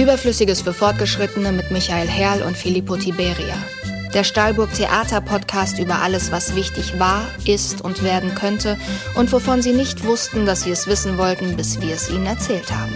Überflüssiges 0.00 0.62
für 0.62 0.72
Fortgeschrittene 0.72 1.52
mit 1.52 1.70
Michael 1.70 2.08
Herrl 2.08 2.40
und 2.42 2.56
Filippo 2.56 2.96
Tiberia. 2.96 3.62
Der 4.14 4.24
Stahlburg 4.24 4.72
Theater 4.72 5.20
Podcast 5.20 5.78
über 5.78 6.00
alles, 6.00 6.32
was 6.32 6.56
wichtig 6.56 6.98
war, 6.98 7.28
ist 7.44 7.82
und 7.82 8.02
werden 8.02 8.34
könnte 8.34 8.78
und 9.14 9.30
wovon 9.30 9.60
Sie 9.60 9.74
nicht 9.74 10.02
wussten, 10.04 10.46
dass 10.46 10.62
Sie 10.62 10.70
es 10.70 10.86
wissen 10.86 11.18
wollten, 11.18 11.54
bis 11.54 11.82
wir 11.82 11.92
es 11.92 12.08
Ihnen 12.08 12.24
erzählt 12.24 12.72
haben. 12.72 12.94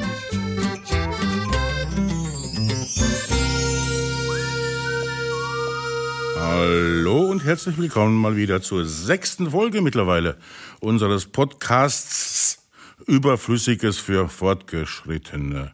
Hallo 6.40 7.30
und 7.30 7.44
herzlich 7.44 7.76
willkommen 7.76 8.14
mal 8.16 8.36
wieder 8.36 8.62
zur 8.62 8.86
sechsten 8.86 9.50
Folge 9.50 9.82
mittlerweile 9.82 10.38
unseres 10.80 11.26
Podcasts 11.26 12.60
Überflüssiges 13.06 13.98
für 13.98 14.30
Fortgeschrittene. 14.30 15.72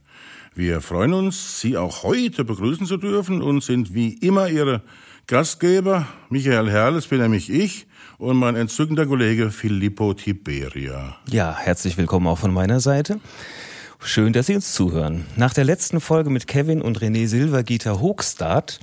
Wir 0.54 0.80
freuen 0.80 1.12
uns, 1.12 1.60
Sie 1.60 1.76
auch 1.76 2.02
heute 2.02 2.44
begrüßen 2.44 2.84
zu 2.84 2.96
dürfen 2.96 3.40
und 3.40 3.62
sind 3.62 3.94
wie 3.94 4.14
immer 4.14 4.48
Ihre 4.48 4.82
Gastgeber. 5.28 6.08
Michael 6.28 6.68
Herrles 6.68 7.06
bin 7.06 7.20
nämlich 7.20 7.50
ich 7.50 7.86
und 8.18 8.36
mein 8.36 8.56
entzückender 8.56 9.06
Kollege 9.06 9.52
Filippo 9.52 10.12
Tiberia. 10.12 11.16
Ja, 11.30 11.56
herzlich 11.56 11.96
willkommen 11.96 12.26
auch 12.26 12.38
von 12.38 12.52
meiner 12.52 12.80
Seite. 12.80 13.20
Schön, 14.02 14.32
dass 14.32 14.46
Sie 14.46 14.54
uns 14.54 14.72
zuhören. 14.72 15.26
Nach 15.36 15.52
der 15.52 15.64
letzten 15.64 16.00
Folge 16.00 16.30
mit 16.30 16.46
Kevin 16.46 16.80
und 16.80 17.00
René 17.00 17.28
Silvergieter 17.28 18.00
Hochstart 18.00 18.80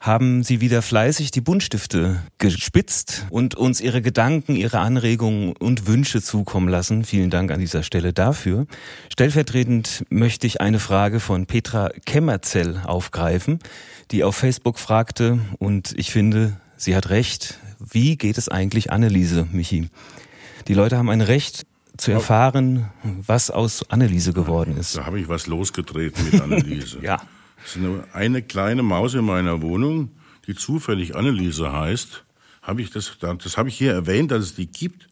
haben 0.00 0.42
Sie 0.42 0.60
wieder 0.60 0.82
fleißig 0.82 1.30
die 1.30 1.40
Buntstifte 1.40 2.20
gespitzt 2.38 3.26
und 3.30 3.54
uns 3.54 3.80
Ihre 3.80 4.02
Gedanken, 4.02 4.56
Ihre 4.56 4.80
Anregungen 4.80 5.54
und 5.56 5.86
Wünsche 5.86 6.20
zukommen 6.20 6.68
lassen. 6.68 7.04
Vielen 7.04 7.30
Dank 7.30 7.52
an 7.52 7.60
dieser 7.60 7.84
Stelle 7.84 8.12
dafür. 8.12 8.66
Stellvertretend 9.10 10.04
möchte 10.10 10.48
ich 10.48 10.60
eine 10.60 10.80
Frage 10.80 11.20
von 11.20 11.46
Petra 11.46 11.90
Kemmerzell 12.04 12.82
aufgreifen, 12.84 13.60
die 14.10 14.24
auf 14.24 14.34
Facebook 14.34 14.80
fragte 14.80 15.38
und 15.58 15.94
ich 15.96 16.10
finde, 16.10 16.60
sie 16.76 16.96
hat 16.96 17.08
recht. 17.08 17.60
Wie 17.78 18.16
geht 18.16 18.36
es 18.36 18.48
eigentlich 18.48 18.90
Anneliese, 18.90 19.46
Michi? 19.52 19.90
Die 20.66 20.74
Leute 20.74 20.98
haben 20.98 21.08
ein 21.08 21.20
Recht, 21.20 21.66
zu 21.96 22.12
erfahren, 22.12 22.90
was 23.02 23.50
aus 23.50 23.88
Anneliese 23.90 24.32
geworden 24.32 24.76
ist. 24.76 24.96
Da 24.96 25.06
habe 25.06 25.20
ich 25.20 25.28
was 25.28 25.46
losgetreten 25.46 26.24
mit 26.30 26.40
Anneliese. 26.40 26.98
ja. 27.02 27.20
Es 27.64 27.76
ist 27.76 27.82
eine, 27.82 28.04
eine 28.12 28.42
kleine 28.42 28.82
Maus 28.82 29.14
in 29.14 29.24
meiner 29.24 29.62
Wohnung, 29.62 30.10
die 30.46 30.54
zufällig 30.54 31.16
Anneliese 31.16 31.72
heißt. 31.72 32.24
Habe 32.62 32.82
ich 32.82 32.90
das, 32.90 33.16
das 33.20 33.56
habe 33.56 33.68
ich 33.68 33.76
hier 33.76 33.92
erwähnt, 33.92 34.30
dass 34.30 34.42
es 34.44 34.54
die 34.54 34.66
gibt. 34.66 35.08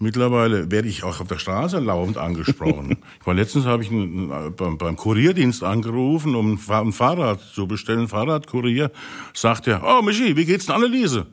Mittlerweile 0.00 0.70
werde 0.70 0.88
ich 0.88 1.02
auch 1.02 1.20
auf 1.20 1.26
der 1.26 1.38
Straße 1.38 1.80
laufend 1.80 2.18
angesprochen. 2.18 2.98
ich 3.20 3.26
war 3.26 3.34
letztens 3.34 3.64
habe 3.64 3.82
ich 3.82 3.90
einen, 3.90 4.54
beim, 4.54 4.78
beim 4.78 4.96
Kurierdienst 4.96 5.64
angerufen, 5.64 6.36
um 6.36 6.58
ein 6.68 6.92
Fahrrad 6.92 7.40
zu 7.40 7.66
bestellen, 7.66 8.06
Fahrradkurier. 8.06 8.92
Sagt 9.34 9.66
er, 9.66 9.82
oh 9.84 10.02
Michi, 10.02 10.36
wie 10.36 10.44
geht's 10.44 10.66
denn 10.66 10.76
Anneliese? 10.76 11.26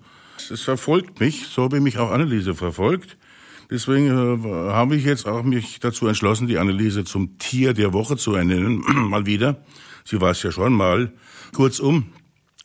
Es 0.51 0.61
verfolgt 0.61 1.19
mich, 1.19 1.47
so 1.47 1.71
wie 1.71 1.79
mich 1.79 1.97
auch 1.99 2.11
Anneliese 2.11 2.55
verfolgt. 2.55 3.17
Deswegen 3.69 4.07
äh, 4.07 4.71
habe 4.71 4.95
ich 4.95 5.05
jetzt 5.05 5.27
auch 5.27 5.43
mich 5.43 5.79
dazu 5.79 6.07
entschlossen, 6.07 6.47
die 6.47 6.57
Anneliese 6.57 7.03
zum 7.03 7.37
Tier 7.37 7.73
der 7.73 7.93
Woche 7.93 8.17
zu 8.17 8.33
ernennen. 8.35 8.83
mal 9.09 9.25
wieder. 9.25 9.63
Sie 10.03 10.21
war 10.21 10.31
es 10.31 10.43
ja 10.43 10.51
schon 10.51 10.73
mal. 10.73 11.11
Kurzum, 11.53 12.07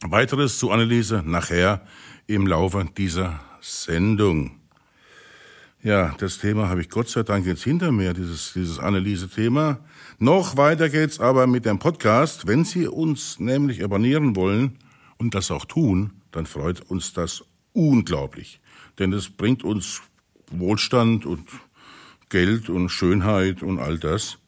weiteres 0.02 0.58
zu 0.58 0.70
Anneliese 0.70 1.22
nachher 1.24 1.82
im 2.26 2.46
Laufe 2.46 2.86
dieser 2.96 3.40
Sendung. 3.60 4.52
Ja, 5.82 6.14
das 6.18 6.36
Thema 6.36 6.68
habe 6.68 6.82
ich 6.82 6.90
Gott 6.90 7.08
sei 7.08 7.22
Dank 7.22 7.46
jetzt 7.46 7.64
hinter 7.64 7.90
mir, 7.90 8.12
dieses, 8.12 8.52
dieses 8.52 8.78
Anneliese-Thema. 8.78 9.80
Noch 10.18 10.58
weiter 10.58 10.90
geht's 10.90 11.18
aber 11.18 11.46
mit 11.46 11.64
dem 11.64 11.78
Podcast. 11.78 12.46
Wenn 12.46 12.64
Sie 12.64 12.86
uns 12.86 13.40
nämlich 13.40 13.82
abonnieren 13.82 14.36
wollen 14.36 14.76
und 15.16 15.34
das 15.34 15.50
auch 15.50 15.64
tun, 15.64 16.12
dann 16.32 16.44
freut 16.44 16.82
uns 16.90 17.14
das 17.14 17.42
unglaublich. 17.72 18.60
Denn 18.98 19.14
es 19.14 19.30
bringt 19.30 19.64
uns 19.64 20.02
Wohlstand 20.50 21.26
und 21.26 21.48
Geld 22.28 22.68
und 22.68 22.88
Schönheit 22.88 23.62
und 23.62 23.78
all 23.78 23.98
das. 23.98 24.38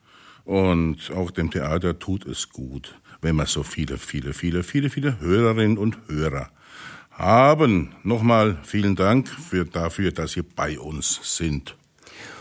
Und 0.45 1.11
auch 1.15 1.31
dem 1.31 1.51
Theater 1.51 1.99
tut 1.99 2.27
es 2.27 2.51
gut, 2.51 2.95
wenn 3.21 3.37
wir 3.37 3.47
so 3.47 3.63
viele, 3.63 3.99
viele, 3.99 4.33
viele, 4.33 4.63
viele, 4.63 4.91
viele 4.91 5.21
Hörerinnen 5.21 5.79
und 5.79 5.99
Hörer 6.09 6.51
haben. 7.11 7.95
Nochmal 8.03 8.59
vielen 8.65 8.97
Dank 8.97 9.29
für, 9.29 9.65
dafür, 9.65 10.13
dass 10.13 10.33
Sie 10.33 10.43
bei 10.43 10.79
uns 10.79 11.21
sind. 11.37 11.77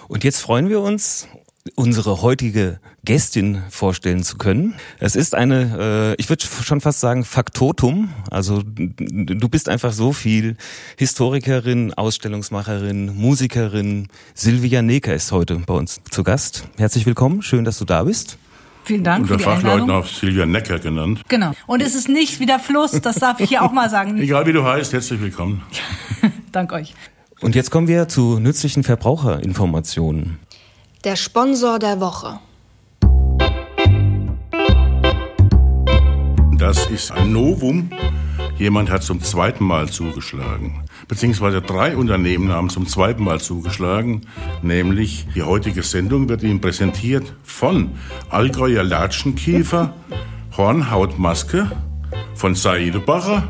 Und 0.08 0.24
jetzt 0.24 0.42
freuen 0.42 0.70
wir 0.70 0.82
uns 0.82 1.28
unsere 1.76 2.22
heutige 2.22 2.80
Gästin 3.06 3.62
vorstellen 3.70 4.24
zu 4.24 4.38
können. 4.38 4.76
Es 5.00 5.16
ist 5.16 5.36
eine, 5.36 6.16
äh, 6.18 6.22
ich 6.22 6.30
würde 6.30 6.44
schon 6.44 6.82
fast 6.82 7.00
sagen, 7.00 7.24
Faktotum. 7.24 8.10
Also 8.30 8.64
du 8.66 9.50
bist 9.50 9.70
einfach 9.70 9.94
so 9.94 10.14
viel 10.14 10.58
Historikerin, 10.98 11.94
Ausstellungsmacherin, 11.94 13.16
Musikerin. 13.16 14.08
Silvia 14.34 14.82
Neker 14.82 15.14
ist 15.14 15.32
heute 15.32 15.56
bei 15.66 15.74
uns 15.74 16.02
zu 16.10 16.24
Gast. 16.24 16.68
Herzlich 16.78 17.06
willkommen, 17.06 17.42
schön, 17.42 17.64
dass 17.64 17.78
du 17.78 17.86
da 17.86 18.04
bist. 18.04 18.38
Vielen 18.84 19.04
Dank 19.04 19.24
Unter 19.24 19.34
für 19.34 19.38
die 19.38 19.44
Fachleuten 19.44 19.82
Einladung. 19.82 20.04
auch 20.04 20.08
Silvia 20.08 20.46
Necker 20.46 20.80
genannt. 20.80 21.22
Genau. 21.28 21.52
Und 21.68 21.84
es 21.84 21.94
ist 21.94 22.10
nicht 22.10 22.40
wie 22.40 22.48
der 22.48 22.60
Fluss, 22.60 23.00
das 23.02 23.18
darf 23.18 23.40
ich 23.40 23.50
hier 23.50 23.64
auch 23.64 23.72
mal 23.72 23.90
sagen. 23.90 24.18
Egal 24.22 24.48
wie 24.48 24.54
du 24.54 24.64
heißt, 24.64 24.94
herzlich 24.94 25.22
willkommen. 25.22 25.62
Dank 26.52 26.74
euch. 26.74 26.96
Und 27.42 27.56
jetzt 27.56 27.70
kommen 27.70 27.88
wir 27.88 28.08
zu 28.08 28.40
nützlichen 28.40 28.84
Verbraucherinformationen. 28.84 30.40
Der 31.04 31.16
Sponsor 31.16 31.80
der 31.80 32.00
Woche. 32.00 32.40
Das 36.60 36.86
ist 36.92 37.12
ein 37.12 37.34
Novum. 37.34 37.90
Jemand 38.60 38.92
hat 38.92 39.02
zum 39.02 39.20
zweiten 39.20 39.64
Mal 39.64 39.90
zugeschlagen. 39.90 40.84
Beziehungsweise 41.08 41.64
drei 41.64 41.98
Unternehmen 41.98 42.52
haben 42.52 42.70
zum 42.70 42.86
zweiten 42.86 43.24
Mal 43.24 43.42
zugeschlagen. 43.42 44.28
Nämlich 44.62 45.26
die 45.34 45.42
heutige 45.42 45.82
Sendung 45.82 46.30
wird 46.30 46.44
Ihnen 46.44 46.62
präsentiert 46.62 47.34
von 47.44 47.94
Allgäuer 48.30 48.84
Latschenkiefer, 48.84 49.96
Hornhautmaske, 50.56 51.72
von 52.36 52.54
Saidebacher 52.54 53.48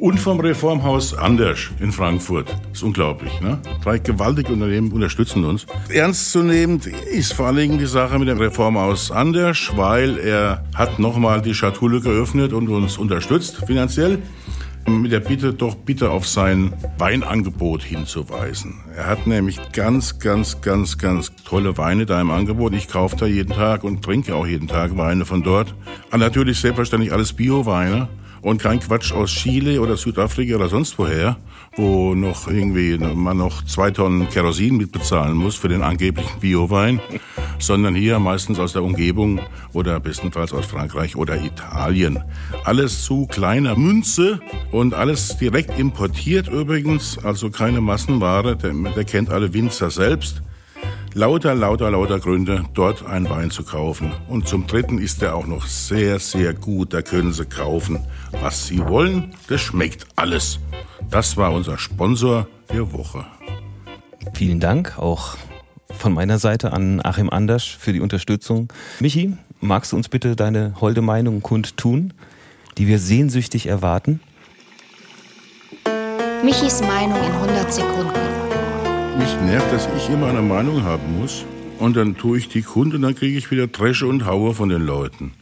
und 0.00 0.18
vom 0.18 0.40
Reformhaus 0.40 1.14
Anders 1.14 1.70
in 1.78 1.92
Frankfurt. 1.92 2.48
Das 2.48 2.78
ist 2.78 2.82
unglaublich, 2.82 3.38
ne? 3.40 3.60
Drei 3.84 3.98
gewaltige 3.98 4.52
Unternehmen 4.52 4.90
unterstützen 4.92 5.44
uns. 5.44 5.66
Ernstzunehmend 5.90 6.86
ist 6.86 7.34
vor 7.34 7.46
allen 7.46 7.56
Dingen 7.56 7.78
die 7.78 7.86
Sache 7.86 8.18
mit 8.18 8.28
dem 8.28 8.38
Reformhaus 8.38 9.10
Anders, 9.10 9.70
weil 9.76 10.18
er 10.18 10.64
hat 10.74 10.98
nochmal 10.98 11.42
die 11.42 11.54
Schatulle 11.54 12.00
geöffnet 12.00 12.54
und 12.54 12.68
uns 12.70 12.96
unterstützt 12.96 13.62
finanziell 13.66 14.18
mit 14.88 15.12
der 15.12 15.20
Bitte, 15.20 15.52
doch 15.52 15.74
bitte 15.74 16.10
auf 16.10 16.26
sein 16.26 16.72
Weinangebot 16.96 17.82
hinzuweisen. 17.82 18.80
Er 18.96 19.06
hat 19.06 19.26
nämlich 19.26 19.60
ganz, 19.72 20.18
ganz, 20.18 20.62
ganz, 20.62 20.96
ganz 20.96 21.30
tolle 21.44 21.76
Weine 21.76 22.06
da 22.06 22.18
im 22.20 22.30
Angebot. 22.30 22.72
Ich 22.72 22.88
kaufe 22.88 23.16
da 23.16 23.26
jeden 23.26 23.52
Tag 23.52 23.84
und 23.84 24.02
trinke 24.02 24.34
auch 24.34 24.46
jeden 24.46 24.66
Tag 24.66 24.96
Weine 24.96 25.26
von 25.26 25.42
dort. 25.42 25.74
Und 26.10 26.20
natürlich 26.20 26.58
selbstverständlich 26.58 27.12
alles 27.12 27.34
Bio-Weine 27.34 28.08
und 28.42 28.60
kein 28.60 28.80
Quatsch 28.80 29.12
aus 29.12 29.30
Chile 29.30 29.80
oder 29.80 29.96
Südafrika 29.96 30.56
oder 30.56 30.68
sonst 30.68 30.98
woher, 30.98 31.36
wo 31.76 32.14
noch 32.14 32.48
irgendwie 32.48 32.98
man 32.98 33.36
noch 33.36 33.64
zwei 33.64 33.90
Tonnen 33.90 34.28
Kerosin 34.28 34.76
mitbezahlen 34.76 35.36
muss 35.36 35.56
für 35.56 35.68
den 35.68 35.82
angeblichen 35.82 36.40
Biowein, 36.40 37.00
sondern 37.58 37.94
hier 37.94 38.18
meistens 38.18 38.58
aus 38.58 38.72
der 38.72 38.82
Umgebung 38.82 39.40
oder 39.72 40.00
bestenfalls 40.00 40.52
aus 40.52 40.66
Frankreich 40.66 41.16
oder 41.16 41.42
Italien. 41.42 42.18
Alles 42.64 43.04
zu 43.04 43.26
kleiner 43.26 43.76
Münze 43.76 44.40
und 44.72 44.94
alles 44.94 45.36
direkt 45.36 45.78
importiert 45.78 46.48
übrigens, 46.48 47.18
also 47.18 47.50
keine 47.50 47.80
Massenware, 47.80 48.56
der, 48.56 48.72
der 48.72 49.04
kennt 49.04 49.30
alle 49.30 49.52
Winzer 49.52 49.90
selbst 49.90 50.42
lauter, 51.14 51.54
lauter, 51.54 51.90
lauter 51.90 52.18
Gründe, 52.18 52.64
dort 52.74 53.04
einen 53.06 53.28
Wein 53.28 53.50
zu 53.50 53.62
kaufen. 53.62 54.12
Und 54.28 54.48
zum 54.48 54.66
Dritten 54.66 54.98
ist 54.98 55.22
er 55.22 55.34
auch 55.34 55.46
noch 55.46 55.66
sehr, 55.66 56.18
sehr 56.18 56.54
gut. 56.54 56.92
Da 56.92 57.02
können 57.02 57.32
Sie 57.32 57.44
kaufen, 57.44 58.00
was 58.40 58.66
Sie 58.66 58.80
wollen. 58.86 59.34
Das 59.48 59.60
schmeckt 59.60 60.06
alles. 60.16 60.58
Das 61.10 61.36
war 61.36 61.52
unser 61.52 61.78
Sponsor 61.78 62.46
der 62.72 62.92
Woche. 62.92 63.24
Vielen 64.34 64.60
Dank 64.60 64.98
auch 64.98 65.36
von 65.90 66.12
meiner 66.12 66.38
Seite 66.38 66.72
an 66.72 67.00
Achim 67.04 67.30
Anders 67.30 67.64
für 67.64 67.92
die 67.92 68.00
Unterstützung. 68.00 68.72
Michi, 69.00 69.36
magst 69.60 69.92
du 69.92 69.96
uns 69.96 70.08
bitte 70.08 70.36
deine 70.36 70.74
holde 70.80 71.02
Meinung 71.02 71.42
kundtun, 71.42 72.14
die 72.78 72.86
wir 72.86 72.98
sehnsüchtig 72.98 73.66
erwarten? 73.66 74.20
Michis 76.42 76.80
Meinung 76.80 77.18
in 77.22 77.32
100 77.32 77.72
Sekunden. 77.72 78.39
Mich 79.20 79.38
nervt, 79.42 79.70
dass 79.70 79.86
ich 79.98 80.08
immer 80.08 80.28
eine 80.28 80.40
Meinung 80.40 80.82
haben 80.82 81.20
muss. 81.20 81.44
Und 81.78 81.94
dann 81.94 82.16
tue 82.16 82.38
ich 82.38 82.48
die 82.48 82.62
Kunde 82.62 82.96
und 82.96 83.02
dann 83.02 83.14
kriege 83.14 83.36
ich 83.36 83.50
wieder 83.50 83.66
Dresche 83.66 84.06
und 84.06 84.24
Haue 84.24 84.54
von 84.54 84.70
den 84.70 84.80
Leuten. 84.80 85.32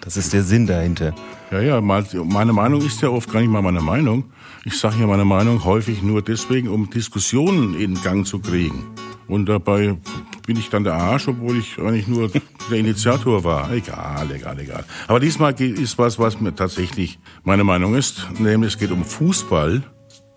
Das 0.00 0.16
ist 0.16 0.32
der 0.32 0.42
Sinn 0.42 0.66
dahinter. 0.66 1.14
Ja, 1.50 1.60
ja, 1.60 1.80
meine 1.82 2.54
Meinung 2.54 2.80
ist 2.80 3.02
ja 3.02 3.10
oft 3.10 3.30
gar 3.30 3.40
nicht 3.40 3.50
mal 3.50 3.60
meine 3.60 3.82
Meinung. 3.82 4.24
Ich 4.64 4.78
sage 4.78 4.96
ja 5.00 5.06
meine 5.06 5.26
Meinung 5.26 5.62
häufig 5.64 6.02
nur 6.02 6.22
deswegen, 6.22 6.68
um 6.68 6.88
Diskussionen 6.88 7.78
in 7.78 8.00
Gang 8.00 8.26
zu 8.26 8.38
kriegen. 8.38 8.86
Und 9.26 9.44
dabei 9.46 9.98
bin 10.46 10.56
ich 10.58 10.70
dann 10.70 10.84
der 10.84 10.94
Arsch, 10.94 11.28
obwohl 11.28 11.58
ich 11.58 11.78
eigentlich 11.78 12.08
nur 12.08 12.30
der 12.70 12.78
Initiator 12.78 13.44
war. 13.44 13.70
Egal, 13.70 14.30
egal, 14.34 14.58
egal. 14.58 14.84
Aber 15.06 15.20
diesmal 15.20 15.52
ist 15.60 15.98
was, 15.98 16.18
was 16.18 16.40
mir 16.40 16.54
tatsächlich 16.54 17.18
meine 17.44 17.64
Meinung 17.64 17.94
ist, 17.94 18.26
nämlich 18.38 18.72
es 18.72 18.78
geht 18.78 18.90
um 18.90 19.04
Fußball. 19.04 19.82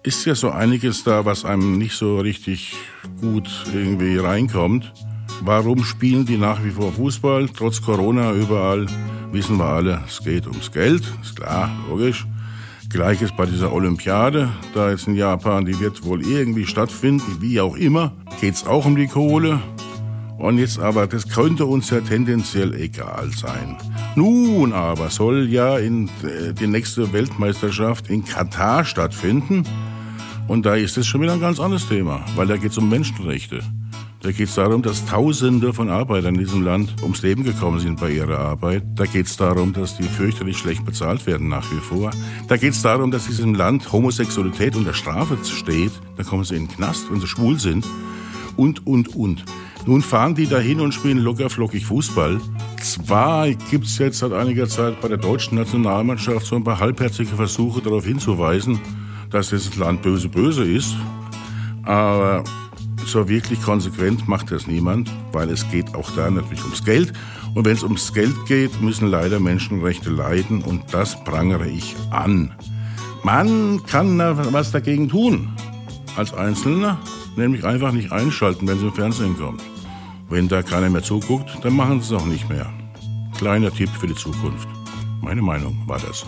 Ist 0.04 0.26
ja 0.26 0.34
so 0.34 0.50
einiges 0.50 1.04
da, 1.04 1.26
was 1.26 1.46
einem 1.46 1.78
nicht 1.78 1.96
so 1.96 2.20
richtig 2.20 2.74
gut 3.22 3.48
irgendwie 3.72 4.18
reinkommt. 4.18 4.92
Warum 5.42 5.84
spielen 5.84 6.26
die 6.26 6.38
nach 6.38 6.64
wie 6.64 6.72
vor 6.72 6.92
Fußball? 6.92 7.50
Trotz 7.50 7.84
Corona 7.84 8.34
überall 8.34 8.88
wissen 9.32 9.58
wir 9.58 9.66
alle, 9.66 10.04
es 10.08 10.24
geht 10.24 10.48
ums 10.48 10.72
Geld, 10.72 11.04
ist 11.22 11.36
klar, 11.36 11.70
logisch. 11.88 12.26
Gleiches 12.90 13.32
bei 13.32 13.46
dieser 13.46 13.72
Olympiade, 13.72 14.50
da 14.74 14.90
jetzt 14.90 15.08
in 15.08 15.16
Japan, 15.16 15.66
die 15.66 15.80
wird 15.80 16.04
wohl 16.04 16.26
irgendwie 16.26 16.66
stattfinden, 16.66 17.38
wie 17.40 17.62
auch 17.62 17.76
immer, 17.76 18.12
geht's 18.42 18.66
auch 18.66 18.86
um 18.86 18.96
die 18.96 19.08
Kohle. 19.08 19.62
Und 20.40 20.58
jetzt 20.58 20.80
aber, 20.80 21.06
das 21.06 21.30
könnte 21.30 21.68
uns 21.68 21.92
ja 21.92 22.02
tendenziell 22.02 22.74
egal 22.74 23.30
sein. 23.30 23.78
Nun 24.16 24.74
aber 24.74 25.12
soll 25.12 25.48
ja 25.48 25.78
in, 25.78 26.10
äh, 26.24 26.54
die 26.54 26.66
nächste 26.66 27.14
Weltmeisterschaft 27.14 28.10
in 28.10 28.26
Katar 28.26 28.84
stattfinden. 28.84 29.64
Und 30.52 30.66
da 30.66 30.76
ist 30.76 30.98
es 30.98 31.08
schon 31.08 31.22
wieder 31.22 31.32
ein 31.32 31.40
ganz 31.40 31.62
anderes 31.62 31.88
Thema, 31.88 32.26
weil 32.36 32.46
da 32.46 32.58
geht 32.58 32.72
es 32.72 32.78
um 32.78 32.90
Menschenrechte. 32.90 33.62
Da 34.20 34.34
geht 34.34 34.50
es 34.50 34.56
darum, 34.56 34.82
dass 34.82 35.06
Tausende 35.06 35.72
von 35.72 35.90
Arbeitern 35.90 36.36
in 36.36 36.42
diesem 36.42 36.62
Land 36.62 36.94
ums 37.04 37.22
Leben 37.22 37.46
gekommen 37.46 37.80
sind 37.80 38.02
bei 38.02 38.12
ihrer 38.12 38.38
Arbeit. 38.38 38.84
Da 38.96 39.06
geht 39.06 39.28
es 39.28 39.38
darum, 39.38 39.72
dass 39.72 39.96
die 39.96 40.04
fürchterlich 40.04 40.58
schlecht 40.58 40.84
bezahlt 40.84 41.26
werden 41.26 41.48
nach 41.48 41.72
wie 41.72 41.80
vor. 41.80 42.12
Da 42.50 42.58
geht 42.58 42.74
es 42.74 42.82
darum, 42.82 43.12
dass 43.12 43.28
in 43.28 43.30
diesem 43.30 43.56
Land 43.56 43.94
Homosexualität 43.94 44.76
unter 44.76 44.94
Strafe 44.94 45.38
steht. 45.46 45.94
Da 46.18 46.24
kommen 46.24 46.44
sie 46.44 46.58
in 46.58 46.68
den 46.68 46.76
Knast, 46.76 47.10
wenn 47.10 47.22
sie 47.22 47.28
schwul 47.28 47.58
sind. 47.58 47.88
Und, 48.58 48.86
und, 48.86 49.16
und. 49.16 49.46
Nun 49.86 50.02
fahren 50.02 50.36
die 50.36 50.48
dahin 50.48 50.82
und 50.82 50.94
spielen 50.94 51.20
lockerflockig 51.20 51.86
Fußball. 51.86 52.42
Zwar 52.82 53.50
gibt 53.52 53.86
es 53.86 53.98
jetzt 54.00 54.20
seit 54.20 54.34
einiger 54.34 54.68
Zeit 54.68 55.00
bei 55.00 55.08
der 55.08 55.18
deutschen 55.18 55.58
Nationalmannschaft 55.58 56.46
so 56.46 56.58
ein 56.58 56.66
paar 56.66 56.82
halbherzige 56.82 57.38
Versuche 57.38 57.82
darauf 57.82 58.06
hinzuweisen, 58.06 58.82
dass 59.32 59.50
dieses 59.50 59.76
Land 59.78 60.02
böse 60.02 60.30
böse 60.30 60.64
ist. 60.64 60.96
Aber 61.84 62.44
so 63.06 63.28
wirklich 63.28 63.62
konsequent 63.62 64.28
macht 64.28 64.52
das 64.52 64.68
niemand, 64.68 65.12
weil 65.32 65.50
es 65.50 65.70
geht 65.72 65.96
auch 65.96 66.10
da 66.12 66.30
natürlich 66.30 66.64
ums 66.64 66.84
Geld. 66.84 67.14
Und 67.54 67.66
wenn 67.66 67.74
es 67.74 67.84
ums 67.84 68.14
Geld 68.14 68.36
geht, 68.46 68.82
müssen 68.82 69.08
leider 69.08 69.40
Menschenrechte 69.40 70.10
leiden 70.10 70.62
und 70.62 70.94
das 70.94 71.22
prangere 71.24 71.68
ich 71.68 71.96
an. 72.12 72.54
Man 73.24 73.84
kann 73.86 74.18
was 74.18 74.72
dagegen 74.72 75.10
tun. 75.10 75.50
Als 76.16 76.34
Einzelner, 76.34 76.98
nämlich 77.36 77.64
einfach 77.64 77.92
nicht 77.92 78.12
einschalten, 78.12 78.68
wenn 78.68 78.78
es 78.78 78.84
im 78.84 78.94
Fernsehen 78.94 79.38
kommt. 79.38 79.62
Wenn 80.30 80.48
da 80.48 80.62
keiner 80.64 80.90
mehr 80.90 81.04
zuguckt, 81.04 81.58
dann 81.62 81.76
machen 81.76 82.02
sie 82.02 82.14
es 82.14 82.22
auch 82.22 82.26
nicht 82.26 82.50
mehr. 82.50 82.72
Kleiner 83.38 83.72
Tipp 83.72 83.90
für 83.90 84.08
die 84.08 84.16
Zukunft. 84.16 84.68
Meine 85.22 85.42
Meinung 85.42 85.78
war 85.88 86.00
das. 86.00 86.26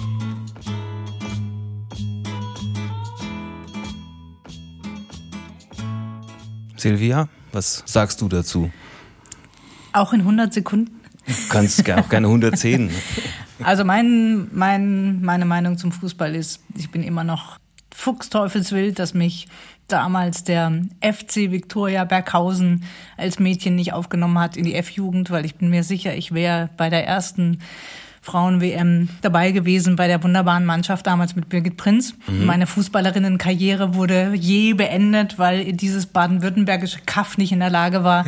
Silvia, 6.84 7.30
was 7.54 7.82
sagst 7.86 8.20
du 8.20 8.28
dazu? 8.28 8.70
Auch 9.94 10.12
in 10.12 10.20
100 10.20 10.54
Sekunden? 10.54 11.00
Du 11.26 11.34
kannst 11.48 11.90
auch 11.90 12.10
gerne 12.10 12.28
110. 12.28 12.92
Also 13.64 13.86
mein, 13.86 14.50
mein, 14.52 15.22
meine 15.22 15.46
Meinung 15.46 15.78
zum 15.78 15.94
Fußball 15.94 16.36
ist, 16.36 16.60
ich 16.76 16.90
bin 16.92 17.02
immer 17.02 17.24
noch 17.24 17.60
fuchsteufelswild, 17.94 19.00
dass 19.00 19.14
mich 19.14 19.48
damals 19.88 20.44
der 20.44 20.82
FC 21.02 21.52
Victoria 21.52 22.04
Berghausen 22.04 22.84
als 23.16 23.40
Mädchen 23.40 23.76
nicht 23.76 23.94
aufgenommen 23.94 24.40
hat 24.40 24.58
in 24.58 24.66
die 24.66 24.74
F-Jugend, 24.74 25.32
weil 25.32 25.46
ich 25.46 25.56
bin 25.56 25.70
mir 25.70 25.84
sicher, 25.84 26.14
ich 26.16 26.34
wäre 26.34 26.72
bei 26.76 26.90
der 26.90 27.08
ersten 27.08 27.60
Frauen-WM 28.24 29.10
dabei 29.22 29.52
gewesen 29.52 29.98
bei 29.98 30.08
der 30.08 30.24
wunderbaren 30.24 30.66
Mannschaft 30.66 31.06
damals 31.06 31.36
mit 31.36 31.50
Birgit 31.50 31.76
Prinz. 31.76 32.16
Mhm. 32.28 32.46
Meine 32.46 32.68
Fußballerinnenkarriere 32.68 33.96
wurde 33.96 34.32
je 34.34 34.74
beendet, 34.74 35.38
weil 35.38 35.74
dieses 35.74 36.06
baden-württembergische 36.06 37.00
Kaff 37.06 37.38
nicht 37.38 37.52
in 37.52 37.60
der 37.60 37.70
Lage 37.70 38.06
war, 38.06 38.26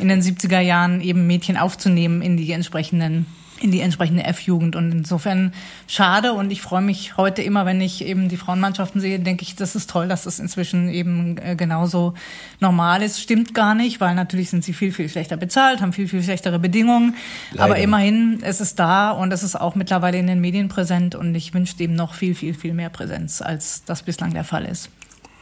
in 0.00 0.08
den 0.08 0.20
70er 0.20 0.58
Jahren 0.58 1.00
eben 1.00 1.28
Mädchen 1.28 1.56
aufzunehmen 1.56 2.22
in 2.22 2.36
die 2.36 2.50
entsprechenden 2.50 3.26
in 3.60 3.72
die 3.72 3.80
entsprechende 3.80 4.24
F-Jugend. 4.24 4.76
Und 4.76 4.92
insofern 4.92 5.52
schade. 5.86 6.32
Und 6.32 6.50
ich 6.50 6.62
freue 6.62 6.82
mich 6.82 7.16
heute 7.16 7.42
immer, 7.42 7.66
wenn 7.66 7.80
ich 7.80 8.04
eben 8.04 8.28
die 8.28 8.36
Frauenmannschaften 8.36 9.00
sehe, 9.00 9.18
denke 9.18 9.42
ich, 9.42 9.56
das 9.56 9.74
ist 9.74 9.90
toll, 9.90 10.08
dass 10.08 10.24
das 10.24 10.38
inzwischen 10.38 10.88
eben 10.88 11.38
äh, 11.38 11.56
genauso 11.56 12.14
normal 12.60 13.02
ist. 13.02 13.20
Stimmt 13.20 13.54
gar 13.54 13.74
nicht, 13.74 14.00
weil 14.00 14.14
natürlich 14.14 14.50
sind 14.50 14.64
sie 14.64 14.72
viel, 14.72 14.92
viel 14.92 15.08
schlechter 15.08 15.36
bezahlt, 15.36 15.80
haben 15.80 15.92
viel, 15.92 16.08
viel 16.08 16.22
schlechtere 16.22 16.58
Bedingungen. 16.58 17.14
Leider. 17.52 17.64
Aber 17.64 17.78
immerhin, 17.78 18.40
es 18.42 18.60
ist 18.60 18.78
da 18.78 19.10
und 19.10 19.32
es 19.32 19.42
ist 19.42 19.56
auch 19.56 19.74
mittlerweile 19.74 20.18
in 20.18 20.26
den 20.26 20.40
Medien 20.40 20.68
präsent. 20.68 21.14
Und 21.14 21.34
ich 21.34 21.54
wünsche 21.54 21.76
dem 21.76 21.94
noch 21.94 22.14
viel, 22.14 22.34
viel, 22.34 22.54
viel 22.54 22.74
mehr 22.74 22.90
Präsenz, 22.90 23.42
als 23.42 23.84
das 23.84 24.02
bislang 24.02 24.32
der 24.32 24.44
Fall 24.44 24.64
ist. 24.64 24.90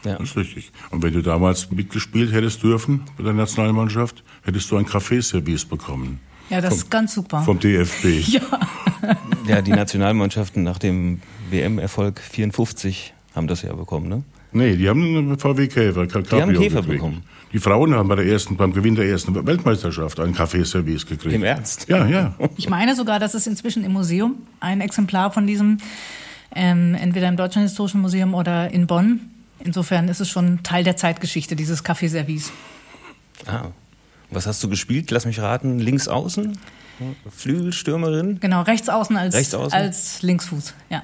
Ja. 0.04 0.16
Das 0.18 0.30
ist 0.30 0.36
richtig. 0.36 0.70
Und 0.90 1.02
wenn 1.02 1.14
du 1.14 1.22
damals 1.22 1.70
mitgespielt 1.70 2.32
hättest 2.32 2.62
dürfen 2.62 3.04
bei 3.16 3.24
der 3.24 3.32
Nationalmannschaft, 3.32 4.22
hättest 4.42 4.70
du 4.70 4.76
ein 4.76 4.84
Kaffeeservice 4.84 5.64
bekommen. 5.64 6.20
Ja, 6.50 6.60
das 6.60 6.70
vom, 6.70 6.78
ist 6.78 6.90
ganz 6.90 7.14
super. 7.14 7.42
Vom 7.42 7.58
DFB. 7.58 8.04
Ja. 8.28 8.40
ja, 9.46 9.62
die 9.62 9.72
Nationalmannschaften 9.72 10.62
nach 10.62 10.78
dem 10.78 11.20
WM-Erfolg 11.50 12.20
54 12.20 13.12
haben 13.34 13.46
das 13.48 13.60
ja 13.62 13.74
bekommen, 13.74 14.08
ne? 14.08 14.22
Nee, 14.52 14.76
die 14.76 14.88
haben 14.88 15.02
einen 15.02 15.38
VW 15.38 15.66
Käfer, 15.66 16.06
Cabrio 16.06 16.22
die 16.22 16.42
haben 16.42 16.48
einen 16.50 16.58
Käfer 16.58 16.80
gekriegt. 16.80 17.02
bekommen. 17.02 17.22
Die 17.52 17.58
Frauen 17.58 17.94
haben 17.94 18.08
bei 18.08 18.14
der 18.14 18.26
ersten, 18.26 18.56
beim 18.56 18.72
Gewinn 18.72 18.94
der 18.94 19.06
ersten 19.06 19.34
Weltmeisterschaft 19.46 20.20
einen 20.20 20.34
Kaffeeservice 20.34 21.06
gekriegt. 21.06 21.34
Im 21.34 21.42
Ernst? 21.44 21.88
Ja, 21.88 22.06
ja. 22.06 22.34
Ich 22.56 22.68
meine 22.68 22.94
sogar, 22.94 23.18
dass 23.18 23.34
es 23.34 23.46
inzwischen 23.46 23.84
im 23.84 23.92
Museum 23.92 24.36
ein 24.60 24.80
Exemplar 24.80 25.32
von 25.32 25.46
diesem, 25.46 25.78
ähm, 26.54 26.94
entweder 26.94 27.28
im 27.28 27.36
Deutschen 27.36 27.62
Historischen 27.62 28.00
Museum 28.00 28.32
oder 28.34 28.70
in 28.70 28.86
Bonn. 28.86 29.20
Insofern 29.58 30.08
ist 30.08 30.20
es 30.20 30.28
schon 30.28 30.62
Teil 30.62 30.84
der 30.84 30.96
Zeitgeschichte, 30.96 31.56
dieses 31.56 31.84
Kaffeeservice. 31.84 32.52
Ah, 33.46 33.66
was 34.34 34.46
hast 34.46 34.62
du 34.62 34.68
gespielt? 34.68 35.10
Lass 35.10 35.26
mich 35.26 35.40
raten. 35.40 35.78
Links 35.78 36.08
außen? 36.08 36.58
Flügelstürmerin? 37.30 38.40
Genau, 38.40 38.62
rechts 38.62 38.88
außen 38.88 39.16
als, 39.16 39.34
rechts 39.34 39.54
außen? 39.54 39.72
als 39.72 40.22
Linksfuß, 40.22 40.74
ja. 40.90 41.02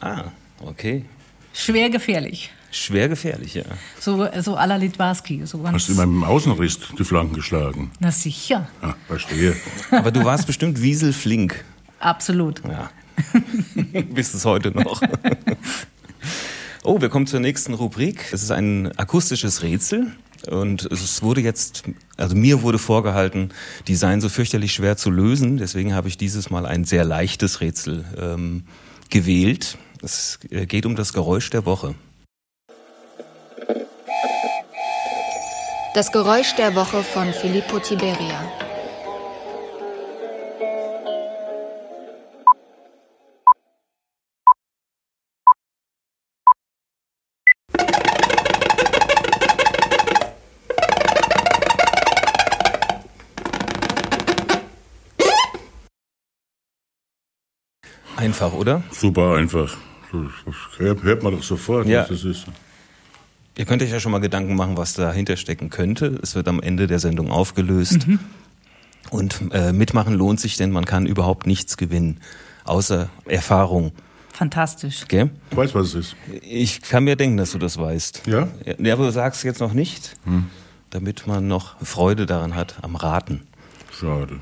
Ah, 0.00 0.24
okay. 0.60 1.04
Schwer 1.52 1.90
gefährlich. 1.90 2.50
Schwer 2.70 3.08
gefährlich, 3.08 3.54
ja. 3.54 3.64
So, 3.98 4.28
so 4.40 4.56
à 4.56 4.66
la 4.66 4.76
Litwarski. 4.76 5.46
So 5.46 5.66
Hast 5.66 5.88
du 5.88 5.92
immer 5.92 6.06
mit 6.06 6.22
dem 6.22 6.24
Außenriss 6.24 6.78
die 6.98 7.04
Flanken 7.04 7.34
geschlagen? 7.34 7.90
Na 8.00 8.10
sicher. 8.10 8.68
Ah, 8.82 8.94
verstehe. 9.06 9.56
Aber 9.90 10.10
du 10.10 10.24
warst 10.24 10.46
bestimmt 10.46 10.82
wieselflink. 10.82 11.64
Absolut. 12.00 12.62
Ja. 12.64 12.90
Bist 14.12 14.34
es 14.34 14.44
heute 14.44 14.72
noch. 14.72 15.00
oh, 16.82 17.00
wir 17.00 17.08
kommen 17.08 17.26
zur 17.26 17.40
nächsten 17.40 17.72
Rubrik. 17.72 18.26
Es 18.32 18.42
ist 18.42 18.50
ein 18.50 18.92
akustisches 18.98 19.62
Rätsel. 19.62 20.12
Und 20.46 20.84
es 20.84 21.22
wurde 21.22 21.40
jetzt, 21.40 21.84
also 22.16 22.34
mir 22.34 22.62
wurde 22.62 22.78
vorgehalten, 22.78 23.50
die 23.88 23.96
seien 23.96 24.20
so 24.20 24.28
fürchterlich 24.28 24.72
schwer 24.72 24.96
zu 24.96 25.10
lösen. 25.10 25.56
Deswegen 25.56 25.94
habe 25.94 26.08
ich 26.08 26.16
dieses 26.16 26.50
Mal 26.50 26.66
ein 26.66 26.84
sehr 26.84 27.04
leichtes 27.04 27.60
Rätsel 27.60 28.04
ähm, 28.18 28.64
gewählt. 29.10 29.78
Es 30.02 30.38
äh, 30.50 30.66
geht 30.66 30.86
um 30.86 30.96
das 30.96 31.12
Geräusch 31.12 31.50
der 31.50 31.66
Woche. 31.66 31.94
Das 35.94 36.12
Geräusch 36.12 36.54
der 36.56 36.74
Woche 36.74 37.02
von 37.02 37.32
Filippo 37.32 37.78
Tiberia. 37.78 38.65
Einfach, 58.36 58.52
oder? 58.52 58.82
Super 58.90 59.36
einfach. 59.36 59.74
Das 60.12 60.78
hört 60.78 61.22
man 61.22 61.32
doch 61.32 61.42
sofort, 61.42 61.86
ja. 61.86 62.02
was 62.02 62.08
das 62.08 62.24
ist. 62.24 62.44
Ihr 63.56 63.64
könnt 63.64 63.82
euch 63.82 63.90
ja 63.90 63.98
schon 63.98 64.12
mal 64.12 64.18
Gedanken 64.18 64.56
machen, 64.56 64.76
was 64.76 64.92
dahinter 64.92 65.38
stecken 65.38 65.70
könnte. 65.70 66.18
Es 66.22 66.34
wird 66.34 66.46
am 66.46 66.60
Ende 66.60 66.86
der 66.86 66.98
Sendung 66.98 67.30
aufgelöst. 67.30 68.06
Mhm. 68.06 68.18
Und 69.08 69.40
äh, 69.52 69.72
mitmachen 69.72 70.12
lohnt 70.12 70.38
sich, 70.38 70.58
denn 70.58 70.70
man 70.70 70.84
kann 70.84 71.06
überhaupt 71.06 71.46
nichts 71.46 71.78
gewinnen, 71.78 72.20
außer 72.64 73.08
Erfahrung. 73.24 73.92
Fantastisch. 74.34 75.04
Okay? 75.04 75.30
Ich 75.50 75.56
weiß, 75.56 75.74
was 75.74 75.86
es 75.86 75.94
ist. 75.94 76.16
Ich 76.42 76.82
kann 76.82 77.04
mir 77.04 77.16
denken, 77.16 77.38
dass 77.38 77.52
du 77.52 77.58
das 77.58 77.78
weißt. 77.78 78.24
Ja? 78.26 78.48
Ja, 78.78 78.92
aber 78.92 79.06
du 79.06 79.12
sagst 79.12 79.44
jetzt 79.44 79.60
noch 79.60 79.72
nicht, 79.72 80.14
hm. 80.24 80.48
damit 80.90 81.26
man 81.26 81.48
noch 81.48 81.82
Freude 81.82 82.26
daran 82.26 82.54
hat 82.54 82.74
am 82.82 82.96
Raten. 82.96 83.46
Schade. 83.98 84.40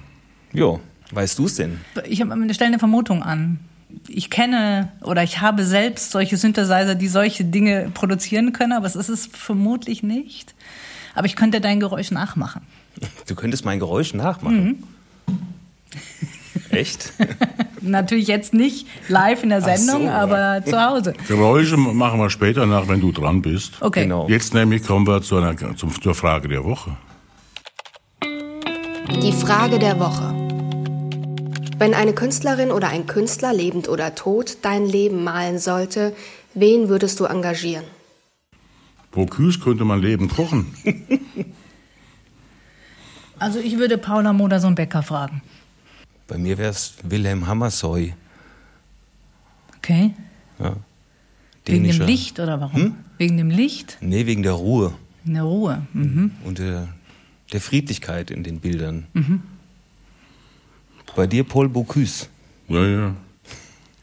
Jo, 0.52 0.80
weißt 1.12 1.38
du 1.38 1.46
es 1.46 1.54
denn? 1.54 1.80
Ich 2.08 2.20
habe 2.20 2.32
eine 2.32 2.52
stellende 2.54 2.80
Vermutung 2.80 3.22
an 3.22 3.60
ich 4.08 4.30
kenne 4.30 4.92
oder 5.02 5.22
ich 5.22 5.40
habe 5.40 5.64
selbst 5.64 6.10
solche 6.10 6.36
Synthesizer, 6.36 6.94
die 6.94 7.08
solche 7.08 7.44
Dinge 7.44 7.90
produzieren 7.94 8.52
können, 8.52 8.72
aber 8.72 8.86
es 8.86 8.96
ist 8.96 9.08
es 9.08 9.26
vermutlich 9.26 10.02
nicht. 10.02 10.54
Aber 11.14 11.26
ich 11.26 11.36
könnte 11.36 11.60
dein 11.60 11.80
Geräusch 11.80 12.10
nachmachen. 12.10 12.62
Du 13.26 13.34
könntest 13.34 13.64
mein 13.64 13.78
Geräusch 13.78 14.14
nachmachen. 14.14 14.64
Mhm. 14.64 14.82
Echt? 16.70 17.12
Natürlich 17.80 18.28
jetzt 18.28 18.54
nicht 18.54 18.86
live 19.08 19.42
in 19.42 19.50
der 19.50 19.60
Sendung, 19.60 20.04
so, 20.04 20.08
aber 20.08 20.56
ja. 20.56 20.64
zu 20.64 20.82
Hause. 20.82 21.12
Geräusche 21.28 21.76
machen 21.76 22.18
wir 22.18 22.30
später 22.30 22.66
nach, 22.66 22.88
wenn 22.88 23.00
du 23.00 23.12
dran 23.12 23.42
bist. 23.42 23.74
Okay. 23.80 24.04
Genau. 24.04 24.28
Jetzt 24.28 24.54
nämlich 24.54 24.82
kommen 24.82 25.06
wir 25.06 25.22
zu 25.22 25.36
einer, 25.36 25.56
zum, 25.76 26.00
zur 26.00 26.14
Frage 26.14 26.48
der 26.48 26.64
Woche. 26.64 26.96
Die 29.22 29.32
Frage 29.32 29.78
der 29.78 29.98
Woche. 30.00 30.43
Wenn 31.78 31.94
eine 31.94 32.12
Künstlerin 32.12 32.70
oder 32.70 32.88
ein 32.88 33.06
Künstler, 33.06 33.52
lebend 33.52 33.88
oder 33.88 34.14
tot, 34.14 34.58
dein 34.62 34.86
Leben 34.86 35.24
malen 35.24 35.58
sollte, 35.58 36.14
wen 36.54 36.88
würdest 36.88 37.20
du 37.20 37.24
engagieren? 37.24 37.84
Bocuse 39.10 39.60
könnte 39.60 39.84
man 39.84 40.00
Leben 40.00 40.28
kochen. 40.28 40.74
Also 43.36 43.58
ich 43.58 43.78
würde 43.78 43.98
Paula 43.98 44.32
Modersohn-Becker 44.32 45.02
fragen. 45.02 45.42
Bei 46.28 46.38
mir 46.38 46.56
wäre 46.56 46.70
es 46.70 46.94
Wilhelm 47.02 47.46
Hammersoy. 47.46 48.14
Okay. 49.76 50.14
Ja. 50.58 50.76
Wegen 51.66 51.84
dem 51.84 52.00
Licht 52.06 52.40
oder 52.40 52.60
warum? 52.60 52.80
Hm? 52.80 52.94
Wegen 53.18 53.36
dem 53.36 53.50
Licht? 53.50 53.98
Nee, 54.00 54.26
wegen 54.26 54.42
der 54.42 54.52
Ruhe. 54.52 54.94
In 55.26 55.34
der 55.34 55.42
Ruhe. 55.42 55.86
Mhm. 55.92 56.30
Und 56.44 56.58
der, 56.58 56.88
der, 57.52 57.60
Friedlichkeit 57.60 58.30
in 58.30 58.44
den 58.44 58.60
Bildern. 58.60 59.06
Mhm. 59.14 59.42
Bei 61.16 61.26
dir 61.26 61.44
Paul 61.44 61.68
Bocuse. 61.68 62.28
Ja, 62.68 62.86
ja. 62.86 63.14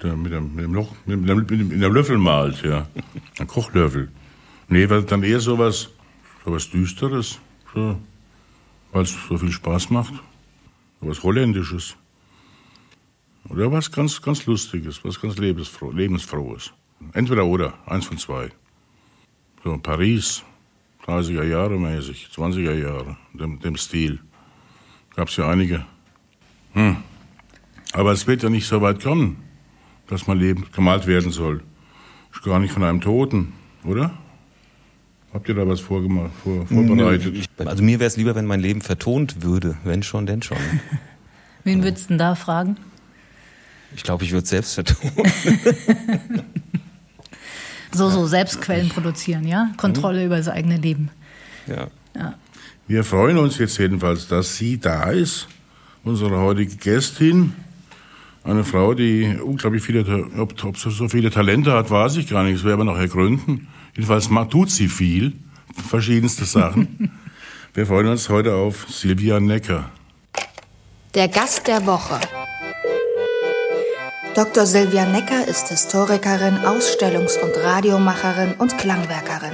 Der 0.01 0.15
mit 0.15 0.31
dem, 0.31 0.55
mit 0.55 0.65
dem 0.65 0.73
Loch, 0.73 0.95
mit 1.05 1.27
dem, 1.27 1.37
mit 1.37 1.49
dem, 1.49 1.71
in 1.71 1.79
der 1.79 1.89
Löffel 1.89 2.17
malt, 2.17 2.63
ja. 2.63 2.87
Ein 3.37 3.47
Kochlöffel. 3.47 4.09
Nee, 4.67 4.89
weil 4.89 5.03
dann 5.03 5.23
eher 5.23 5.39
sowas, 5.39 5.89
sowas 6.45 6.69
Düsteres, 6.69 7.39
so, 7.73 7.99
weil 8.91 9.03
es 9.03 9.15
so 9.27 9.37
viel 9.37 9.51
Spaß 9.51 9.89
macht. 9.89 10.13
Was 11.01 11.23
Holländisches. 11.23 11.95
Oder 13.49 13.71
was 13.71 13.91
ganz, 13.91 14.21
ganz 14.21 14.45
Lustiges, 14.45 15.03
was 15.03 15.19
ganz 15.19 15.37
lebensfroh, 15.37 15.91
lebensfrohes. 15.91 16.71
Entweder 17.13 17.45
oder, 17.45 17.73
eins 17.85 18.05
von 18.05 18.17
zwei. 18.17 18.49
So, 19.63 19.77
Paris, 19.77 20.43
30er 21.05 21.43
Jahre 21.43 21.77
mäßig, 21.77 22.29
20er 22.33 22.73
Jahre, 22.73 23.17
dem, 23.33 23.59
dem 23.59 23.75
Stil. 23.75 24.19
Gab's 25.15 25.35
ja 25.37 25.49
einige. 25.49 25.85
Hm. 26.73 26.97
Aber 27.93 28.11
es 28.11 28.27
wird 28.27 28.43
ja 28.43 28.49
nicht 28.49 28.67
so 28.67 28.81
weit 28.81 29.03
kommen, 29.03 29.37
dass 30.07 30.27
man 30.27 30.39
Leben 30.39 30.65
gemalt 30.73 31.07
werden 31.07 31.31
soll. 31.31 31.63
Ist 32.33 32.43
gar 32.43 32.59
nicht 32.59 32.73
von 32.73 32.83
einem 32.83 33.01
Toten, 33.01 33.53
oder? 33.83 34.11
Habt 35.33 35.47
ihr 35.47 35.55
da 35.55 35.67
was 35.67 35.79
vorgemacht, 35.79 36.31
vor, 36.43 36.65
vorbereitet? 36.67 37.49
Also 37.57 37.83
mir 37.83 37.99
wäre 37.99 38.07
es 38.07 38.17
lieber, 38.17 38.35
wenn 38.35 38.45
mein 38.45 38.59
Leben 38.59 38.81
vertont 38.81 39.43
würde. 39.43 39.77
Wenn 39.83 40.03
schon, 40.03 40.25
denn 40.25 40.41
schon. 40.41 40.57
Wen 41.63 41.83
würdest 41.83 42.05
du 42.05 42.07
denn 42.09 42.17
da 42.17 42.35
fragen? 42.35 42.77
Ich 43.95 44.03
glaube, 44.03 44.23
ich 44.23 44.31
würde 44.31 44.47
selbst 44.47 44.73
vertonen. 44.73 45.11
so, 47.91 48.09
so 48.09 48.25
Selbstquellen 48.25 48.89
produzieren, 48.89 49.45
ja? 49.47 49.71
Kontrolle 49.77 50.19
mhm. 50.19 50.25
über 50.27 50.37
das 50.37 50.47
eigene 50.47 50.77
Leben. 50.77 51.11
Ja. 51.67 51.87
ja. 52.15 52.35
Wir 52.87 53.03
freuen 53.03 53.37
uns 53.37 53.57
jetzt 53.57 53.77
jedenfalls, 53.77 54.27
dass 54.27 54.57
sie 54.57 54.79
da 54.79 55.11
ist, 55.11 55.47
unsere 56.03 56.37
heutige 56.39 56.75
Gästin. 56.75 57.53
Eine 58.43 58.63
Frau, 58.63 58.93
die 58.93 59.37
unglaublich 59.43 59.83
viele, 59.83 60.03
ob, 60.37 60.63
ob 60.63 60.77
sie 60.77 60.89
so 60.89 61.07
viele 61.07 61.29
Talente 61.29 61.73
hat, 61.73 61.91
weiß 61.91 62.17
ich 62.17 62.27
gar 62.27 62.43
nicht. 62.43 62.57
Das 62.57 62.63
werden 62.63 62.79
wir 62.79 62.85
noch 62.85 62.97
ergründen. 62.97 63.67
Jedenfalls 63.95 64.29
tut 64.49 64.71
sie 64.71 64.87
viel, 64.87 65.33
verschiedenste 65.89 66.45
Sachen. 66.45 67.11
wir 67.73 67.85
freuen 67.85 68.07
uns 68.07 68.29
heute 68.29 68.55
auf 68.55 68.87
Silvia 68.89 69.39
Necker. 69.39 69.89
Der 71.13 71.27
Gast 71.27 71.67
der 71.67 71.85
Woche. 71.85 72.19
Dr. 74.33 74.65
Silvia 74.65 75.05
Necker 75.05 75.45
ist 75.45 75.67
Historikerin, 75.67 76.59
Ausstellungs- 76.59 77.37
und 77.37 77.51
Radiomacherin 77.57 78.53
und 78.57 78.77
Klangwerkerin. 78.77 79.51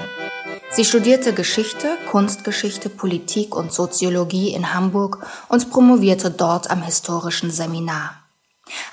Sie 0.78 0.86
studierte 0.86 1.34
Geschichte, 1.34 1.98
Kunstgeschichte, 2.08 2.90
Politik 2.90 3.56
und 3.56 3.74
Soziologie 3.74 4.54
in 4.54 4.76
Hamburg 4.76 5.26
und 5.50 5.72
promovierte 5.72 6.30
dort 6.30 6.70
am 6.70 6.84
historischen 6.84 7.50
Seminar. 7.50 8.14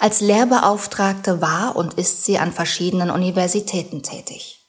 Als 0.01 0.23
Lehrbeauftragte 0.23 1.43
war 1.43 1.77
und 1.77 1.93
ist 1.93 2.25
sie 2.25 2.39
an 2.39 2.53
verschiedenen 2.53 3.11
Universitäten 3.11 4.03
tätig. 4.03 4.65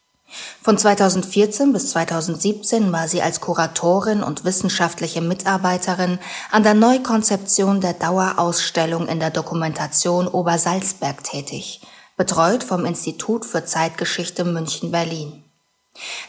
Von 0.61 0.77
2014 0.77 1.71
bis 1.71 1.91
2017 1.91 2.91
war 2.91 3.07
sie 3.07 3.21
als 3.21 3.39
Kuratorin 3.39 4.21
und 4.21 4.43
wissenschaftliche 4.43 5.21
Mitarbeiterin 5.21 6.19
an 6.51 6.63
der 6.63 6.73
Neukonzeption 6.73 7.79
der 7.79 7.93
Dauerausstellung 7.93 9.07
in 9.07 9.21
der 9.21 9.29
Dokumentation 9.29 10.27
Obersalzberg 10.27 11.23
tätig, 11.23 11.79
betreut 12.17 12.65
vom 12.65 12.83
Institut 12.83 13.45
für 13.45 13.63
Zeitgeschichte 13.63 14.43
München-Berlin. 14.43 15.44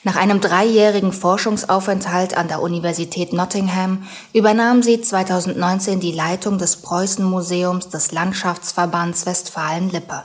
Nach 0.05 0.17
einem 0.17 0.41
dreijährigen 0.41 1.13
Forschungsaufenthalt 1.13 2.37
an 2.37 2.49
der 2.49 2.63
Universität 2.63 3.33
Nottingham 3.33 4.07
übernahm 4.33 4.83
sie 4.83 5.01
2019 5.01 5.99
die 5.99 6.13
Leitung 6.13 6.59
des 6.59 6.77
Preußen-Museums 6.83 7.89
des 7.89 8.13
Landschaftsverbands 8.13 9.27
Westfalen-Lippe. 9.27 10.23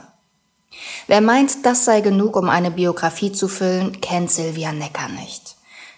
Wer 1.06 1.20
meint, 1.20 1.66
das 1.66 1.84
sei 1.84 2.00
genug, 2.00 2.36
um 2.36 2.48
eine 2.48 2.70
Biografie 2.70 3.32
zu 3.32 3.48
füllen, 3.48 4.00
kennt 4.00 4.30
Silvia 4.30 4.72
Necker 4.72 5.08
nicht. 5.08 5.56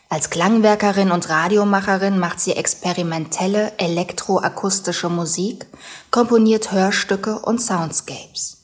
Als 0.08 0.30
Klangwerkerin 0.30 1.10
und 1.10 1.28
Radiomacherin 1.28 2.18
macht 2.18 2.40
sie 2.40 2.52
experimentelle 2.52 3.72
elektroakustische 3.78 5.08
Musik, 5.08 5.66
komponiert 6.10 6.72
Hörstücke 6.72 7.38
und 7.38 7.60
Soundscapes. 7.60 8.58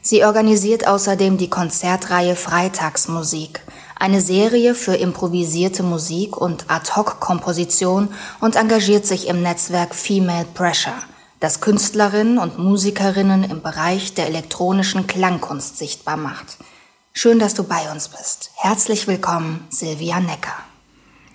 Sie 0.00 0.24
organisiert 0.24 0.86
außerdem 0.86 1.36
die 1.36 1.50
Konzertreihe 1.50 2.36
Freitagsmusik, 2.36 3.62
eine 3.98 4.20
Serie 4.20 4.74
für 4.74 4.94
improvisierte 4.94 5.82
Musik 5.82 6.36
und 6.36 6.70
Ad-hoc-Komposition 6.70 8.08
und 8.40 8.56
engagiert 8.56 9.06
sich 9.06 9.28
im 9.28 9.42
Netzwerk 9.42 9.94
Female 9.94 10.46
Pressure– 10.54 10.92
das 11.40 11.60
Künstlerinnen 11.60 12.38
und 12.38 12.58
Musikerinnen 12.58 13.44
im 13.44 13.60
Bereich 13.60 14.14
der 14.14 14.26
elektronischen 14.26 15.06
Klangkunst 15.06 15.76
sichtbar 15.76 16.16
macht. 16.16 16.56
Schön, 17.12 17.38
dass 17.38 17.54
du 17.54 17.64
bei 17.64 17.90
uns 17.92 18.08
bist. 18.08 18.50
Herzlich 18.56 19.06
willkommen, 19.06 19.64
Silvia 19.68 20.20
Necker. 20.20 20.54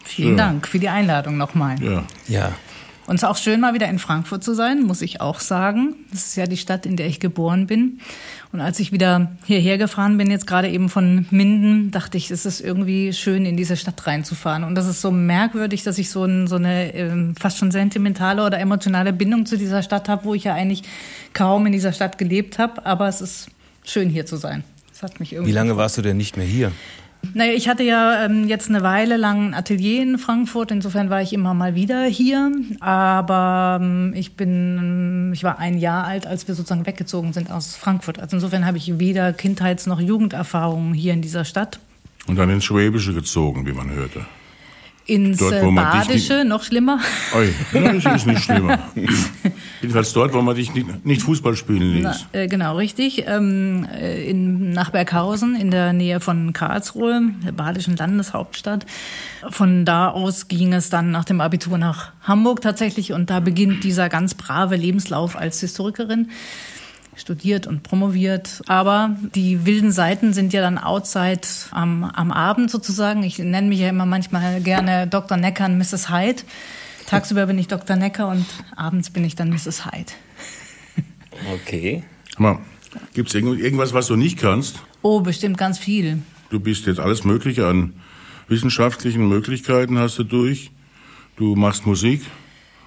Vielen 0.04 0.38
ja. 0.38 0.46
Dank 0.46 0.68
für 0.68 0.80
die 0.80 0.90
Einladung 0.90 1.38
nochmal. 1.38 1.82
Ja. 1.82 2.04
ja. 2.28 2.52
Und 3.08 3.16
es 3.16 3.24
ist 3.24 3.28
auch 3.28 3.38
schön, 3.38 3.60
mal 3.60 3.74
wieder 3.74 3.90
in 3.90 4.00
Frankfurt 4.00 4.44
zu 4.44 4.54
sein, 4.54 4.84
muss 4.84 5.02
ich 5.02 5.22
auch 5.22 5.40
sagen. 5.40 5.96
Das 6.12 6.28
ist 6.28 6.36
ja 6.36 6.46
die 6.46 6.58
Stadt, 6.58 6.86
in 6.86 6.96
der 6.96 7.08
ich 7.08 7.20
geboren 7.20 7.68
bin. 7.68 8.00
Und 8.52 8.62
als 8.62 8.80
ich 8.80 8.92
wieder 8.92 9.32
hierher 9.46 9.78
gefahren 9.78 10.18
bin, 10.18 10.30
jetzt 10.30 10.48
gerade 10.48 10.70
eben 10.70 10.88
von 10.88 11.26
Minden, 11.32 11.92
dachte 11.92 12.18
ich, 12.18 12.30
es 12.32 12.46
ist 12.46 12.62
irgendwie 12.62 13.12
schön, 13.12 13.46
in 13.46 13.58
diese 13.58 13.76
Stadt 13.76 14.06
reinzufahren. 14.06 14.64
Und 14.64 14.76
das 14.76 14.88
ist 14.88 15.02
so 15.02 15.12
merkwürdig, 15.12 15.84
dass 15.84 15.98
ich 15.98 16.10
so, 16.10 16.26
ein, 16.26 16.48
so 16.48 16.56
eine 16.56 16.94
äh, 16.94 17.34
fast 17.40 17.58
schon 17.58 17.72
sentimentale 17.72 18.46
oder 18.46 18.60
emotionale 18.60 19.14
Bindung 19.14 19.46
zu 19.46 19.58
dieser 19.58 19.82
Stadt 19.82 20.08
habe, 20.08 20.26
wo 20.26 20.34
ich 20.34 20.44
ja 20.44 20.54
eigentlich 20.54 20.84
kaum 21.34 21.66
in 21.66 21.72
dieser 21.72 21.94
Stadt 21.94 22.18
gelebt 22.18 22.60
habe. 22.60 22.86
Aber 22.86 23.08
es 23.08 23.20
ist 23.20 23.48
schön, 23.84 24.10
hier 24.10 24.26
zu 24.26 24.38
sein. 24.38 24.64
Das 24.92 25.04
hat 25.04 25.20
mich 25.20 25.34
irgendwie 25.34 25.52
Wie 25.52 25.56
lange 25.56 25.78
warst 25.78 25.98
du 25.98 26.02
denn 26.02 26.18
nicht 26.18 26.38
mehr 26.38 26.46
hier? 26.46 26.72
Naja, 27.34 27.54
ich 27.54 27.70
hatte 27.70 27.84
ja 27.84 28.26
ähm, 28.26 28.48
jetzt 28.48 28.70
eine 28.70 28.82
Weile 28.82 29.18
lang 29.18 29.50
ein 29.50 29.54
Atelier 29.54 30.02
in 30.02 30.18
Frankfurt, 30.18 30.72
insofern 30.72 31.10
war 31.10 31.22
ich 31.22 31.34
immer 31.34 31.54
mal 31.54 31.76
wieder 31.76 32.04
hier. 32.06 32.52
Aber 32.80 33.80
ähm, 33.82 34.14
ich 34.16 34.36
bin, 34.36 35.32
ich 35.34 35.44
war 35.44 35.60
ein 35.60 35.78
Jahr 35.78 36.06
alt, 36.06 36.28
als 36.28 36.48
wir 36.48 36.56
sozusagen 36.56 36.86
weggezogen 36.86 37.34
sind 37.34 37.52
aus 37.52 37.76
Frankfurt. 37.76 38.20
Also 38.20 38.38
insofern 38.38 38.66
habe 38.66 38.78
ich 38.78 39.00
weder 39.00 39.34
Kindheits- 39.34 39.88
noch 39.88 40.00
Jugenderfahrungen 40.00 40.94
hier 40.94 41.14
in 41.14 41.22
dieser 41.22 41.46
Stadt. 41.46 41.80
Und 42.28 42.36
dann 42.38 42.50
ins 42.50 42.66
Schwäbische 42.66 43.14
gezogen, 43.14 43.66
wie 43.66 43.74
man 43.74 43.90
hörte 43.92 44.26
ins 45.12 45.40
dort, 45.40 45.54
äh, 45.54 45.72
Badische, 45.72 46.38
nicht, 46.38 46.48
noch 46.48 46.64
schlimmer. 46.64 47.00
Oi, 47.36 47.54
das 47.74 48.16
ist 48.16 48.28
nicht 48.28 48.44
schlimmer. 48.44 48.80
Jedenfalls 49.82 50.14
dort, 50.14 50.34
wo 50.34 50.42
man 50.42 50.56
dich 50.56 50.74
nicht, 50.74 51.06
nicht 51.06 51.22
Fußball 51.22 51.56
spielen 51.58 51.96
ließ. 51.96 52.04
Na, 52.04 52.40
äh, 52.40 52.48
genau, 52.48 52.78
richtig. 52.78 53.26
Ähm, 53.28 53.86
äh, 53.94 54.30
in, 54.30 54.72
nach 54.72 54.92
Berghausen 54.92 55.56
in 55.56 55.70
der 55.70 55.92
Nähe 55.92 56.22
von 56.22 56.54
Karlsruhe, 56.54 57.24
der 57.44 57.52
badischen 57.52 57.98
Landeshauptstadt. 57.98 58.86
Von 59.50 59.84
da 59.84 60.10
aus 60.10 60.48
ging 60.48 60.72
es 60.72 60.90
dann 60.90 61.12
nach 61.12 61.26
dem 61.26 61.42
Abitur 61.42 61.78
nach 61.78 62.14
Hamburg 62.22 62.62
tatsächlich 62.62 63.12
und 63.12 63.30
da 63.30 63.42
beginnt 63.42 63.84
dieser 63.84 64.08
ganz 64.08 64.34
brave 64.36 64.78
Lebenslauf 64.78 65.36
als 65.36 65.60
Historikerin 65.60 66.30
studiert 67.16 67.68
und 67.68 67.84
promoviert. 67.84 68.62
Aber 68.68 69.16
die 69.36 69.66
wilden 69.66 69.92
Seiten 69.92 70.34
sind 70.34 70.54
ja 70.54 70.62
dann 70.62 70.78
outside 70.78 71.42
am, 71.72 72.04
am 72.04 72.32
Abend 72.32 72.72
sozusagen. 72.72 73.24
Ich 73.24 73.40
nenne 73.40 73.68
mich 73.68 73.80
ja 73.80 73.90
immer 73.90 74.06
manchmal 74.06 74.62
gerne 74.62 75.08
Dr. 75.08 75.38
Necker 75.38 75.66
und 75.66 75.78
Mrs. 75.78 76.10
Hyde. 76.10 76.44
Tagsüber 77.08 77.46
bin 77.46 77.58
ich 77.58 77.68
Dr. 77.68 77.96
Necker 77.96 78.28
und 78.30 78.46
abends 78.76 79.10
bin 79.10 79.26
ich 79.26 79.36
dann 79.36 79.50
Mrs. 79.50 79.86
Hyde. 79.86 80.12
Okay. 81.54 82.04
Gibt 83.14 83.30
es 83.30 83.36
irgendwas, 83.36 83.94
was 83.94 84.08
du 84.08 84.16
nicht 84.16 84.38
kannst? 84.38 84.82
Oh, 85.02 85.22
bestimmt 85.22 85.58
ganz 85.58 85.80
viel. 85.80 86.20
Du 86.50 86.60
bist 86.60 86.86
jetzt 86.86 87.00
alles 87.00 87.24
Mögliche 87.24 87.68
an 87.68 87.94
wissenschaftlichen 88.48 89.28
Möglichkeiten 89.28 89.98
hast 89.98 90.20
du 90.20 90.24
durch. 90.24 90.72
Du 91.38 91.56
machst 91.56 91.86
Musik. 91.86 92.22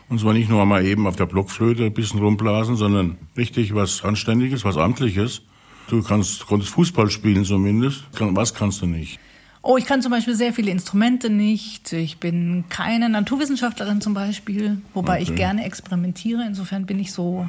Und 0.08 0.20
zwar 0.20 0.32
nicht 0.32 0.49
nur 0.49 0.64
mal 0.66 0.84
eben 0.84 1.06
auf 1.06 1.16
der 1.16 1.26
Blockflöte 1.26 1.84
ein 1.84 1.94
bisschen 1.94 2.20
rumblasen, 2.20 2.76
sondern 2.76 3.16
richtig 3.37 3.75
was 3.75 4.04
Anständiges, 4.04 4.64
was 4.64 4.76
Amtliches. 4.76 5.42
Du 5.88 6.02
kannst, 6.02 6.46
konntest 6.46 6.73
Fußball 6.73 7.11
spielen 7.11 7.44
zumindest. 7.44 8.04
Was 8.18 8.54
kannst 8.54 8.82
du 8.82 8.87
nicht? 8.87 9.18
Oh, 9.66 9.78
ich 9.78 9.87
kann 9.87 10.02
zum 10.02 10.12
Beispiel 10.12 10.34
sehr 10.34 10.52
viele 10.52 10.70
Instrumente 10.70 11.30
nicht. 11.30 11.90
Ich 11.94 12.18
bin 12.18 12.64
keine 12.68 13.08
Naturwissenschaftlerin 13.08 14.02
zum 14.02 14.12
Beispiel, 14.12 14.82
wobei 14.92 15.23
okay. 15.23 15.23
ich 15.23 15.34
gerne 15.37 15.64
experimentiere. 15.64 16.44
Insofern 16.46 16.84
bin 16.84 16.99
ich 16.99 17.12
so 17.12 17.49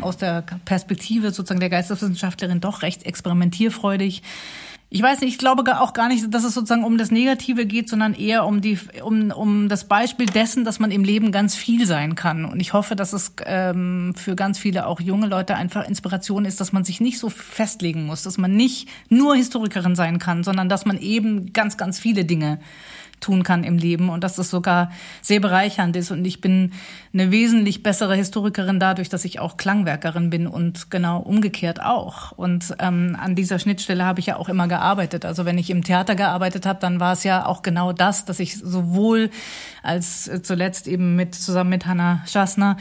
aus 0.00 0.16
der 0.16 0.42
Perspektive 0.64 1.32
sozusagen 1.32 1.60
der 1.60 1.68
Geisteswissenschaftlerin 1.68 2.62
doch 2.62 2.80
recht 2.80 3.04
experimentierfreudig 3.04 4.22
ich 4.92 5.00
weiß 5.00 5.20
nicht, 5.20 5.30
ich 5.30 5.38
glaube 5.38 5.80
auch 5.80 5.92
gar 5.92 6.08
nicht, 6.08 6.34
dass 6.34 6.42
es 6.42 6.52
sozusagen 6.52 6.82
um 6.82 6.98
das 6.98 7.12
Negative 7.12 7.64
geht, 7.64 7.88
sondern 7.88 8.12
eher 8.12 8.44
um 8.44 8.60
die, 8.60 8.76
um, 9.04 9.30
um 9.30 9.68
das 9.68 9.86
Beispiel 9.86 10.26
dessen, 10.26 10.64
dass 10.64 10.80
man 10.80 10.90
im 10.90 11.04
Leben 11.04 11.30
ganz 11.30 11.54
viel 11.54 11.86
sein 11.86 12.16
kann. 12.16 12.44
Und 12.44 12.58
ich 12.58 12.72
hoffe, 12.72 12.96
dass 12.96 13.12
es 13.12 13.34
ähm, 13.46 14.14
für 14.16 14.34
ganz 14.34 14.58
viele 14.58 14.86
auch 14.86 15.00
junge 15.00 15.28
Leute 15.28 15.54
einfach 15.54 15.86
Inspiration 15.86 16.44
ist, 16.44 16.60
dass 16.60 16.72
man 16.72 16.82
sich 16.82 17.00
nicht 17.00 17.20
so 17.20 17.28
festlegen 17.28 18.04
muss, 18.04 18.24
dass 18.24 18.36
man 18.36 18.56
nicht 18.56 18.88
nur 19.08 19.36
Historikerin 19.36 19.94
sein 19.94 20.18
kann, 20.18 20.42
sondern 20.42 20.68
dass 20.68 20.84
man 20.84 20.98
eben 20.98 21.52
ganz, 21.52 21.76
ganz 21.76 22.00
viele 22.00 22.24
Dinge 22.24 22.58
tun 23.20 23.42
kann 23.42 23.64
im 23.64 23.78
Leben 23.78 24.08
und 24.08 24.24
dass 24.24 24.34
das 24.34 24.50
sogar 24.50 24.90
sehr 25.22 25.40
bereichernd 25.40 25.94
ist. 25.96 26.10
Und 26.10 26.24
ich 26.24 26.40
bin 26.40 26.72
eine 27.12 27.30
wesentlich 27.30 27.82
bessere 27.82 28.14
Historikerin 28.14 28.80
dadurch, 28.80 29.08
dass 29.08 29.24
ich 29.24 29.38
auch 29.38 29.56
Klangwerkerin 29.56 30.30
bin 30.30 30.46
und 30.46 30.90
genau 30.90 31.20
umgekehrt 31.20 31.82
auch. 31.82 32.32
Und 32.32 32.74
ähm, 32.78 33.16
an 33.20 33.34
dieser 33.34 33.58
Schnittstelle 33.58 34.04
habe 34.04 34.20
ich 34.20 34.26
ja 34.26 34.36
auch 34.36 34.48
immer 34.48 34.68
gearbeitet. 34.68 35.24
Also 35.24 35.44
wenn 35.44 35.58
ich 35.58 35.70
im 35.70 35.84
Theater 35.84 36.14
gearbeitet 36.14 36.66
habe, 36.66 36.80
dann 36.80 37.00
war 37.00 37.12
es 37.12 37.24
ja 37.24 37.46
auch 37.46 37.62
genau 37.62 37.92
das, 37.92 38.24
dass 38.24 38.40
ich 38.40 38.56
sowohl 38.58 39.30
als 39.82 40.28
äh, 40.28 40.42
zuletzt 40.42 40.88
eben 40.88 41.16
mit 41.16 41.34
zusammen 41.34 41.70
mit 41.70 41.86
Hannah 41.86 42.22
Schassner 42.26 42.76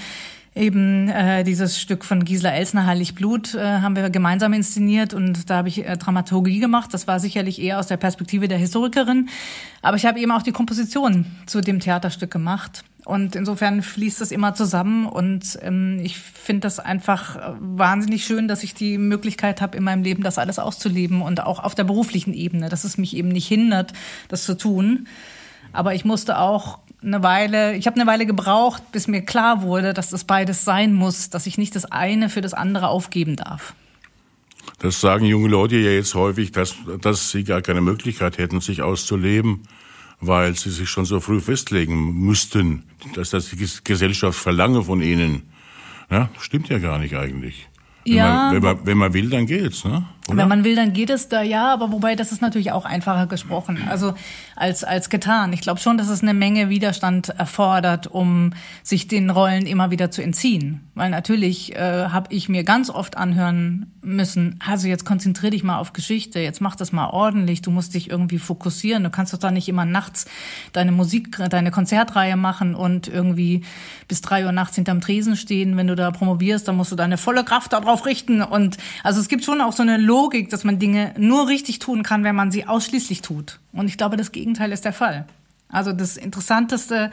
eben 0.56 1.10
äh, 1.10 1.44
dieses 1.44 1.80
Stück 1.80 2.04
von 2.04 2.26
Gisela 2.26 2.52
Elsner, 2.52 2.86
Heilig 2.86 3.16
Blut, 3.16 3.56
äh, 3.56 3.60
haben 3.60 3.96
wir 3.96 4.10
gemeinsam 4.10 4.54
inszeniert 4.54 5.14
und 5.14 5.50
da 5.50 5.58
habe 5.58 5.68
ich 5.68 5.86
äh, 5.86 5.98
Dramaturgie 5.98 6.60
gemacht. 6.60 6.94
Das 6.94 7.08
war 7.08 7.20
sicherlich 7.20 7.62
eher 7.62 7.80
aus 7.80 7.88
der 7.88 7.98
Perspektive 7.98 8.48
der 8.48 8.58
Historikerin. 8.58 9.30
Aber 9.82 9.98
ich 9.98 10.06
habe 10.06 10.20
eben 10.20 10.32
auch 10.32 10.42
die 10.42 10.52
Komposition 10.52 11.26
zu 11.46 11.62
dem 11.62 11.80
Theaterstück 11.80 12.32
gemacht. 12.32 12.84
Und 13.06 13.36
insofern 13.36 13.82
fließt 13.82 14.22
das 14.22 14.32
immer 14.32 14.54
zusammen 14.54 15.08
und 15.08 15.58
ähm, 15.64 16.00
ich 16.04 16.20
finde 16.20 16.62
das 16.62 16.80
einfach 16.80 17.38
äh, 17.38 17.56
wahnsinnig 17.60 18.24
schön, 18.24 18.48
dass 18.48 18.62
ich 18.62 18.76
die 18.76 18.98
Möglichkeit 19.00 19.62
habe, 19.62 19.78
in 19.78 19.84
meinem 19.84 20.04
Leben 20.04 20.22
das 20.22 20.38
alles 20.38 20.60
auszuleben 20.60 21.22
und 21.22 21.42
auch 21.42 21.64
auf 21.64 21.74
der 21.74 21.86
beruflichen 21.86 22.34
Ebene, 22.34 22.70
dass 22.70 22.84
es 22.84 23.00
mich 23.00 23.16
eben 23.16 23.30
nicht 23.30 23.48
hindert, 23.48 23.94
das 24.28 24.44
zu 24.44 24.56
tun. 24.56 25.08
Aber 25.72 25.96
ich 25.96 26.06
musste 26.06 26.38
auch 26.38 26.80
eine 27.02 27.24
Weile, 27.24 27.76
ich 27.76 27.88
habe 27.88 28.00
eine 28.00 28.10
Weile 28.10 28.26
gebraucht, 28.26 28.92
bis 28.92 29.08
mir 29.08 29.22
klar 29.22 29.62
wurde, 29.62 29.94
dass 29.94 30.10
das 30.10 30.24
beides 30.24 30.66
sein 30.66 30.94
muss, 30.94 31.30
dass 31.30 31.48
ich 31.48 31.58
nicht 31.58 31.76
das 31.76 31.86
eine 31.86 32.30
für 32.30 32.42
das 32.42 32.54
andere 32.54 32.90
aufgeben 32.90 33.36
darf. 33.36 33.74
Das 34.80 35.02
sagen 35.02 35.26
junge 35.26 35.48
Leute 35.48 35.78
ja 35.78 35.92
jetzt 35.92 36.16
häufig, 36.16 36.52
dass, 36.52 36.76
dass 37.02 37.32
sie 37.32 37.44
gar 37.44 37.62
keine 37.62 37.82
Möglichkeit 37.82 38.38
hätten, 38.38 38.62
sich 38.62 38.82
auszuleben, 38.82 39.64
weil 40.22 40.56
sie 40.56 40.70
sich 40.70 40.90
schon 40.90 41.06
so 41.06 41.20
früh 41.20 41.40
festlegen 41.40 42.26
müssten, 42.26 42.84
dass 43.16 43.30
das 43.30 43.50
die 43.50 43.68
Gesellschaft 43.84 44.40
verlange 44.40 44.84
von 44.84 45.02
ihnen. 45.02 45.44
Ja, 46.12 46.30
stimmt 46.40 46.70
ja 46.70 46.80
gar 46.80 46.98
nicht 47.00 47.16
eigentlich. 47.16 47.68
Wenn, 48.06 48.16
ja. 48.16 48.52
man, 48.52 48.56
wenn, 48.56 48.64
man, 48.64 48.86
wenn 48.86 48.98
man 48.98 49.14
will, 49.14 49.30
dann 49.30 49.46
geht's, 49.46 49.86
ne? 49.86 50.06
Oder? 50.30 50.38
Wenn 50.38 50.48
man 50.48 50.64
will, 50.64 50.76
dann 50.76 50.94
geht 50.94 51.10
es 51.10 51.30
da 51.30 51.42
ja, 51.42 51.74
aber 51.74 51.92
wobei 51.92 52.16
das 52.16 52.32
ist 52.32 52.42
natürlich 52.42 52.72
auch 52.72 52.86
einfacher 52.86 53.28
gesprochen, 53.28 53.88
also 53.90 54.14
als 54.56 54.84
als 54.84 55.10
getan. 55.10 55.54
Ich 55.54 55.62
glaube 55.62 55.80
schon, 55.80 55.98
dass 55.98 56.10
es 56.10 56.22
eine 56.22 56.34
Menge 56.34 56.70
Widerstand 56.70 57.30
erfordert, 57.30 58.08
um 58.08 58.52
sich 58.84 59.08
den 59.08 59.30
Rollen 59.30 59.66
immer 59.66 59.92
wieder 59.92 60.12
zu 60.12 60.22
entziehen, 60.22 60.82
weil 60.96 61.10
natürlich 61.10 61.76
äh, 61.76 62.10
habe 62.10 62.34
ich 62.34 62.50
mir 62.50 62.64
ganz 62.64 62.90
oft 62.90 63.18
anhören 63.18 63.88
müssen, 64.02 64.60
also 64.66 64.88
jetzt 64.88 65.06
konzentrier 65.06 65.52
dich 65.52 65.64
mal 65.64 65.78
auf 65.78 65.94
Geschichte, 65.94 66.40
jetzt 66.40 66.62
mach 66.62 66.76
das 66.76 66.92
mal 66.92 67.10
ordentlich, 67.10 67.62
du 67.62 67.72
musst 67.72 67.94
dich 67.94 68.10
irgendwie 68.10 68.40
fokussieren, 68.40 69.04
du 69.04 69.10
kannst 69.10 69.34
doch 69.34 69.40
da 69.40 69.52
nicht 69.52 69.68
immer 69.68 69.86
nachts 69.86 70.26
deine 70.74 70.92
Musik, 70.92 71.38
deine 71.50 71.72
Konzertreihe 71.72 72.36
machen 72.36 72.76
und 72.76 73.08
irgendwie 73.08 73.64
bis 74.08 74.22
drei 74.22 74.46
Uhr 74.46 74.52
nachts 74.52 74.76
hinterm 74.76 75.02
Tresen 75.02 75.36
stehen, 75.36 75.78
wenn 75.78 75.88
du 75.88 75.96
da 75.96 76.12
promovierst, 76.12 76.68
dann 76.68 76.78
musst 76.78 76.92
du 76.92 76.96
deine 76.96 77.18
volle 77.18 77.44
Kraft 77.44 77.74
darauf 77.74 78.06
richten 78.06 78.42
und 78.42 78.78
also 79.04 79.20
es 79.20 79.28
gibt 79.28 79.44
schon 79.44 79.62
auch 79.62 79.74
so 79.74 79.84
eine 79.84 79.98
Logik, 79.98 80.19
dass 80.50 80.64
man 80.64 80.80
Dinge 80.80 81.14
nur 81.18 81.48
richtig 81.48 81.80
tun 81.80 82.04
kann, 82.04 82.24
wenn 82.24 82.36
man 82.36 82.52
sie 82.52 82.68
ausschließlich 82.68 83.22
tut. 83.22 83.60
Und 83.72 83.88
ich 83.88 83.98
glaube, 83.98 84.18
das 84.18 84.32
Gegenteil 84.32 84.72
ist 84.72 84.86
der 84.86 84.94
Fall. 84.94 85.26
Also 85.70 85.94
das 85.94 86.18
Interessanteste 86.18 87.12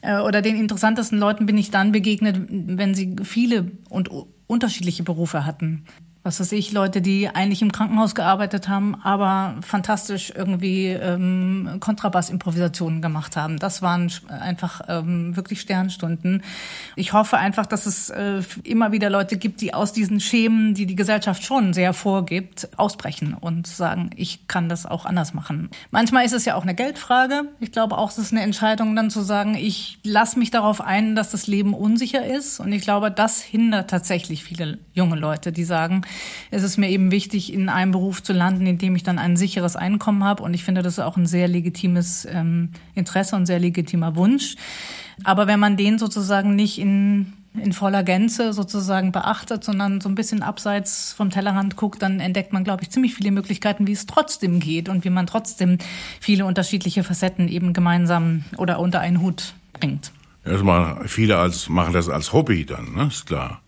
äh, 0.00 0.18
oder 0.20 0.42
den 0.42 0.56
interessantesten 0.56 1.18
Leuten 1.18 1.46
bin 1.46 1.58
ich 1.58 1.70
dann 1.70 1.92
begegnet, 1.92 2.40
wenn 2.48 2.94
sie 2.94 3.16
viele 3.22 3.70
und 3.90 4.10
unterschiedliche 4.46 5.02
Berufe 5.02 5.44
hatten 5.44 5.84
was 6.28 6.40
weiß 6.40 6.52
ich, 6.52 6.72
Leute, 6.72 7.00
die 7.00 7.30
eigentlich 7.30 7.62
im 7.62 7.72
Krankenhaus 7.72 8.14
gearbeitet 8.14 8.68
haben, 8.68 8.94
aber 9.02 9.54
fantastisch 9.62 10.30
irgendwie 10.36 10.88
ähm, 10.88 11.78
Kontrabass-Improvisationen 11.80 13.00
gemacht 13.00 13.34
haben. 13.34 13.58
Das 13.58 13.80
waren 13.80 14.12
einfach 14.28 14.82
ähm, 14.88 15.34
wirklich 15.36 15.62
Sternstunden. 15.62 16.42
Ich 16.96 17.14
hoffe 17.14 17.38
einfach, 17.38 17.64
dass 17.64 17.86
es 17.86 18.10
äh, 18.10 18.42
immer 18.62 18.92
wieder 18.92 19.08
Leute 19.08 19.38
gibt, 19.38 19.62
die 19.62 19.72
aus 19.72 19.94
diesen 19.94 20.20
Schemen, 20.20 20.74
die 20.74 20.84
die 20.84 20.96
Gesellschaft 20.96 21.42
schon 21.42 21.72
sehr 21.72 21.94
vorgibt, 21.94 22.68
ausbrechen 22.76 23.32
und 23.32 23.66
sagen, 23.66 24.10
ich 24.14 24.46
kann 24.48 24.68
das 24.68 24.84
auch 24.84 25.06
anders 25.06 25.32
machen. 25.32 25.70
Manchmal 25.90 26.26
ist 26.26 26.34
es 26.34 26.44
ja 26.44 26.56
auch 26.56 26.62
eine 26.64 26.74
Geldfrage. 26.74 27.44
Ich 27.58 27.72
glaube 27.72 27.96
auch, 27.96 28.10
es 28.10 28.18
ist 28.18 28.32
eine 28.32 28.42
Entscheidung 28.42 28.94
dann 28.94 29.08
zu 29.08 29.22
sagen, 29.22 29.54
ich 29.54 29.98
lasse 30.04 30.38
mich 30.38 30.50
darauf 30.50 30.82
ein, 30.82 31.14
dass 31.14 31.30
das 31.30 31.46
Leben 31.46 31.72
unsicher 31.72 32.26
ist. 32.26 32.60
Und 32.60 32.70
ich 32.70 32.82
glaube, 32.82 33.10
das 33.10 33.40
hindert 33.40 33.88
tatsächlich 33.88 34.44
viele 34.44 34.76
junge 34.92 35.16
Leute, 35.16 35.52
die 35.52 35.64
sagen, 35.64 36.02
es 36.50 36.62
ist 36.62 36.76
mir 36.76 36.88
eben 36.88 37.10
wichtig, 37.10 37.52
in 37.52 37.68
einem 37.68 37.92
Beruf 37.92 38.22
zu 38.22 38.32
landen, 38.32 38.66
in 38.66 38.78
dem 38.78 38.96
ich 38.96 39.02
dann 39.02 39.18
ein 39.18 39.36
sicheres 39.36 39.76
Einkommen 39.76 40.24
habe. 40.24 40.42
Und 40.42 40.54
ich 40.54 40.64
finde, 40.64 40.82
das 40.82 40.94
ist 40.94 41.04
auch 41.04 41.16
ein 41.16 41.26
sehr 41.26 41.48
legitimes 41.48 42.26
ähm, 42.30 42.70
Interesse 42.94 43.36
und 43.36 43.46
sehr 43.46 43.58
legitimer 43.58 44.16
Wunsch. 44.16 44.56
Aber 45.24 45.46
wenn 45.46 45.60
man 45.60 45.76
den 45.76 45.98
sozusagen 45.98 46.54
nicht 46.54 46.78
in 46.78 47.32
in 47.54 47.72
voller 47.72 48.02
Gänze 48.02 48.52
sozusagen 48.52 49.12
beachtet, 49.12 49.64
sondern 49.64 50.00
so 50.00 50.08
ein 50.08 50.14
bisschen 50.14 50.42
abseits 50.42 51.12
vom 51.12 51.30
Tellerrand 51.30 51.76
guckt, 51.76 52.02
dann 52.02 52.20
entdeckt 52.20 52.52
man, 52.52 52.64
glaube 52.64 52.82
ich, 52.82 52.90
ziemlich 52.90 53.14
viele 53.14 53.30
Möglichkeiten, 53.30 53.86
wie 53.86 53.92
es 53.92 54.06
trotzdem 54.06 54.60
geht 54.60 54.88
und 54.88 55.04
wie 55.04 55.10
man 55.10 55.26
trotzdem 55.26 55.78
viele 56.20 56.44
unterschiedliche 56.44 57.04
Facetten 57.04 57.48
eben 57.48 57.72
gemeinsam 57.72 58.44
oder 58.56 58.78
unter 58.78 59.00
einen 59.00 59.20
Hut 59.20 59.54
bringt. 59.72 60.12
Erstmal, 60.44 61.08
viele 61.08 61.38
als, 61.38 61.68
machen 61.68 61.92
das 61.92 62.08
als 62.08 62.32
Hobby 62.32 62.64
dann, 62.64 62.94
ne? 62.94 63.06
ist 63.08 63.26
klar. 63.26 63.60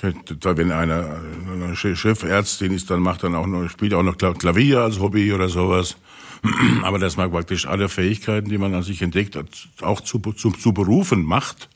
Wenn 0.00 0.72
einer 0.72 1.20
eine 1.52 1.74
Chefärztin 1.74 2.72
ist, 2.72 2.90
dann 2.90 3.00
macht 3.00 3.24
dann 3.24 3.34
auch 3.34 3.46
noch, 3.46 3.68
spielt 3.68 3.94
auch 3.94 4.02
noch 4.04 4.16
Klavier 4.16 4.80
als 4.80 5.00
Hobby 5.00 5.32
oder 5.32 5.48
sowas. 5.48 5.96
Aber 6.82 6.98
dass 6.98 7.16
man 7.16 7.30
praktisch 7.30 7.66
alle 7.66 7.88
Fähigkeiten, 7.88 8.48
die 8.48 8.58
man 8.58 8.74
an 8.74 8.82
sich 8.82 9.02
entdeckt, 9.02 9.36
auch 9.82 10.00
zu, 10.00 10.18
zu, 10.18 10.52
zu 10.52 10.72
berufen 10.72 11.24
macht 11.24 11.68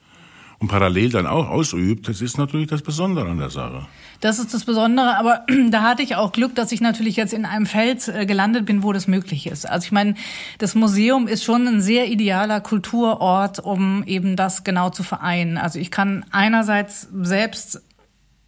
und 0.60 0.68
parallel 0.68 1.10
dann 1.10 1.26
auch 1.26 1.48
ausübt, 1.48 2.08
das 2.08 2.20
ist 2.20 2.38
natürlich 2.38 2.68
das 2.68 2.82
Besondere 2.82 3.28
an 3.28 3.38
der 3.38 3.50
Sache. 3.50 3.88
Das 4.20 4.38
ist 4.38 4.54
das 4.54 4.64
Besondere, 4.64 5.16
aber 5.16 5.44
da 5.70 5.82
hatte 5.82 6.04
ich 6.04 6.14
auch 6.14 6.30
Glück, 6.30 6.54
dass 6.54 6.70
ich 6.70 6.80
natürlich 6.80 7.16
jetzt 7.16 7.32
in 7.32 7.44
einem 7.44 7.66
Feld 7.66 8.06
äh, 8.06 8.24
gelandet 8.24 8.66
bin, 8.66 8.84
wo 8.84 8.92
das 8.92 9.08
möglich 9.08 9.48
ist. 9.48 9.68
Also 9.68 9.86
ich 9.86 9.92
meine, 9.92 10.14
das 10.58 10.76
Museum 10.76 11.26
ist 11.26 11.42
schon 11.42 11.66
ein 11.66 11.82
sehr 11.82 12.06
idealer 12.06 12.60
Kulturort, 12.60 13.58
um 13.58 14.04
eben 14.04 14.36
das 14.36 14.62
genau 14.62 14.90
zu 14.90 15.02
vereinen. 15.02 15.58
Also 15.58 15.80
ich 15.80 15.90
kann 15.90 16.24
einerseits 16.30 17.08
selbst 17.12 17.82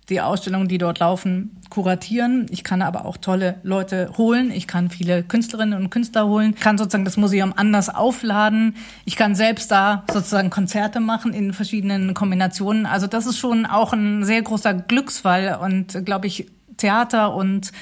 die 0.08 0.20
Ausstellungen, 0.20 0.68
die 0.68 0.78
dort 0.78 0.98
laufen, 0.98 1.56
kuratieren. 1.70 2.46
Ich 2.50 2.62
kann 2.62 2.82
aber 2.82 3.06
auch 3.06 3.16
tolle 3.16 3.56
Leute 3.62 4.10
holen. 4.18 4.50
Ich 4.50 4.66
kann 4.66 4.90
viele 4.90 5.22
Künstlerinnen 5.22 5.80
und 5.80 5.90
Künstler 5.90 6.26
holen. 6.26 6.52
Ich 6.54 6.60
kann 6.60 6.76
sozusagen 6.76 7.04
das 7.04 7.16
Museum 7.16 7.52
anders 7.56 7.88
aufladen. 7.88 8.76
Ich 9.04 9.16
kann 9.16 9.34
selbst 9.34 9.70
da 9.70 10.04
sozusagen 10.12 10.50
Konzerte 10.50 11.00
machen 11.00 11.32
in 11.32 11.52
verschiedenen 11.52 12.12
Kombinationen. 12.14 12.86
Also 12.86 13.06
das 13.06 13.26
ist 13.26 13.38
schon 13.38 13.66
auch 13.66 13.92
ein 13.92 14.24
sehr 14.24 14.42
großer 14.42 14.74
Glücksfall 14.74 15.58
und 15.62 16.04
glaube 16.04 16.26
ich 16.26 16.46
Theater 16.76 17.34
und 17.34 17.72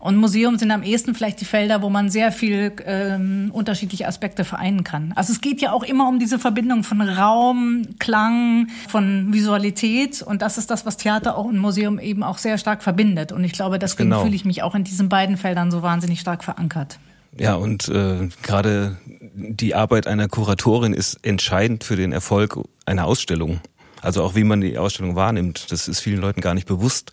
und 0.00 0.16
Museum 0.16 0.58
sind 0.58 0.70
am 0.70 0.84
ehesten 0.84 1.14
vielleicht 1.14 1.40
die 1.40 1.44
Felder, 1.44 1.82
wo 1.82 1.90
man 1.90 2.08
sehr 2.08 2.30
viel 2.30 2.72
ähm, 2.86 3.50
unterschiedliche 3.52 4.06
Aspekte 4.06 4.44
vereinen 4.44 4.84
kann. 4.84 5.12
Also 5.16 5.32
es 5.32 5.40
geht 5.40 5.60
ja 5.60 5.72
auch 5.72 5.82
immer 5.82 6.08
um 6.08 6.20
diese 6.20 6.38
Verbindung 6.38 6.84
von 6.84 7.00
Raum, 7.00 7.82
Klang, 7.98 8.68
von 8.88 9.32
Visualität. 9.32 10.22
Und 10.22 10.40
das 10.40 10.56
ist 10.56 10.70
das, 10.70 10.86
was 10.86 10.98
Theater 10.98 11.36
auch 11.36 11.46
und 11.46 11.58
Museum 11.58 11.98
eben 11.98 12.22
auch 12.22 12.38
sehr 12.38 12.58
stark 12.58 12.84
verbindet. 12.84 13.32
Und 13.32 13.42
ich 13.42 13.52
glaube, 13.52 13.80
deswegen 13.80 14.10
genau. 14.10 14.22
fühle 14.22 14.36
ich 14.36 14.44
mich 14.44 14.62
auch 14.62 14.76
in 14.76 14.84
diesen 14.84 15.08
beiden 15.08 15.36
Feldern 15.36 15.72
so 15.72 15.82
wahnsinnig 15.82 16.20
stark 16.20 16.44
verankert. 16.44 17.00
Ja, 17.36 17.56
und 17.56 17.88
äh, 17.88 18.28
gerade 18.42 18.98
die 19.34 19.74
Arbeit 19.74 20.06
einer 20.06 20.28
Kuratorin 20.28 20.94
ist 20.94 21.18
entscheidend 21.26 21.82
für 21.82 21.96
den 21.96 22.12
Erfolg 22.12 22.58
einer 22.86 23.04
Ausstellung. 23.04 23.60
Also 24.00 24.22
auch 24.22 24.36
wie 24.36 24.44
man 24.44 24.60
die 24.60 24.78
Ausstellung 24.78 25.16
wahrnimmt, 25.16 25.72
das 25.72 25.88
ist 25.88 25.98
vielen 25.98 26.20
Leuten 26.20 26.40
gar 26.40 26.54
nicht 26.54 26.68
bewusst 26.68 27.12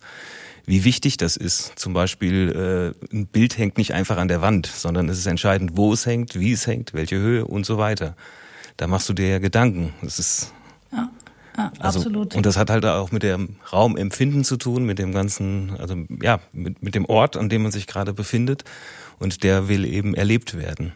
wie 0.66 0.84
wichtig 0.84 1.16
das 1.16 1.36
ist. 1.36 1.78
Zum 1.78 1.92
Beispiel 1.92 2.94
äh, 3.10 3.14
ein 3.14 3.26
Bild 3.26 3.56
hängt 3.56 3.78
nicht 3.78 3.94
einfach 3.94 4.18
an 4.18 4.28
der 4.28 4.42
Wand, 4.42 4.66
sondern 4.66 5.08
es 5.08 5.18
ist 5.18 5.26
entscheidend, 5.26 5.76
wo 5.76 5.92
es 5.92 6.04
hängt, 6.04 6.38
wie 6.38 6.52
es 6.52 6.66
hängt, 6.66 6.92
welche 6.92 7.16
Höhe 7.16 7.46
und 7.46 7.64
so 7.64 7.78
weiter. 7.78 8.16
Da 8.76 8.86
machst 8.86 9.08
du 9.08 9.12
dir 9.14 9.28
ja 9.28 9.38
Gedanken. 9.38 9.94
Das 10.02 10.18
ist 10.18 10.52
ja. 10.92 11.08
Ja, 11.56 11.72
also, 11.78 12.00
absolut. 12.00 12.34
Und 12.34 12.44
das 12.44 12.56
hat 12.56 12.68
halt 12.68 12.84
auch 12.84 13.12
mit 13.12 13.22
dem 13.22 13.56
Raumempfinden 13.72 14.44
zu 14.44 14.56
tun, 14.58 14.84
mit 14.84 14.98
dem 14.98 15.12
ganzen, 15.12 15.74
also 15.78 15.96
ja, 16.20 16.40
mit, 16.52 16.82
mit 16.82 16.94
dem 16.94 17.06
Ort, 17.06 17.36
an 17.36 17.48
dem 17.48 17.62
man 17.62 17.72
sich 17.72 17.86
gerade 17.86 18.12
befindet. 18.12 18.64
Und 19.18 19.42
der 19.42 19.68
will 19.68 19.86
eben 19.86 20.14
erlebt 20.14 20.58
werden. 20.58 20.92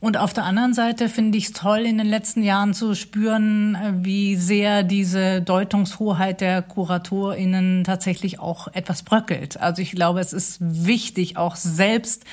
Und 0.00 0.16
auf 0.16 0.32
der 0.32 0.44
anderen 0.44 0.72
Seite 0.72 1.10
finde 1.10 1.36
ich 1.36 1.46
es 1.46 1.52
toll, 1.52 1.80
in 1.80 1.98
den 1.98 2.06
letzten 2.06 2.42
Jahren 2.42 2.72
zu 2.72 2.94
spüren, 2.94 3.74
äh, 3.74 3.92
wie 4.04 4.36
sehr 4.36 4.82
diese 4.82 5.42
Deutungshoheit 5.42 6.40
der 6.40 6.62
KuratorInnen 6.62 7.84
tatsächlich 7.84 8.40
auch 8.40 8.68
etwas 8.68 9.02
bröckelt. 9.02 9.60
Also 9.60 9.82
ich 9.82 9.92
glaube, 9.92 10.20
es 10.20 10.32
ist 10.32 10.56
wichtig, 10.60 11.36
auch 11.36 11.54
selbst 11.54 12.24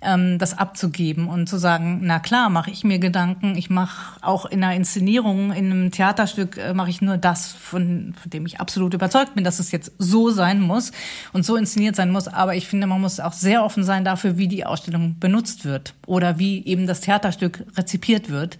ähm, 0.00 0.38
das 0.38 0.56
abzugeben 0.56 1.28
und 1.28 1.48
zu 1.48 1.58
sagen, 1.58 2.00
na 2.02 2.18
klar, 2.18 2.50
mache 2.50 2.70
ich 2.70 2.84
mir 2.84 2.98
Gedanken, 2.98 3.56
ich 3.56 3.70
mache 3.70 4.16
auch 4.22 4.46
in 4.46 4.62
einer 4.62 4.74
Inszenierung, 4.74 5.52
in 5.52 5.70
einem 5.70 5.90
Theaterstück 5.90 6.56
äh, 6.56 6.74
mache 6.74 6.90
ich 6.90 7.00
nur 7.00 7.16
das, 7.16 7.52
von, 7.52 8.14
von 8.20 8.30
dem 8.30 8.46
ich 8.46 8.60
absolut 8.60 8.94
überzeugt 8.94 9.34
bin, 9.34 9.44
dass 9.44 9.58
es 9.58 9.72
jetzt 9.72 9.92
so 9.98 10.30
sein 10.30 10.60
muss 10.60 10.92
und 11.32 11.44
so 11.44 11.56
inszeniert 11.56 11.96
sein 11.96 12.10
muss. 12.10 12.28
Aber 12.28 12.54
ich 12.54 12.68
finde, 12.68 12.86
man 12.86 13.00
muss 13.00 13.20
auch 13.20 13.32
sehr 13.32 13.64
offen 13.64 13.84
sein 13.84 14.04
dafür, 14.04 14.38
wie 14.38 14.48
die 14.48 14.64
Ausstellung 14.64 15.16
benutzt 15.18 15.64
wird 15.64 15.94
oder 16.06 16.38
wie 16.38 16.64
eben 16.66 16.86
das 16.86 17.00
Theaterstück 17.00 17.64
rezipiert 17.76 18.30
wird. 18.30 18.58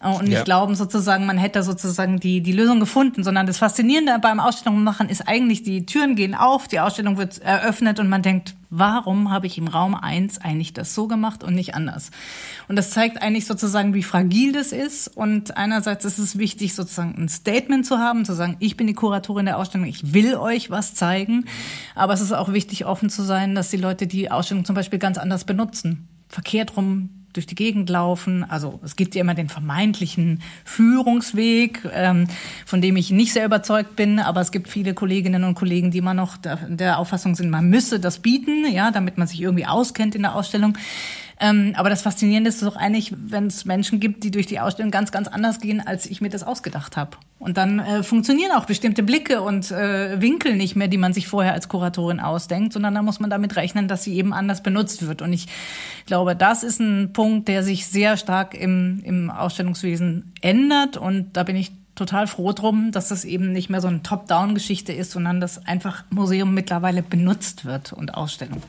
Äh, 0.00 0.08
und 0.08 0.24
nicht 0.24 0.32
ja. 0.32 0.44
glauben 0.44 0.74
sozusagen, 0.74 1.26
man 1.26 1.38
hätte 1.38 1.62
sozusagen 1.62 2.20
die, 2.20 2.40
die 2.40 2.52
Lösung 2.52 2.80
gefunden, 2.80 3.24
sondern 3.24 3.46
das 3.46 3.58
Faszinierende 3.58 4.18
beim 4.20 4.40
Ausstellung 4.40 4.82
machen 4.82 5.08
ist 5.08 5.26
eigentlich, 5.26 5.62
die 5.62 5.86
Türen 5.86 6.14
gehen 6.14 6.34
auf, 6.34 6.68
die 6.68 6.80
Ausstellung 6.80 7.16
wird 7.16 7.38
eröffnet 7.38 8.00
und 8.00 8.08
man 8.08 8.22
denkt, 8.22 8.54
warum 8.70 9.30
habe 9.30 9.46
ich 9.46 9.56
im 9.56 9.66
Raum 9.66 9.94
eins 9.94 10.38
eigentlich 10.40 10.72
das 10.74 10.94
so 10.94 11.08
gemacht 11.08 11.42
und 11.42 11.54
nicht 11.54 11.74
anders? 11.74 12.10
Und 12.68 12.76
das 12.76 12.90
zeigt 12.90 13.22
eigentlich 13.22 13.46
sozusagen, 13.46 13.94
wie 13.94 14.02
fragil 14.02 14.52
das 14.52 14.72
ist. 14.72 15.08
Und 15.08 15.56
einerseits 15.56 16.04
ist 16.04 16.18
es 16.18 16.36
wichtig, 16.36 16.74
sozusagen 16.74 17.14
ein 17.16 17.28
Statement 17.28 17.86
zu 17.86 17.98
haben, 17.98 18.26
zu 18.26 18.34
sagen, 18.34 18.56
ich 18.58 18.76
bin 18.76 18.86
die 18.86 18.94
Kuratorin 18.94 19.46
der 19.46 19.58
Ausstellung, 19.58 19.86
ich 19.86 20.12
will 20.12 20.36
euch 20.36 20.70
was 20.70 20.94
zeigen. 20.94 21.46
Aber 21.94 22.12
es 22.12 22.20
ist 22.20 22.32
auch 22.32 22.52
wichtig, 22.52 22.84
offen 22.84 23.08
zu 23.08 23.22
sein, 23.22 23.54
dass 23.54 23.70
die 23.70 23.78
Leute 23.78 24.06
die 24.06 24.30
Ausstellung 24.30 24.66
zum 24.66 24.74
Beispiel 24.74 24.98
ganz 24.98 25.16
anders 25.16 25.44
benutzen. 25.44 26.08
Verkehrt 26.28 26.76
rum 26.76 27.17
durch 27.32 27.46
die 27.46 27.54
Gegend 27.54 27.90
laufen. 27.90 28.44
Also 28.44 28.80
es 28.82 28.96
gibt 28.96 29.14
ja 29.14 29.20
immer 29.20 29.34
den 29.34 29.48
vermeintlichen 29.48 30.42
Führungsweg, 30.64 31.88
ähm, 31.92 32.26
von 32.66 32.80
dem 32.80 32.96
ich 32.96 33.10
nicht 33.10 33.32
sehr 33.32 33.44
überzeugt 33.44 33.96
bin, 33.96 34.18
aber 34.18 34.40
es 34.40 34.50
gibt 34.50 34.68
viele 34.68 34.94
Kolleginnen 34.94 35.44
und 35.44 35.54
Kollegen, 35.54 35.90
die 35.90 35.98
immer 35.98 36.14
noch 36.14 36.36
der, 36.36 36.56
der 36.56 36.98
Auffassung 36.98 37.34
sind, 37.34 37.50
man 37.50 37.68
müsse 37.68 38.00
das 38.00 38.18
bieten, 38.18 38.66
ja, 38.70 38.90
damit 38.90 39.18
man 39.18 39.26
sich 39.26 39.40
irgendwie 39.40 39.66
auskennt 39.66 40.14
in 40.14 40.22
der 40.22 40.34
Ausstellung. 40.34 40.76
Ähm, 41.40 41.74
aber 41.76 41.88
das 41.88 42.02
Faszinierende 42.02 42.48
ist 42.48 42.62
doch 42.62 42.76
eigentlich, 42.76 43.12
wenn 43.16 43.46
es 43.46 43.64
Menschen 43.64 44.00
gibt, 44.00 44.24
die 44.24 44.30
durch 44.30 44.46
die 44.46 44.58
Ausstellung 44.58 44.90
ganz, 44.90 45.12
ganz 45.12 45.28
anders 45.28 45.60
gehen, 45.60 45.80
als 45.84 46.06
ich 46.06 46.20
mir 46.20 46.30
das 46.30 46.42
ausgedacht 46.42 46.96
habe. 46.96 47.16
Und 47.38 47.56
dann 47.56 47.78
äh, 47.78 48.02
funktionieren 48.02 48.50
auch 48.52 48.64
bestimmte 48.64 49.04
Blicke 49.04 49.40
und 49.40 49.70
äh, 49.70 50.20
Winkel 50.20 50.56
nicht 50.56 50.74
mehr, 50.74 50.88
die 50.88 50.98
man 50.98 51.12
sich 51.12 51.28
vorher 51.28 51.52
als 51.52 51.68
Kuratorin 51.68 52.18
ausdenkt, 52.18 52.72
sondern 52.72 52.94
da 52.94 53.02
muss 53.02 53.20
man 53.20 53.30
damit 53.30 53.54
rechnen, 53.54 53.86
dass 53.86 54.02
sie 54.02 54.14
eben 54.16 54.32
anders 54.32 54.62
benutzt 54.62 55.06
wird. 55.06 55.22
Und 55.22 55.32
ich 55.32 55.46
glaube, 56.06 56.34
das 56.34 56.64
ist 56.64 56.80
ein 56.80 57.12
Punkt, 57.12 57.46
der 57.46 57.62
sich 57.62 57.86
sehr 57.86 58.16
stark 58.16 58.54
im, 58.54 59.00
im 59.04 59.30
Ausstellungswesen 59.30 60.32
ändert. 60.40 60.96
Und 60.96 61.36
da 61.36 61.44
bin 61.44 61.54
ich 61.54 61.70
total 61.94 62.26
froh 62.26 62.52
drum, 62.52 62.90
dass 62.90 63.08
das 63.08 63.24
eben 63.24 63.52
nicht 63.52 63.70
mehr 63.70 63.80
so 63.80 63.88
eine 63.88 64.02
Top-Down-Geschichte 64.02 64.92
ist, 64.92 65.12
sondern 65.12 65.40
dass 65.40 65.64
einfach 65.66 66.04
Museum 66.10 66.54
mittlerweile 66.54 67.02
benutzt 67.02 67.64
wird 67.64 67.92
und 67.92 68.14
Ausstellung. 68.14 68.62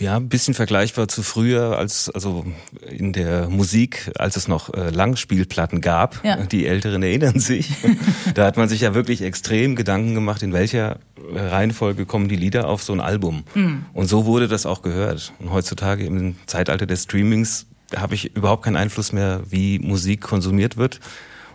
Ja, 0.00 0.16
ein 0.16 0.28
bisschen 0.28 0.54
vergleichbar 0.54 1.08
zu 1.08 1.22
früher, 1.22 1.78
als 1.78 2.08
also 2.08 2.46
in 2.88 3.12
der 3.12 3.48
Musik, 3.48 4.10
als 4.18 4.36
es 4.36 4.48
noch 4.48 4.72
äh, 4.72 4.90
Langspielplatten 4.90 5.80
gab. 5.80 6.24
Ja. 6.24 6.36
Die 6.36 6.66
Älteren 6.66 7.02
erinnern 7.02 7.38
sich. 7.38 7.70
da 8.34 8.46
hat 8.46 8.56
man 8.56 8.68
sich 8.68 8.80
ja 8.80 8.94
wirklich 8.94 9.22
extrem 9.22 9.76
Gedanken 9.76 10.14
gemacht, 10.14 10.42
in 10.42 10.52
welcher 10.52 10.98
Reihenfolge 11.32 12.06
kommen 12.06 12.28
die 12.28 12.36
Lieder 12.36 12.66
auf 12.68 12.82
so 12.82 12.92
ein 12.92 13.00
Album. 13.00 13.44
Mhm. 13.54 13.84
Und 13.92 14.06
so 14.06 14.26
wurde 14.26 14.48
das 14.48 14.66
auch 14.66 14.82
gehört. 14.82 15.32
Und 15.38 15.52
heutzutage 15.52 16.04
im 16.04 16.36
Zeitalter 16.46 16.86
des 16.86 17.04
Streamings 17.04 17.66
habe 17.94 18.14
ich 18.14 18.36
überhaupt 18.36 18.64
keinen 18.64 18.76
Einfluss 18.76 19.12
mehr, 19.12 19.42
wie 19.48 19.78
Musik 19.78 20.20
konsumiert 20.20 20.76
wird. 20.76 21.00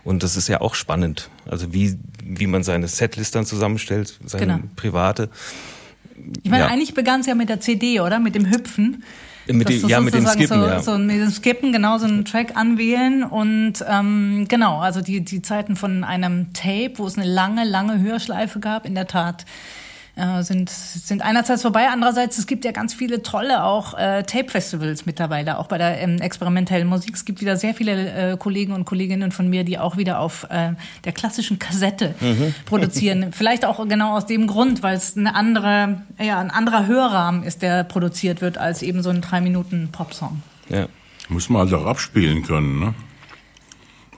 Und 0.04 0.22
das 0.22 0.36
ist 0.36 0.48
ja 0.48 0.60
auch 0.60 0.76
spannend. 0.76 1.30
Also 1.46 1.72
wie, 1.72 1.98
wie 2.22 2.46
man 2.46 2.62
seine 2.62 2.86
Setlist 2.86 3.34
dann 3.34 3.44
zusammenstellt, 3.44 4.18
seine 4.24 4.46
genau. 4.46 4.60
private. 4.76 5.30
Ich 6.42 6.50
meine, 6.50 6.64
ja. 6.64 6.70
eigentlich 6.70 6.94
begann 6.94 7.20
es 7.20 7.26
ja 7.26 7.34
mit 7.34 7.48
der 7.48 7.60
CD, 7.60 8.00
oder? 8.00 8.18
Mit 8.18 8.34
dem 8.34 8.50
Hüpfen. 8.50 9.04
Mit 9.48 9.68
dem, 9.68 9.88
ja, 9.88 10.00
mit 10.00 10.12
dem 10.12 10.26
Skippen, 10.26 10.60
so, 10.60 10.66
ja. 10.66 10.82
so 10.82 10.98
mit 10.98 11.20
dem 11.20 11.30
Skippen, 11.30 11.70
genau, 11.70 11.98
so 11.98 12.06
einen 12.06 12.24
Track 12.24 12.56
anwählen 12.56 13.22
und 13.22 13.74
ähm, 13.88 14.46
genau, 14.48 14.80
also 14.80 15.00
die, 15.00 15.20
die 15.20 15.40
Zeiten 15.40 15.76
von 15.76 16.02
einem 16.02 16.52
Tape, 16.52 16.94
wo 16.96 17.06
es 17.06 17.16
eine 17.16 17.28
lange, 17.28 17.62
lange 17.64 18.00
Hörschleife 18.00 18.58
gab, 18.58 18.84
in 18.84 18.96
der 18.96 19.06
Tat 19.06 19.44
äh, 20.16 20.42
sind, 20.42 20.70
sind 20.70 21.22
einerseits 21.22 21.62
vorbei, 21.62 21.88
andererseits 21.90 22.38
es 22.38 22.46
gibt 22.46 22.64
ja 22.64 22.72
ganz 22.72 22.94
viele 22.94 23.22
tolle 23.22 23.64
auch 23.64 23.94
äh, 23.94 24.22
Tape-Festivals 24.22 25.06
mittlerweile, 25.06 25.58
auch 25.58 25.66
bei 25.66 25.78
der 25.78 26.00
ähm, 26.00 26.18
experimentellen 26.20 26.88
Musik. 26.88 27.14
Es 27.14 27.24
gibt 27.24 27.40
wieder 27.40 27.56
sehr 27.56 27.74
viele 27.74 28.32
äh, 28.32 28.36
Kollegen 28.36 28.72
und 28.72 28.84
Kolleginnen 28.86 29.30
von 29.30 29.48
mir, 29.48 29.62
die 29.62 29.78
auch 29.78 29.96
wieder 29.96 30.20
auf 30.20 30.46
äh, 30.50 30.72
der 31.04 31.12
klassischen 31.12 31.58
Kassette 31.58 32.14
mhm. 32.20 32.54
produzieren. 32.66 33.32
Vielleicht 33.32 33.64
auch 33.64 33.86
genau 33.86 34.16
aus 34.16 34.26
dem 34.26 34.46
Grund, 34.46 34.82
weil 34.82 34.96
es 34.96 35.16
eine 35.16 35.34
andere, 35.34 36.02
ja, 36.18 36.40
ein 36.40 36.50
anderer 36.50 36.86
Hörrahmen 36.86 37.42
ist, 37.42 37.62
der 37.62 37.84
produziert 37.84 38.40
wird, 38.40 38.58
als 38.58 38.82
eben 38.82 39.02
so 39.02 39.10
ein 39.10 39.20
drei 39.20 39.40
Minuten 39.40 39.90
Popsong. 39.92 40.42
Ja. 40.68 40.86
Muss 41.28 41.48
man 41.48 41.62
halt 41.62 41.74
auch 41.74 41.86
abspielen 41.86 42.42
können, 42.42 42.78
ne? 42.80 42.94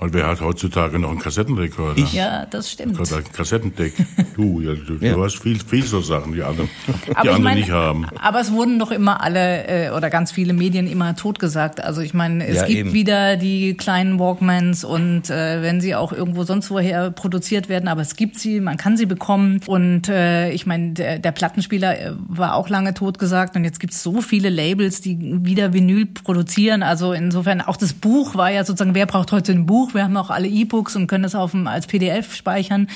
Weil 0.00 0.12
wer 0.12 0.26
hat 0.28 0.40
heutzutage 0.40 0.98
noch 0.98 1.10
einen 1.10 1.18
Kassettenrekorder? 1.18 2.00
Ich. 2.00 2.12
Ja, 2.12 2.46
das 2.46 2.70
stimmt. 2.70 2.98
Ein 3.00 3.24
Kassettendeck. 3.32 3.94
Du, 4.36 4.60
ja, 4.60 4.72
du, 4.74 5.04
ja. 5.04 5.14
du 5.14 5.24
hast 5.24 5.42
viel, 5.42 5.58
viel 5.58 5.82
so 5.82 6.00
Sachen, 6.00 6.32
die 6.32 6.44
andere, 6.44 6.68
die 7.08 7.16
andere 7.16 7.40
meine, 7.40 7.58
nicht 7.58 7.72
haben. 7.72 8.06
Aber 8.20 8.40
es 8.40 8.52
wurden 8.52 8.78
doch 8.78 8.92
immer 8.92 9.20
alle 9.20 9.66
äh, 9.66 9.90
oder 9.90 10.10
ganz 10.10 10.30
viele 10.30 10.52
Medien 10.52 10.86
immer 10.86 11.16
totgesagt. 11.16 11.82
Also 11.82 12.02
ich 12.02 12.14
meine, 12.14 12.46
es 12.46 12.58
ja, 12.58 12.66
gibt 12.66 12.78
eben. 12.78 12.92
wieder 12.92 13.36
die 13.36 13.76
kleinen 13.76 14.20
Walkmans 14.20 14.84
und 14.84 15.28
äh, 15.28 15.60
wenn 15.62 15.80
sie 15.80 15.96
auch 15.96 16.12
irgendwo 16.12 16.44
sonst 16.44 16.70
woher 16.70 17.10
produziert 17.10 17.68
werden, 17.68 17.88
aber 17.88 18.02
es 18.02 18.14
gibt 18.14 18.38
sie, 18.38 18.60
man 18.60 18.76
kann 18.76 18.96
sie 18.96 19.06
bekommen. 19.06 19.60
Und 19.66 20.08
äh, 20.08 20.52
ich 20.52 20.66
meine, 20.66 20.92
der, 20.92 21.18
der 21.18 21.32
Plattenspieler 21.32 21.98
äh, 22.00 22.12
war 22.28 22.54
auch 22.54 22.68
lange 22.68 22.94
totgesagt 22.94 23.56
und 23.56 23.64
jetzt 23.64 23.80
gibt 23.80 23.92
es 23.92 24.04
so 24.04 24.20
viele 24.20 24.50
Labels, 24.50 25.00
die 25.00 25.18
wieder 25.44 25.72
Vinyl 25.72 26.06
produzieren. 26.06 26.84
Also 26.84 27.12
insofern 27.12 27.60
auch 27.60 27.76
das 27.76 27.92
Buch 27.92 28.36
war 28.36 28.52
ja 28.52 28.64
sozusagen, 28.64 28.94
wer 28.94 29.06
braucht 29.06 29.32
heute 29.32 29.50
ein 29.50 29.66
Buch? 29.66 29.87
Buch. 29.88 29.94
Wir 29.94 30.04
haben 30.04 30.16
auch 30.16 30.30
alle 30.30 30.48
E-Books 30.48 30.96
und 30.96 31.06
können 31.06 31.22
das 31.22 31.34
auf 31.34 31.52
dem, 31.52 31.66
als 31.66 31.86
PDF 31.86 32.34
speichern. 32.34 32.88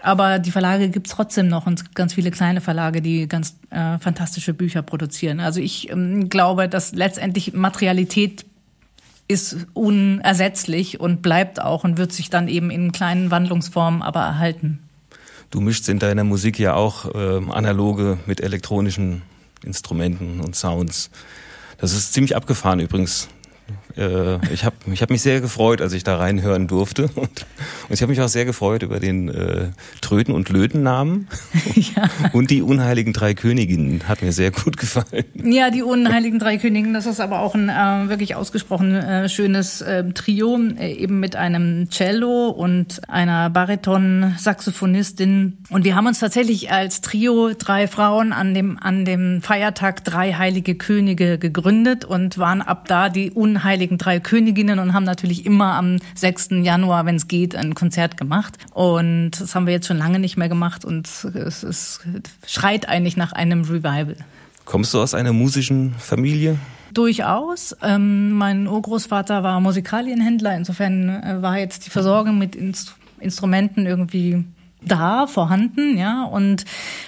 Aber 0.00 0.38
die 0.38 0.52
Verlage 0.52 0.90
gibt's 0.90 1.10
trotzdem 1.10 1.48
noch 1.48 1.66
und 1.66 1.74
es 1.74 1.84
gibt 1.84 1.96
ganz 1.96 2.14
viele 2.14 2.30
kleine 2.30 2.60
Verlage, 2.60 3.02
die 3.02 3.26
ganz 3.26 3.56
äh, 3.70 3.98
fantastische 3.98 4.54
Bücher 4.54 4.82
produzieren. 4.82 5.40
Also 5.40 5.60
ich 5.60 5.90
ähm, 5.90 6.28
glaube, 6.28 6.68
dass 6.68 6.92
letztendlich 6.92 7.52
Materialität 7.52 8.44
ist 9.26 9.66
unersetzlich 9.74 11.00
und 11.00 11.20
bleibt 11.20 11.60
auch 11.60 11.82
und 11.82 11.98
wird 11.98 12.12
sich 12.12 12.30
dann 12.30 12.48
eben 12.48 12.70
in 12.70 12.92
kleinen 12.92 13.30
Wandlungsformen 13.30 14.02
aber 14.02 14.20
erhalten. 14.20 14.78
Du 15.50 15.60
mischst 15.60 15.88
in 15.88 15.98
deiner 15.98 16.24
Musik 16.24 16.58
ja 16.58 16.74
auch 16.74 17.12
äh, 17.14 17.50
analoge 17.50 18.18
mit 18.26 18.40
elektronischen 18.40 19.22
Instrumenten 19.64 20.40
und 20.40 20.54
Sounds. 20.54 21.10
Das 21.78 21.92
ist 21.92 22.12
ziemlich 22.12 22.36
abgefahren 22.36 22.78
übrigens. 22.80 23.28
Äh, 23.98 24.38
ich 24.52 24.64
habe 24.64 24.76
ich 24.92 25.02
hab 25.02 25.10
mich 25.10 25.22
sehr 25.22 25.40
gefreut, 25.40 25.82
als 25.82 25.92
ich 25.92 26.04
da 26.04 26.16
reinhören 26.16 26.68
durfte. 26.68 27.04
Und, 27.14 27.46
und 27.88 27.90
ich 27.90 28.02
habe 28.02 28.10
mich 28.10 28.20
auch 28.20 28.28
sehr 28.28 28.44
gefreut 28.44 28.82
über 28.82 29.00
den 29.00 29.28
äh, 29.28 29.68
Tröten- 30.00 30.34
und 30.34 30.48
Lötennamen. 30.48 31.28
Ja. 31.78 32.08
Und 32.32 32.50
die 32.50 32.62
Unheiligen 32.62 33.12
Drei 33.12 33.34
Königinnen 33.34 34.08
hat 34.08 34.22
mir 34.22 34.32
sehr 34.32 34.50
gut 34.50 34.76
gefallen. 34.76 35.24
Ja, 35.34 35.70
die 35.70 35.82
Unheiligen 35.82 36.38
Drei 36.38 36.58
Königinnen, 36.58 36.92
das 36.92 37.06
ist 37.06 37.20
aber 37.20 37.40
auch 37.40 37.54
ein 37.54 37.68
äh, 37.68 38.08
wirklich 38.08 38.34
ausgesprochen 38.34 38.94
äh, 38.94 39.28
schönes 39.28 39.80
äh, 39.80 40.04
Trio, 40.12 40.58
äh, 40.78 40.92
eben 40.92 41.20
mit 41.20 41.36
einem 41.36 41.88
Cello 41.90 42.48
und 42.48 43.08
einer 43.08 43.48
Bariton-Saxophonistin. 43.50 45.58
Und 45.70 45.84
wir 45.84 45.94
haben 45.94 46.06
uns 46.06 46.18
tatsächlich 46.18 46.72
als 46.72 47.00
Trio 47.00 47.52
drei 47.56 47.86
Frauen 47.86 48.32
an 48.32 48.54
dem, 48.54 48.78
an 48.78 49.04
dem 49.04 49.40
Feiertag 49.40 50.04
drei 50.04 50.32
heilige 50.32 50.74
Könige 50.74 51.38
gegründet 51.38 52.04
und 52.04 52.38
waren 52.38 52.60
ab 52.60 52.88
da 52.88 53.08
die 53.08 53.30
Unheiligen 53.30 53.87
Heiligen 53.88 53.98
Drei 53.98 54.20
Königinnen 54.20 54.78
und 54.80 54.92
haben 54.92 55.04
natürlich 55.04 55.46
immer 55.46 55.72
am 55.74 55.96
6. 56.14 56.48
Januar, 56.62 57.06
wenn 57.06 57.16
es 57.16 57.26
geht, 57.26 57.56
ein 57.56 57.74
Konzert 57.74 58.18
gemacht. 58.18 58.58
Und 58.74 59.30
das 59.40 59.54
haben 59.54 59.66
wir 59.66 59.72
jetzt 59.72 59.86
schon 59.86 59.96
lange 59.96 60.18
nicht 60.18 60.36
mehr 60.36 60.50
gemacht 60.50 60.84
und 60.84 61.06
es, 61.06 61.62
es 61.62 62.00
schreit 62.46 62.86
eigentlich 62.86 63.16
nach 63.16 63.32
einem 63.32 63.62
Revival. 63.62 64.16
Kommst 64.66 64.92
du 64.92 65.00
aus 65.00 65.14
einer 65.14 65.32
musischen 65.32 65.94
Familie? 65.98 66.58
Durchaus. 66.92 67.74
Ähm, 67.82 68.32
mein 68.32 68.66
Urgroßvater 68.66 69.42
war 69.42 69.58
Musikalienhändler, 69.60 70.54
insofern 70.54 71.08
äh, 71.08 71.40
war 71.40 71.58
jetzt 71.58 71.86
die 71.86 71.90
Versorgung 71.90 72.38
mit 72.38 72.54
Inst 72.54 72.94
Instrumenten 73.20 73.84
irgendwie 73.84 74.44
da, 74.80 75.26
vorhanden, 75.26 75.98
ja. 75.98 76.24
Und 76.24 76.64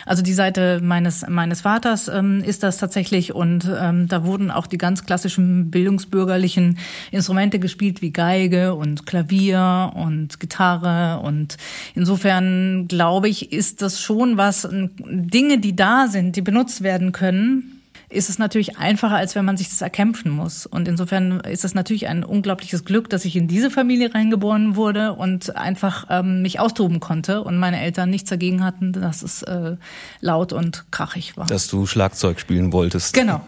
Also 0.06 0.22
die 0.22 0.33
Seite 0.33 0.80
meines 0.83 1.26
meines 1.28 1.61
Vaters 1.61 2.09
ähm, 2.09 2.42
ist 2.44 2.62
das 2.62 2.78
tatsächlich 2.78 3.35
und 3.35 3.70
ähm, 3.80 4.09
da 4.09 4.24
wurden 4.24 4.50
auch 4.50 4.66
die 4.66 4.78
ganz 4.78 5.04
klassischen 5.04 5.70
bildungsbürgerlichen 5.70 6.78
Instrumente 7.11 7.59
gespielt 7.59 8.02
wie 8.02 8.11
Geige 8.11 8.74
und 8.74 9.06
Klavier 9.06 9.92
und 9.94 10.40
Gitarre 10.40 11.20
und 11.20 11.56
insofern 11.94 12.88
glaube 12.88 13.28
ich, 13.28 13.52
ist 13.52 13.83
das 13.83 14.00
schon 14.00 14.37
was 14.37 14.68
Dinge, 14.70 15.59
die 15.59 15.76
da 15.76 16.09
sind, 16.09 16.37
die 16.37 16.42
benutzt 16.42 16.83
werden 16.83 17.12
können 17.12 17.80
ist 18.11 18.29
es 18.29 18.38
natürlich 18.38 18.77
einfacher, 18.77 19.16
als 19.16 19.35
wenn 19.35 19.44
man 19.44 19.57
sich 19.57 19.68
das 19.68 19.81
erkämpfen 19.81 20.31
muss. 20.33 20.66
Und 20.66 20.88
insofern 20.88 21.40
ist 21.40 21.64
es 21.64 21.75
natürlich 21.75 22.09
ein 22.09 22.25
unglaubliches 22.25 22.85
Glück, 22.85 23.09
dass 23.09 23.25
ich 23.25 23.37
in 23.37 23.46
diese 23.46 23.70
Familie 23.70 24.14
reingeboren 24.14 24.75
wurde 24.77 25.14
und 25.14 25.57
einfach 25.57 26.07
ähm, 26.11 26.42
mich 26.42 26.59
austoben 26.59 26.99
konnte 26.99 27.42
und 27.42 27.57
meine 27.57 27.81
Eltern 27.81 28.11
nichts 28.11 28.29
dagegen 28.29 28.64
hatten, 28.64 28.92
dass 28.92 29.23
es 29.23 29.42
äh, 29.42 29.77
laut 30.20 30.53
und 30.53 30.87
krachig 30.90 31.37
war. 31.37 31.46
Dass 31.46 31.68
du 31.68 31.87
Schlagzeug 31.87 32.40
spielen 32.40 32.73
wolltest. 32.73 33.14
Genau. 33.14 33.44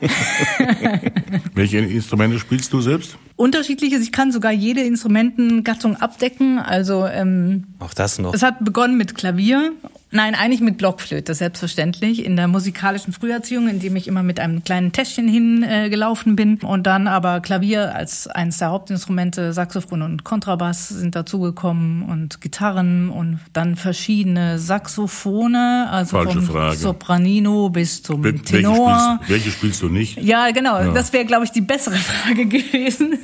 Welche 1.54 1.78
Instrumente 1.78 2.38
spielst 2.38 2.72
du 2.72 2.80
selbst? 2.80 3.16
Unterschiedliches. 3.36 4.02
Ich 4.02 4.12
kann 4.12 4.30
sogar 4.30 4.52
jede 4.52 4.82
Instrumentengattung 4.82 5.96
abdecken. 5.96 6.60
Also 6.60 7.06
ähm, 7.06 7.64
auch 7.80 7.94
das 7.94 8.18
noch. 8.18 8.32
Es 8.32 8.42
hat 8.42 8.64
begonnen 8.64 8.96
mit 8.96 9.16
Klavier 9.16 9.72
Nein, 10.14 10.34
eigentlich 10.34 10.60
mit 10.60 10.76
Blockflöte, 10.76 11.34
selbstverständlich. 11.34 12.24
In 12.24 12.36
der 12.36 12.46
musikalischen 12.46 13.14
Früherziehung, 13.14 13.66
in 13.68 13.80
dem 13.80 13.96
ich 13.96 14.06
immer 14.06 14.22
mit 14.22 14.38
einem 14.38 14.62
kleinen 14.62 14.92
Täschchen 14.92 15.26
hingelaufen 15.26 16.32
äh, 16.32 16.36
bin. 16.36 16.58
Und 16.58 16.86
dann 16.86 17.06
aber 17.08 17.40
Klavier 17.40 17.94
als 17.94 18.26
eines 18.26 18.58
der 18.58 18.68
Hauptinstrumente, 18.68 19.54
Saxophon 19.54 20.02
und 20.02 20.22
Kontrabass 20.22 20.88
sind 20.90 21.16
dazugekommen 21.16 22.02
und 22.02 22.42
Gitarren 22.42 23.08
und 23.08 23.40
dann 23.54 23.76
verschiedene 23.76 24.58
Saxophone, 24.58 25.56
also 25.56 26.18
Falsche 26.18 26.42
vom 26.42 26.46
Frage. 26.46 26.76
Sopranino 26.76 27.70
bis 27.70 28.02
zum 28.02 28.22
Wel- 28.22 28.42
Tenor. 28.44 28.88
Welche 28.88 29.14
spielst, 29.16 29.30
welche 29.30 29.50
spielst 29.50 29.82
du 29.82 29.88
nicht? 29.88 30.22
Ja, 30.22 30.50
genau. 30.50 30.78
Ja. 30.78 30.92
Das 30.92 31.12
wäre, 31.14 31.24
glaube 31.24 31.44
ich, 31.44 31.52
die 31.52 31.62
bessere 31.62 31.96
Frage 31.96 32.46
gewesen. 32.46 33.18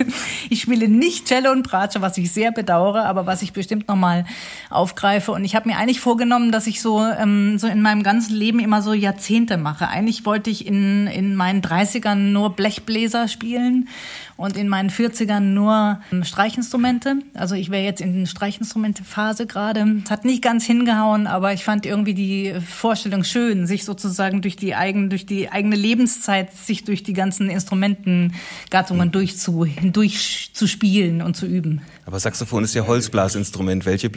Ich 0.48 0.62
spiele 0.62 0.88
nicht 0.88 1.26
Cello 1.26 1.52
und 1.52 1.64
Bratsche, 1.64 2.00
was 2.00 2.16
ich 2.16 2.32
sehr 2.32 2.50
bedauere, 2.50 3.04
aber 3.04 3.26
was 3.26 3.42
ich 3.42 3.52
bestimmt 3.52 3.88
nochmal 3.88 4.24
aufgreife. 4.70 5.32
Und 5.32 5.44
ich 5.44 5.54
habe 5.54 5.68
mir 5.68 5.76
eigentlich 5.76 6.00
vorgenommen, 6.00 6.50
dass 6.50 6.66
ich 6.66 6.77
so, 6.80 7.02
ähm, 7.02 7.58
so 7.58 7.66
in 7.66 7.82
meinem 7.82 8.02
ganzen 8.02 8.34
Leben 8.34 8.58
immer 8.58 8.82
so 8.82 8.92
Jahrzehnte 8.92 9.56
mache. 9.56 9.88
Eigentlich 9.88 10.24
wollte 10.24 10.50
ich 10.50 10.66
in, 10.66 11.06
in 11.06 11.34
meinen 11.34 11.62
30ern 11.62 12.32
nur 12.32 12.56
Blechbläser 12.56 13.28
spielen 13.28 13.88
und 14.36 14.56
in 14.56 14.68
meinen 14.68 14.88
40ern 14.88 15.40
nur 15.40 16.00
ähm, 16.12 16.24
Streichinstrumente. 16.24 17.16
Also 17.34 17.54
ich 17.54 17.70
wäre 17.70 17.84
jetzt 17.84 18.00
in 18.00 18.20
der 18.20 18.26
Streichinstrumente-Phase 18.26 19.46
gerade. 19.46 20.00
Es 20.04 20.10
hat 20.10 20.24
nicht 20.24 20.42
ganz 20.42 20.64
hingehauen, 20.64 21.26
aber 21.26 21.52
ich 21.52 21.64
fand 21.64 21.84
irgendwie 21.84 22.14
die 22.14 22.54
Vorstellung 22.60 23.24
schön, 23.24 23.66
sich 23.66 23.84
sozusagen 23.84 24.40
durch 24.40 24.56
die 24.56 24.74
eigene, 24.74 25.08
durch 25.08 25.26
die 25.26 25.50
eigene 25.50 25.76
Lebenszeit, 25.76 26.52
sich 26.54 26.84
durch 26.84 27.02
die 27.02 27.14
ganzen 27.14 27.50
Instrumentengattungen 27.50 29.10
durchzu, 29.10 29.64
hindurch 29.64 30.50
zu 30.52 30.66
spielen 30.66 31.20
und 31.20 31.36
zu 31.36 31.46
üben. 31.46 31.82
Aber 32.06 32.20
Saxophon 32.20 32.64
ist 32.64 32.74
ja 32.74 32.86
Holzblasinstrument. 32.86 33.86
Welche 33.86 34.08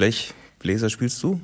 Blechbläser 0.62 0.90
spielst 0.92 1.22
du? 1.24 1.40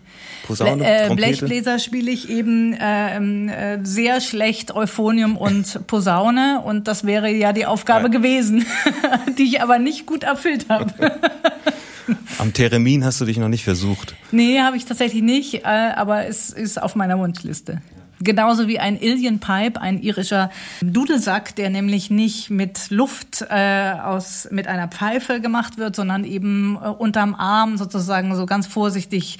Posaune, 0.45 0.83
Äh, 0.85 1.07
Trompete? 1.07 1.15
Blechbläser 1.29 1.79
spiele 1.79 2.11
ich 2.11 2.29
eben 2.29 2.75
ähm, 2.79 3.49
äh, 3.49 3.79
sehr 3.83 4.21
schlecht 4.21 4.75
Euphonium 4.75 5.37
und 5.37 5.87
Posaune 5.87 6.61
und 6.63 6.87
das 6.87 7.03
wäre 7.05 7.31
ja 7.31 7.51
die 7.51 7.65
Aufgabe 7.65 8.09
gewesen, 8.11 8.65
die 9.37 9.43
ich 9.43 9.61
aber 9.61 9.79
nicht 9.79 10.05
gut 10.05 10.23
erfüllt 10.23 10.67
habe. 10.69 10.93
Am 12.37 12.53
Theremin 12.53 13.03
hast 13.03 13.19
du 13.19 13.25
dich 13.25 13.37
noch 13.37 13.49
nicht 13.49 13.63
versucht. 13.63 14.15
nee, 14.31 14.59
habe 14.61 14.77
ich 14.77 14.85
tatsächlich 14.85 15.23
nicht, 15.23 15.55
äh, 15.55 15.67
aber 15.95 16.27
es 16.27 16.51
ist 16.51 16.81
auf 16.81 16.95
meiner 16.95 17.17
Wunschliste. 17.17 17.81
Genauso 18.19 18.67
wie 18.67 18.79
ein 18.79 18.99
Ilian 18.99 19.39
Pipe, 19.39 19.79
ein 19.79 20.01
irischer 20.01 20.49
Dudelsack, 20.81 21.55
der 21.55 21.69
nämlich 21.69 22.09
nicht 22.09 22.49
mit 22.49 22.89
Luft 22.89 23.45
äh, 23.47 23.91
aus 24.03 24.47
mit 24.49 24.67
einer 24.67 24.87
Pfeife 24.87 25.39
gemacht 25.39 25.77
wird, 25.77 25.95
sondern 25.95 26.23
eben 26.23 26.79
äh, 26.81 26.87
unterm 26.87 27.35
Arm 27.35 27.77
sozusagen 27.77 28.35
so 28.35 28.47
ganz 28.47 28.65
vorsichtig 28.65 29.37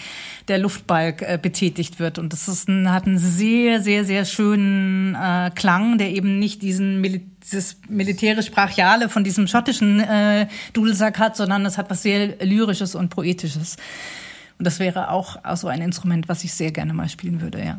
der 0.48 0.60
Luftbalg 0.60 1.24
äh, 1.24 1.40
betätigt 1.42 2.00
wird. 2.00 2.20
Und 2.20 2.34
das 2.34 2.48
ist 2.48 2.70
ein, 2.70 2.92
hat 2.92 3.08
einen 3.08 3.18
sehr, 3.18 3.82
sehr, 3.82 4.06
sehr 4.06 4.26
schönen 4.26 5.16
äh, 5.16 5.50
Klang, 5.56 5.98
der 5.98 6.12
eben 6.12 6.38
nicht 6.38 6.62
diesen 6.62 7.02
Mil 7.02 7.22
dieses 7.48 7.78
militärisch-brachiale 7.88 9.08
von 9.08 9.24
diesem 9.24 9.48
schottischen 9.48 10.02
äh, 10.02 10.48
Dudelsack 10.74 11.18
hat, 11.18 11.38
sondern 11.38 11.66
es 11.66 11.78
hat 11.78 11.90
was 11.90 12.04
sehr 12.04 12.46
lyrisches 12.46 12.94
und 12.94 13.08
poetisches. 13.08 13.78
Und 14.60 14.66
das 14.66 14.80
wäre 14.80 15.12
auch, 15.12 15.38
so 15.56 15.68
ein 15.70 15.82
Instrument, 15.82 16.28
was 16.28 16.44
ich 16.44 16.54
sehr 16.54 16.72
gerne 16.72 16.94
mal 16.94 17.08
spielen 17.08 17.40
würde, 17.40 17.64
ja. 17.64 17.78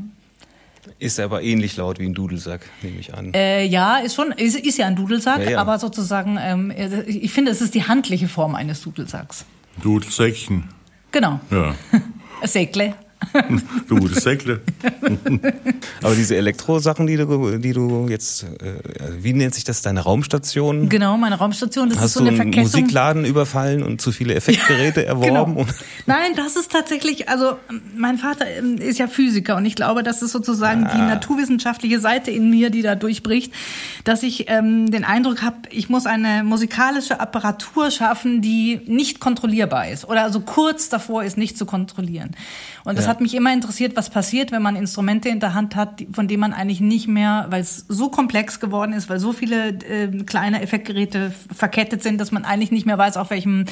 Ist 1.01 1.21
aber 1.21 1.43
ähnlich 1.43 1.77
laut 1.77 1.99
wie 2.01 2.07
ein 2.07 2.15
Dudelsack, 2.15 2.63
nehme 2.83 2.99
ich 2.99 3.15
an. 3.15 3.33
Äh, 3.33 3.65
ja, 3.65 3.99
ist 3.99 4.17
schon, 4.17 4.33
ist, 4.33 4.59
ist 4.59 4.79
ja 4.79 4.87
ein 4.87 4.97
Dudelsack, 4.97 5.45
Ja, 5.45 5.51
ja. 5.51 5.61
aber 5.61 5.79
sozusagen, 5.79 6.39
ähm, 6.41 6.73
ich 7.07 7.33
finde, 7.33 7.53
es 7.53 7.61
ist 7.61 7.75
die 7.75 7.85
handliche 7.85 8.27
Form 8.27 8.55
eines 8.57 8.83
Dudelsacks. 8.83 9.45
Dudelsäckchen. 9.83 10.65
Genau. 11.13 11.39
Ja. 11.51 11.75
Ein 13.33 13.59
Säckle. 13.59 13.83
Dudelsäckle. 13.89 14.61
Aber 16.03 16.15
diese 16.15 16.37
Elektrosachen, 16.37 17.07
die 17.07 17.17
du, 17.17 17.59
die 17.59 17.73
du 17.73 18.07
jetzt, 18.09 18.45
äh, 18.45 18.47
wie 19.21 19.33
nennt 19.33 19.55
sich 19.55 19.65
das, 19.65 19.83
deine 19.83 20.01
Raumstation? 20.01 20.89
Genau, 20.89 21.17
meine 21.17 21.37
Raumstation, 21.37 21.89
das 21.89 21.99
ist 21.99 22.05
Hast 22.05 22.15
so 22.15 22.21
du 22.21 22.27
eine 22.27 22.41
einen 22.41 22.53
Verkettung. 22.53 22.81
Musikladen 22.81 23.25
überfallen 23.25 23.83
und 23.83 24.01
zu 24.01 24.13
viele 24.13 24.35
Effektgeräte 24.35 25.05
erworben? 25.07 25.55
Genau. 25.55 25.61
Und 25.61 25.75
Nein, 26.07 26.33
das 26.37 26.57
ist 26.57 26.71
tatsächlich, 26.73 27.29
also 27.29 27.57
mein 27.97 28.19
Vater 28.19 28.47
ähm, 28.47 28.77
ist 28.79 28.99
ja 28.99 29.09
Physiker 29.09 29.57
und 29.57 29.67
ich 29.67 29.75
glaube, 29.75 30.03
das 30.03 30.23
ist 30.23 30.33
sozusagen 30.33 30.83
die 30.85 30.89
Ah. 30.99 31.07
naturwissenschaftliche 31.09 32.01
Seite 32.01 32.31
in 32.31 32.51
mir, 32.51 32.71
die 32.71 32.83
da 32.83 32.95
durchbricht, 32.95 33.53
dass 34.05 34.23
ich 34.23 34.49
ähm, 34.49 34.91
den 34.91 35.05
Eindruck 35.05 35.43
habe, 35.43 35.57
ich 35.71 35.89
muss 35.89 36.07
eine 36.07 36.45
musikalische 36.45 37.21
Apparatur 37.21 37.91
schaffen, 37.91 38.41
die 38.43 38.81
nicht 38.87 39.21
kontrollierbar 39.21 39.89
ist 39.89 40.05
oder 40.07 40.23
also 40.23 40.41
kurz 40.41 40.89
davor 40.89 41.25
ist, 41.25 41.37
nicht 41.37 41.59
zu 41.59 41.67
kontrollieren. 41.67 42.31
Und 42.85 42.97
das 42.97 43.05
Ja. 43.05 43.08
Hat 43.09 43.21
mich 43.21 43.35
immer 43.35 43.53
interessiert, 43.53 43.97
was 43.97 44.11
passiert, 44.11 44.53
wenn 44.53 44.63
man 44.63 44.77
Instrumente 44.77 45.29
in 45.29 45.41
der 45.41 45.55
Hand 45.55 45.75
hat, 45.77 46.05
von 46.13 46.29
denen 46.29 46.41
man 46.41 46.53
eigentlich 46.53 46.81
nicht 46.81 47.09
mehr, 47.09 47.47
weil 47.51 47.63
es 47.63 47.85
so 47.89 48.11
komplex 48.11 48.61
geworden 48.61 48.93
ist, 48.93 49.09
weil 49.09 49.19
so 49.19 49.33
viele 49.33 49.69
äh, 49.69 50.09
kleine 50.25 50.63
Effektgeräte 50.63 51.33
verkettet 51.55 52.03
sind, 52.03 52.21
dass 52.21 52.31
man 52.33 52.45
eigentlich 52.45 52.71
nicht 52.71 52.87
mehr 52.87 52.99
weiß, 52.99 53.17
auf 53.17 53.31
welchem 53.31 53.65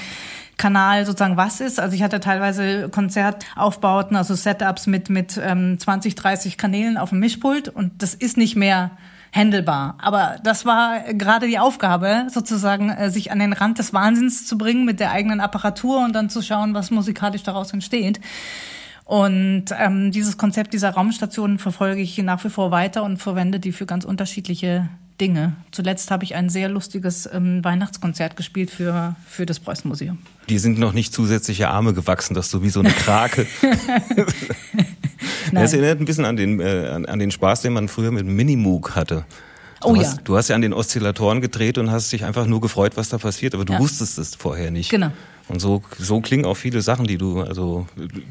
Kanal 0.57 1.05
sozusagen 1.05 1.37
was 1.37 1.61
ist. 1.61 1.79
Also 1.79 1.95
ich 1.95 2.03
hatte 2.03 2.21
teilweise 2.21 2.89
Konzertaufbauten, 2.89 4.17
also 4.17 4.35
Setups 4.35 4.87
mit, 4.87 5.11
mit 5.11 5.39
ähm, 5.43 5.79
20, 5.79 6.15
30 6.15 6.57
Kanälen 6.57 6.97
auf 6.97 7.11
dem 7.11 7.19
Mischpult 7.19 7.69
und 7.69 8.03
das 8.03 8.15
ist 8.15 8.37
nicht 8.37 8.57
mehr 8.57 8.93
händelbar. 9.33 9.97
Aber 10.01 10.37
das 10.43 10.65
war 10.65 11.01
gerade 11.13 11.47
die 11.47 11.59
Aufgabe, 11.59 12.27
sozusagen 12.33 12.91
äh, 12.91 13.11
sich 13.11 13.31
an 13.31 13.39
den 13.39 13.53
Rand 13.53 13.79
des 13.79 13.93
Wahnsinns 13.93 14.47
zu 14.47 14.57
bringen 14.57 14.85
mit 14.85 14.99
der 14.99 15.11
eigenen 15.11 15.41
Apparatur 15.41 16.03
und 16.03 16.15
dann 16.15 16.31
zu 16.31 16.43
schauen, 16.43 16.73
was 16.75 16.91
musikalisch 16.91 17.43
daraus 17.43 17.73
entsteht. 17.73 18.21
Und 19.07 19.67
ähm, 19.79 20.11
dieses 20.11 20.37
Konzept 20.37 20.75
dieser 20.75 20.91
Raumstationen 20.91 21.59
verfolge 21.59 22.01
ich 22.03 22.19
nach 22.19 22.45
wie 22.45 22.49
vor 22.51 22.71
weiter 22.73 23.03
und 23.05 23.19
verwende 23.19 23.61
die 23.61 23.71
für 23.73 23.87
ganz 23.87 24.05
unterschiedliche 24.05 24.89
Dinge. 25.21 25.53
Zuletzt 25.71 26.11
habe 26.11 26.25
ich 26.25 26.35
ein 26.35 26.51
sehr 26.51 26.69
lustiges 26.69 27.27
ähm, 27.33 27.63
Weihnachtskonzert 27.65 28.37
gespielt 28.37 28.69
für, 28.71 29.15
für 29.27 29.47
das 29.47 29.61
Preußen-Museum. 29.61 30.19
die 30.51 30.59
sind 30.59 30.79
noch 30.79 30.93
nicht 30.93 31.13
zusätzliche 31.15 31.69
Arme 31.69 31.95
gewachsen, 31.95 32.35
dass 32.35 32.51
du 32.51 32.63
wie 32.63 32.69
so 32.69 32.81
eine 32.81 32.91
Krake. 32.91 33.47
Das 35.53 35.73
erinnert 35.73 36.01
ein 36.01 36.05
bisschen 36.05 36.25
an 36.25 36.37
den, 36.37 36.61
äh, 36.61 36.89
an, 36.89 37.07
an 37.07 37.19
den 37.21 37.31
Spaß, 37.31 37.63
den 37.63 37.73
man 37.73 37.87
früher 37.89 38.11
mit 38.11 38.27
Minimoog 38.27 38.97
hatte. 38.97 39.25
Du 39.81 39.89
Oh 39.89 39.97
hast, 39.97 40.17
ja. 40.17 40.23
Du 40.25 40.37
hast 40.37 40.49
ja 40.49 40.57
an 40.57 40.63
den 40.63 40.73
Oszillatoren 40.73 41.41
gedreht 41.41 41.79
und 41.79 41.91
hast 41.91 42.13
dich 42.13 42.25
einfach 42.25 42.47
nur 42.47 42.61
gefreut, 42.61 42.97
was 42.97 43.11
da 43.11 43.19
passiert, 43.19 43.55
aber 43.55 43.65
du 43.65 43.75
Ja. 43.75 43.79
wusstest 43.79 44.19
es 44.19 44.35
vorher 44.35 44.71
nicht. 44.73 44.91
Genau. 44.91 45.13
Und 45.49 45.61
so, 45.61 45.83
so 45.99 46.21
klingen 46.21 46.45
auch 46.45 46.57
viele 46.57 46.83
Sachen, 46.83 47.07
die 47.07 47.19
du, 47.19 47.41
also 47.41 47.87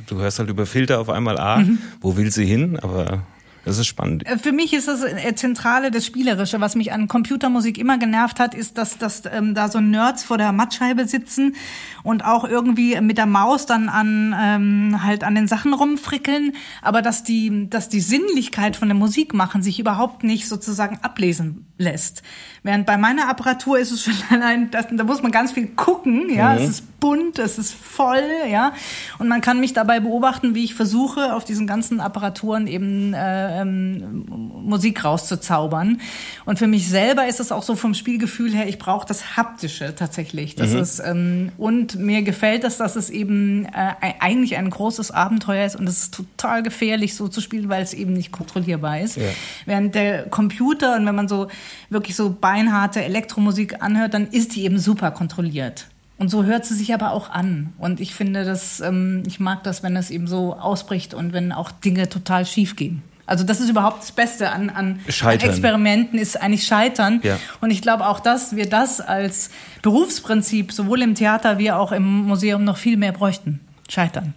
du 0.07 0.17
hörst 0.17 0.39
halt 0.39 0.49
über 0.49 0.65
Filter 0.65 0.99
auf 0.99 1.09
einmal, 1.09 1.37
ah, 1.37 1.57
Mhm. 1.59 1.77
wo 2.01 2.17
will 2.17 2.29
sie 2.31 2.45
hin? 2.45 2.77
Aber 2.81 3.23
das 3.63 3.77
ist 3.79 3.87
spannend. 3.87 4.27
Äh, 4.27 4.37
Für 4.37 4.51
mich 4.51 4.73
ist 4.73 4.87
das 4.87 5.01
äh, 5.01 5.33
Zentrale, 5.33 5.89
das 5.89 6.05
Spielerische. 6.05 6.59
Was 6.61 6.75
mich 6.75 6.91
an 6.91 7.07
Computermusik 7.07 7.77
immer 7.79 7.97
genervt 7.97 8.39
hat, 8.39 8.53
ist, 8.53 8.77
dass, 8.77 8.97
dass 8.99 9.23
ähm, 9.31 9.55
da 9.55 9.69
so 9.69 9.79
Nerds 9.79 10.23
vor 10.23 10.37
der 10.37 10.51
Mattscheibe 10.51 11.07
sitzen 11.07 11.55
und 12.03 12.23
auch 12.25 12.43
irgendwie 12.43 12.99
mit 13.01 13.17
der 13.17 13.25
Maus 13.25 13.65
dann 13.65 13.89
an 13.89 14.35
ähm, 14.39 15.03
halt 15.03 15.23
an 15.23 15.33
den 15.35 15.47
Sachen 15.47 15.73
rumfrickeln, 15.73 16.51
aber 16.83 17.01
dass 17.01 17.23
die, 17.23 17.67
dass 17.69 17.89
die 17.89 18.01
Sinnlichkeit 18.01 18.75
von 18.75 18.87
der 18.89 18.95
Musik 18.97 19.33
machen 19.33 19.63
sich 19.63 19.79
überhaupt 19.79 20.23
nicht 20.23 20.47
sozusagen 20.47 20.99
ablesen 21.01 21.65
lässt. 21.77 22.21
Während 22.65 22.87
bei 22.87 22.97
meiner 22.97 23.29
Apparatur 23.29 23.77
ist 23.77 23.91
es 23.91 24.01
schon 24.01 24.15
allein, 24.31 24.71
das, 24.71 24.87
da 24.89 25.03
muss 25.03 25.21
man 25.21 25.31
ganz 25.31 25.51
viel 25.51 25.67
gucken, 25.67 26.31
ja, 26.33 26.55
es 26.55 26.67
ist 26.67 26.99
bunt, 26.99 27.37
es 27.37 27.59
ist 27.59 27.75
voll, 27.75 28.23
ja. 28.49 28.73
Und 29.19 29.27
man 29.27 29.39
kann 29.39 29.59
mich 29.59 29.73
dabei 29.73 29.99
beobachten, 29.99 30.55
wie 30.55 30.63
ich 30.63 30.73
versuche, 30.73 31.35
auf 31.35 31.45
diesen 31.45 31.67
ganzen 31.67 31.99
Apparaturen 31.99 32.65
eben 32.65 33.13
äh, 33.13 33.61
ähm, 33.61 34.25
Musik 34.27 35.03
rauszuzaubern. 35.03 36.01
Und 36.45 36.57
für 36.57 36.65
mich 36.65 36.89
selber 36.89 37.27
ist 37.27 37.39
es 37.39 37.51
auch 37.51 37.61
so 37.61 37.75
vom 37.75 37.93
Spielgefühl 37.93 38.51
her, 38.55 38.67
ich 38.67 38.79
brauche 38.79 39.05
das 39.05 39.37
Haptische 39.37 39.93
tatsächlich. 39.95 40.55
Das 40.55 40.71
mhm. 40.71 40.79
ist, 40.79 40.99
ähm, 41.05 41.51
und 41.59 41.99
mir 41.99 42.23
gefällt 42.23 42.63
es, 42.63 42.77
dass 42.77 42.95
es 42.95 43.11
eben 43.11 43.65
äh, 43.65 43.93
eigentlich 44.19 44.57
ein 44.57 44.71
großes 44.71 45.11
Abenteuer 45.11 45.67
ist 45.67 45.75
und 45.75 45.87
es 45.87 45.99
ist 45.99 46.15
total 46.15 46.63
gefährlich, 46.63 47.13
so 47.13 47.27
zu 47.27 47.41
spielen, 47.41 47.69
weil 47.69 47.83
es 47.83 47.93
eben 47.93 48.13
nicht 48.13 48.31
kontrollierbar 48.31 49.01
ist. 49.01 49.17
Ja. 49.17 49.29
Während 49.67 49.93
der 49.93 50.23
Computer 50.23 50.95
und 50.95 51.05
wenn 51.05 51.15
man 51.15 51.27
so 51.27 51.49
wirklich 51.91 52.15
so 52.15 52.31
beinharte 52.55 53.03
Elektromusik 53.03 53.81
anhört, 53.81 54.13
dann 54.13 54.27
ist 54.27 54.55
die 54.55 54.63
eben 54.63 54.79
super 54.79 55.11
kontrolliert. 55.11 55.87
Und 56.17 56.29
so 56.29 56.45
hört 56.45 56.65
sie 56.65 56.75
sich 56.75 56.93
aber 56.93 57.11
auch 57.11 57.29
an. 57.29 57.73
Und 57.77 57.99
ich 57.99 58.15
finde 58.15 58.45
das, 58.45 58.79
ähm, 58.79 59.23
ich 59.27 59.41
mag 59.41 59.63
das, 59.63 59.83
wenn 59.83 59.97
es 59.97 60.09
eben 60.09 60.27
so 60.27 60.53
ausbricht 60.53 61.13
und 61.13 61.33
wenn 61.33 61.51
auch 61.51 61.71
Dinge 61.71 62.07
total 62.07 62.45
schief 62.45 62.77
gehen. 62.77 63.01
Also 63.25 63.43
das 63.43 63.59
ist 63.59 63.69
überhaupt 63.69 64.03
das 64.03 64.13
Beste 64.13 64.51
an, 64.51 64.69
an, 64.69 65.01
an 65.21 65.39
Experimenten, 65.39 66.17
ist 66.17 66.41
eigentlich 66.41 66.65
Scheitern. 66.65 67.19
Ja. 67.23 67.37
Und 67.59 67.71
ich 67.71 67.81
glaube 67.81 68.07
auch, 68.07 68.21
dass 68.21 68.55
wir 68.55 68.69
das 68.69 69.01
als 69.01 69.49
Berufsprinzip 69.81 70.71
sowohl 70.71 71.01
im 71.01 71.15
Theater 71.15 71.57
wie 71.57 71.71
auch 71.71 71.91
im 71.91 72.03
Museum 72.03 72.63
noch 72.63 72.77
viel 72.77 72.95
mehr 72.95 73.11
bräuchten. 73.11 73.59
Scheitern. 73.89 74.33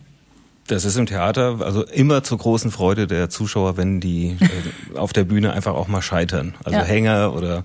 Das 0.67 0.85
ist 0.85 0.97
im 0.97 1.07
Theater 1.07 1.61
also 1.61 1.85
immer 1.85 2.25
zur 2.25 2.39
großen 2.39 2.71
Freude 2.71 3.07
der 3.07 3.31
Zuschauer, 3.31 3.77
wenn 3.77 4.01
die 4.01 4.37
äh, 4.41 4.99
auf 4.99 5.13
der 5.13 5.25
Bühne 5.25 5.53
einfach 5.53 5.75
auch 5.75 5.87
mal 5.87 6.03
scheitern. 6.03 6.55
Also 6.65 6.79
ja. 6.79 6.85
Hänger 6.85 7.35
oder 7.35 7.65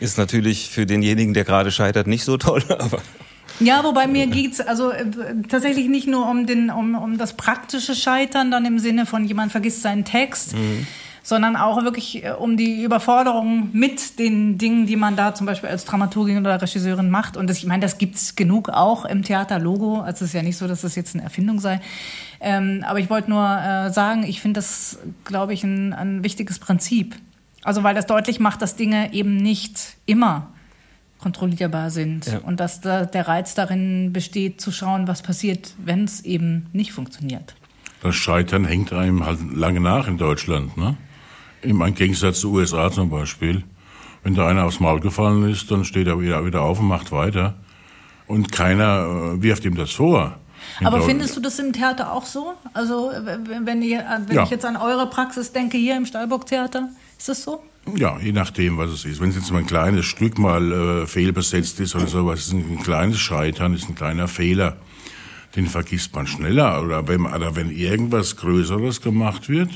ist 0.00 0.18
natürlich 0.18 0.70
für 0.70 0.86
denjenigen, 0.86 1.34
der 1.34 1.44
gerade 1.44 1.70
scheitert, 1.70 2.06
nicht 2.06 2.24
so 2.24 2.36
toll, 2.36 2.62
aber 2.78 3.00
ja, 3.60 3.84
wobei 3.84 4.06
mir 4.06 4.26
geht's 4.26 4.60
also 4.60 4.90
äh, 4.90 5.06
tatsächlich 5.48 5.88
nicht 5.88 6.06
nur 6.06 6.28
um, 6.28 6.46
den, 6.46 6.70
um, 6.70 6.94
um 6.94 7.16
das 7.16 7.36
praktische 7.36 7.94
Scheitern, 7.94 8.50
dann 8.50 8.64
im 8.64 8.78
Sinne 8.78 9.06
von 9.06 9.24
jemand 9.24 9.50
vergisst 9.52 9.82
seinen 9.82 10.04
Text, 10.04 10.54
mhm. 10.54 10.86
sondern 11.22 11.56
auch 11.56 11.82
wirklich 11.82 12.22
äh, 12.22 12.32
um 12.32 12.58
die 12.58 12.82
Überforderung 12.82 13.70
mit 13.72 14.18
den 14.18 14.58
Dingen, 14.58 14.86
die 14.86 14.96
man 14.96 15.16
da 15.16 15.34
zum 15.34 15.46
Beispiel 15.46 15.70
als 15.70 15.86
Dramaturgin 15.86 16.38
oder 16.38 16.60
Regisseurin 16.60 17.08
macht. 17.08 17.38
Und 17.38 17.48
das, 17.48 17.56
ich 17.58 17.66
meine, 17.66 17.80
das 17.80 17.96
gibt's 17.96 18.36
genug 18.36 18.68
auch 18.68 19.06
im 19.06 19.22
Theaterlogo. 19.22 20.00
Also 20.00 20.26
es 20.26 20.30
ist 20.30 20.34
ja 20.34 20.42
nicht 20.42 20.58
so, 20.58 20.68
dass 20.68 20.82
das 20.82 20.94
jetzt 20.94 21.14
eine 21.14 21.24
Erfindung 21.24 21.58
sei. 21.58 21.80
Ähm, 22.40 22.84
aber 22.86 22.98
ich 22.98 23.08
wollte 23.08 23.30
nur 23.30 23.42
äh, 23.42 23.90
sagen, 23.90 24.24
ich 24.24 24.42
finde 24.42 24.58
das, 24.58 24.98
glaube 25.24 25.54
ich, 25.54 25.64
ein, 25.64 25.94
ein 25.94 26.22
wichtiges 26.22 26.58
Prinzip. 26.58 27.16
Also 27.66 27.82
weil 27.82 27.96
das 27.96 28.06
deutlich 28.06 28.38
macht, 28.38 28.62
dass 28.62 28.76
Dinge 28.76 29.12
eben 29.12 29.36
nicht 29.38 29.96
immer 30.06 30.52
kontrollierbar 31.18 31.90
sind 31.90 32.26
ja. 32.26 32.38
und 32.38 32.60
dass 32.60 32.80
da 32.80 33.06
der 33.06 33.26
Reiz 33.26 33.56
darin 33.56 34.12
besteht, 34.12 34.60
zu 34.60 34.70
schauen, 34.70 35.08
was 35.08 35.20
passiert, 35.20 35.74
wenn 35.84 36.04
es 36.04 36.20
eben 36.20 36.68
nicht 36.72 36.92
funktioniert. 36.92 37.56
Das 38.02 38.14
Scheitern 38.14 38.64
hängt 38.64 38.92
einem 38.92 39.26
halt 39.26 39.40
lange 39.52 39.80
nach 39.80 40.06
in 40.06 40.16
Deutschland, 40.16 40.76
ne? 40.76 40.96
Im 41.62 41.82
Gegensatz 41.96 42.38
zu 42.38 42.52
USA 42.52 42.92
zum 42.92 43.10
Beispiel. 43.10 43.64
Wenn 44.22 44.36
da 44.36 44.46
einer 44.46 44.64
aufs 44.64 44.78
Maul 44.78 45.00
gefallen 45.00 45.50
ist, 45.50 45.68
dann 45.68 45.84
steht 45.84 46.06
er 46.06 46.20
wieder, 46.20 46.46
wieder 46.46 46.62
auf 46.62 46.78
und 46.78 46.86
macht 46.86 47.10
weiter. 47.10 47.54
Und 48.28 48.52
keiner 48.52 49.34
äh, 49.34 49.42
wirft 49.42 49.64
ihm 49.64 49.74
das 49.74 49.90
vor. 49.90 50.38
Aber 50.84 51.02
findest 51.02 51.36
du 51.36 51.40
das 51.40 51.58
im 51.58 51.72
Theater 51.72 52.12
auch 52.12 52.26
so? 52.26 52.54
Also 52.72 53.10
wenn, 53.14 53.82
ihr, 53.82 54.04
wenn 54.26 54.36
ja. 54.36 54.44
ich 54.44 54.50
jetzt 54.50 54.64
an 54.64 54.76
eure 54.76 55.08
Praxis 55.08 55.52
denke 55.52 55.78
hier 55.78 55.96
im 55.96 56.06
Stahlburg 56.06 56.46
Theater, 56.46 56.88
ist 57.18 57.28
das 57.28 57.42
so? 57.42 57.62
Ja, 57.94 58.18
je 58.18 58.32
nachdem, 58.32 58.78
was 58.78 58.90
es 58.90 59.04
ist. 59.04 59.20
Wenn 59.20 59.30
es 59.30 59.36
jetzt 59.36 59.50
mal 59.52 59.60
ein 59.60 59.66
kleines 59.66 60.06
Stück 60.06 60.38
mal 60.38 60.72
äh, 60.72 61.06
fehlbesetzt 61.06 61.78
ist 61.80 61.94
oder 61.94 62.08
sowas, 62.08 62.40
ist 62.40 62.52
ein, 62.52 62.64
ein 62.68 62.82
kleines 62.82 63.18
Scheitern, 63.18 63.74
ist 63.74 63.88
ein 63.88 63.94
kleiner 63.94 64.26
Fehler. 64.26 64.76
Den 65.54 65.66
vergisst 65.66 66.14
man 66.14 66.26
schneller. 66.26 66.82
Oder 66.82 67.06
wenn, 67.06 67.24
oder 67.24 67.54
wenn 67.54 67.70
irgendwas 67.70 68.36
Größeres 68.36 69.00
gemacht 69.00 69.48
wird 69.48 69.70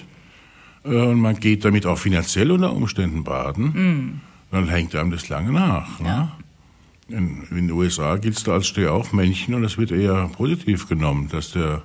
äh, 0.84 0.88
und 0.88 1.20
man 1.20 1.36
geht 1.36 1.64
damit 1.64 1.86
auch 1.86 1.98
finanziell 1.98 2.50
unter 2.50 2.72
Umständen 2.72 3.22
baden, 3.22 3.64
mm. 3.64 4.20
dann 4.50 4.68
hängt 4.68 4.94
einem 4.96 5.12
das 5.12 5.28
lange 5.28 5.52
nach. 5.52 6.00
Ne? 6.00 6.08
Ja. 6.08 6.32
In, 7.10 7.46
in, 7.50 7.56
den 7.56 7.70
USA 7.72 8.16
gilt's 8.16 8.44
da 8.44 8.52
als 8.52 8.66
Stehaufmännchen 8.66 9.54
und 9.54 9.62
das 9.62 9.78
wird 9.78 9.90
eher 9.90 10.30
positiv 10.32 10.88
genommen, 10.88 11.28
dass, 11.30 11.52
der, 11.52 11.82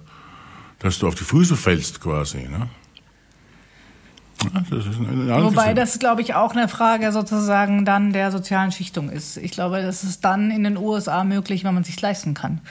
dass 0.79 0.99
du 0.99 1.07
auf 1.07 1.15
die 1.15 1.23
Füße 1.23 1.55
fällst 1.55 2.01
quasi. 2.01 2.47
Ne? 2.47 2.69
Das 4.69 4.85
Wobei 5.43 5.73
das, 5.73 5.97
glaube 5.99 6.21
ich, 6.21 6.35
auch 6.35 6.51
eine 6.51 6.67
Frage 6.67 7.11
sozusagen 7.11 7.85
dann 7.85 8.13
der 8.13 8.31
sozialen 8.31 8.71
Schichtung 8.71 9.09
ist. 9.09 9.38
Ich 9.38 9.51
glaube, 9.51 9.81
das 9.81 10.03
ist 10.03 10.23
dann 10.25 10.51
in 10.51 10.63
den 10.63 10.77
USA 10.77 11.23
möglich, 11.23 11.63
wenn 11.63 11.73
man 11.73 11.81
es 11.81 11.88
sich 11.88 11.99
leisten 11.99 12.33
kann. 12.33 12.61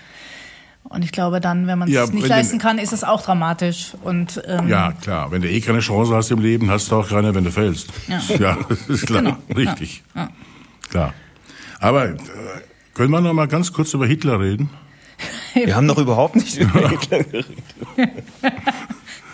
Und 0.85 1.03
ich 1.03 1.13
glaube 1.13 1.41
dann, 1.41 1.67
wenn 1.67 1.79
man 1.79 1.89
es 1.89 1.95
ja, 1.95 2.07
nicht 2.07 2.29
leisten 2.29 2.59
kann, 2.59 2.79
ist 2.79 2.93
es 2.93 3.05
auch 3.05 3.23
dramatisch. 3.23 3.95
Und, 4.03 4.43
ähm, 4.47 4.69
ja, 4.69 4.93
klar. 4.93 5.31
Wenn 5.31 5.41
du 5.41 5.49
eh 5.49 5.61
keine 5.61 5.81
Chance 5.81 6.15
hast 6.15 6.31
im 6.31 6.41
Leben, 6.41 6.71
hast 6.71 6.91
du 6.91 6.97
auch 6.97 7.09
keine, 7.09 7.35
wenn 7.35 7.45
du 7.45 7.51
fällst. 7.51 7.89
Ja, 8.07 8.21
ja 8.39 8.59
das 8.69 8.87
ist 8.89 9.07
klar. 9.07 9.23
Genau. 9.23 9.37
Richtig. 9.57 10.03
Ja. 10.15 10.23
Ja. 10.23 10.29
Klar. 10.91 11.15
Aber 11.85 12.07
äh, 12.07 12.17
können 12.95 13.11
wir 13.11 13.21
noch 13.21 13.35
mal 13.35 13.47
ganz 13.47 13.71
kurz 13.71 13.93
über 13.93 14.07
Hitler 14.07 14.41
reden? 14.41 14.71
Wir 15.53 15.77
haben 15.77 15.85
noch 15.85 15.99
überhaupt 15.99 16.35
nicht 16.35 16.57
über 16.57 16.89
Hitler 16.89 17.19
geredet. 17.25 17.57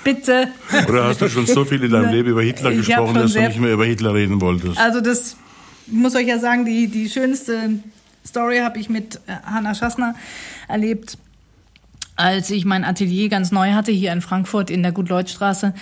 Bitte. 0.03 0.49
Oder 0.89 1.05
hast 1.05 1.21
du 1.21 1.29
schon 1.29 1.47
so 1.47 1.65
viel 1.65 1.85
in 1.85 1.93
deinem 1.93 2.11
Leben 2.11 2.31
über 2.31 2.43
Hitler 2.43 2.73
gesprochen, 2.73 3.15
dass 3.15 3.35
du 3.35 3.41
nicht 3.41 3.61
mehr 3.61 3.73
über 3.73 3.85
Hitler 3.85 4.15
reden 4.15 4.41
wolltest? 4.41 4.79
Also 4.79 5.01
das 5.01 5.37
ich 5.87 5.93
muss 5.93 6.17
euch 6.17 6.27
ja 6.27 6.41
sagen, 6.41 6.65
die, 6.65 6.89
die 6.89 7.09
schönste 7.09 7.79
Story 8.27 8.59
habe 8.59 8.81
ich 8.81 8.89
mit 8.91 9.21
äh, 9.29 9.33
Hanna 9.45 9.77
Schassner 9.77 10.17
erlebt, 10.67 11.19
als 12.17 12.51
ich 12.51 12.65
mein 12.65 12.85
Atelier 12.85 13.29
ganz 13.29 13.53
neu 13.53 13.75
hatte 13.75 13.93
hier 13.93 14.13
in 14.13 14.23
Frankfurt 14.23 14.71
in 14.71 14.83
der 14.83 14.91
Gut-Leut-Straße. 14.91 15.73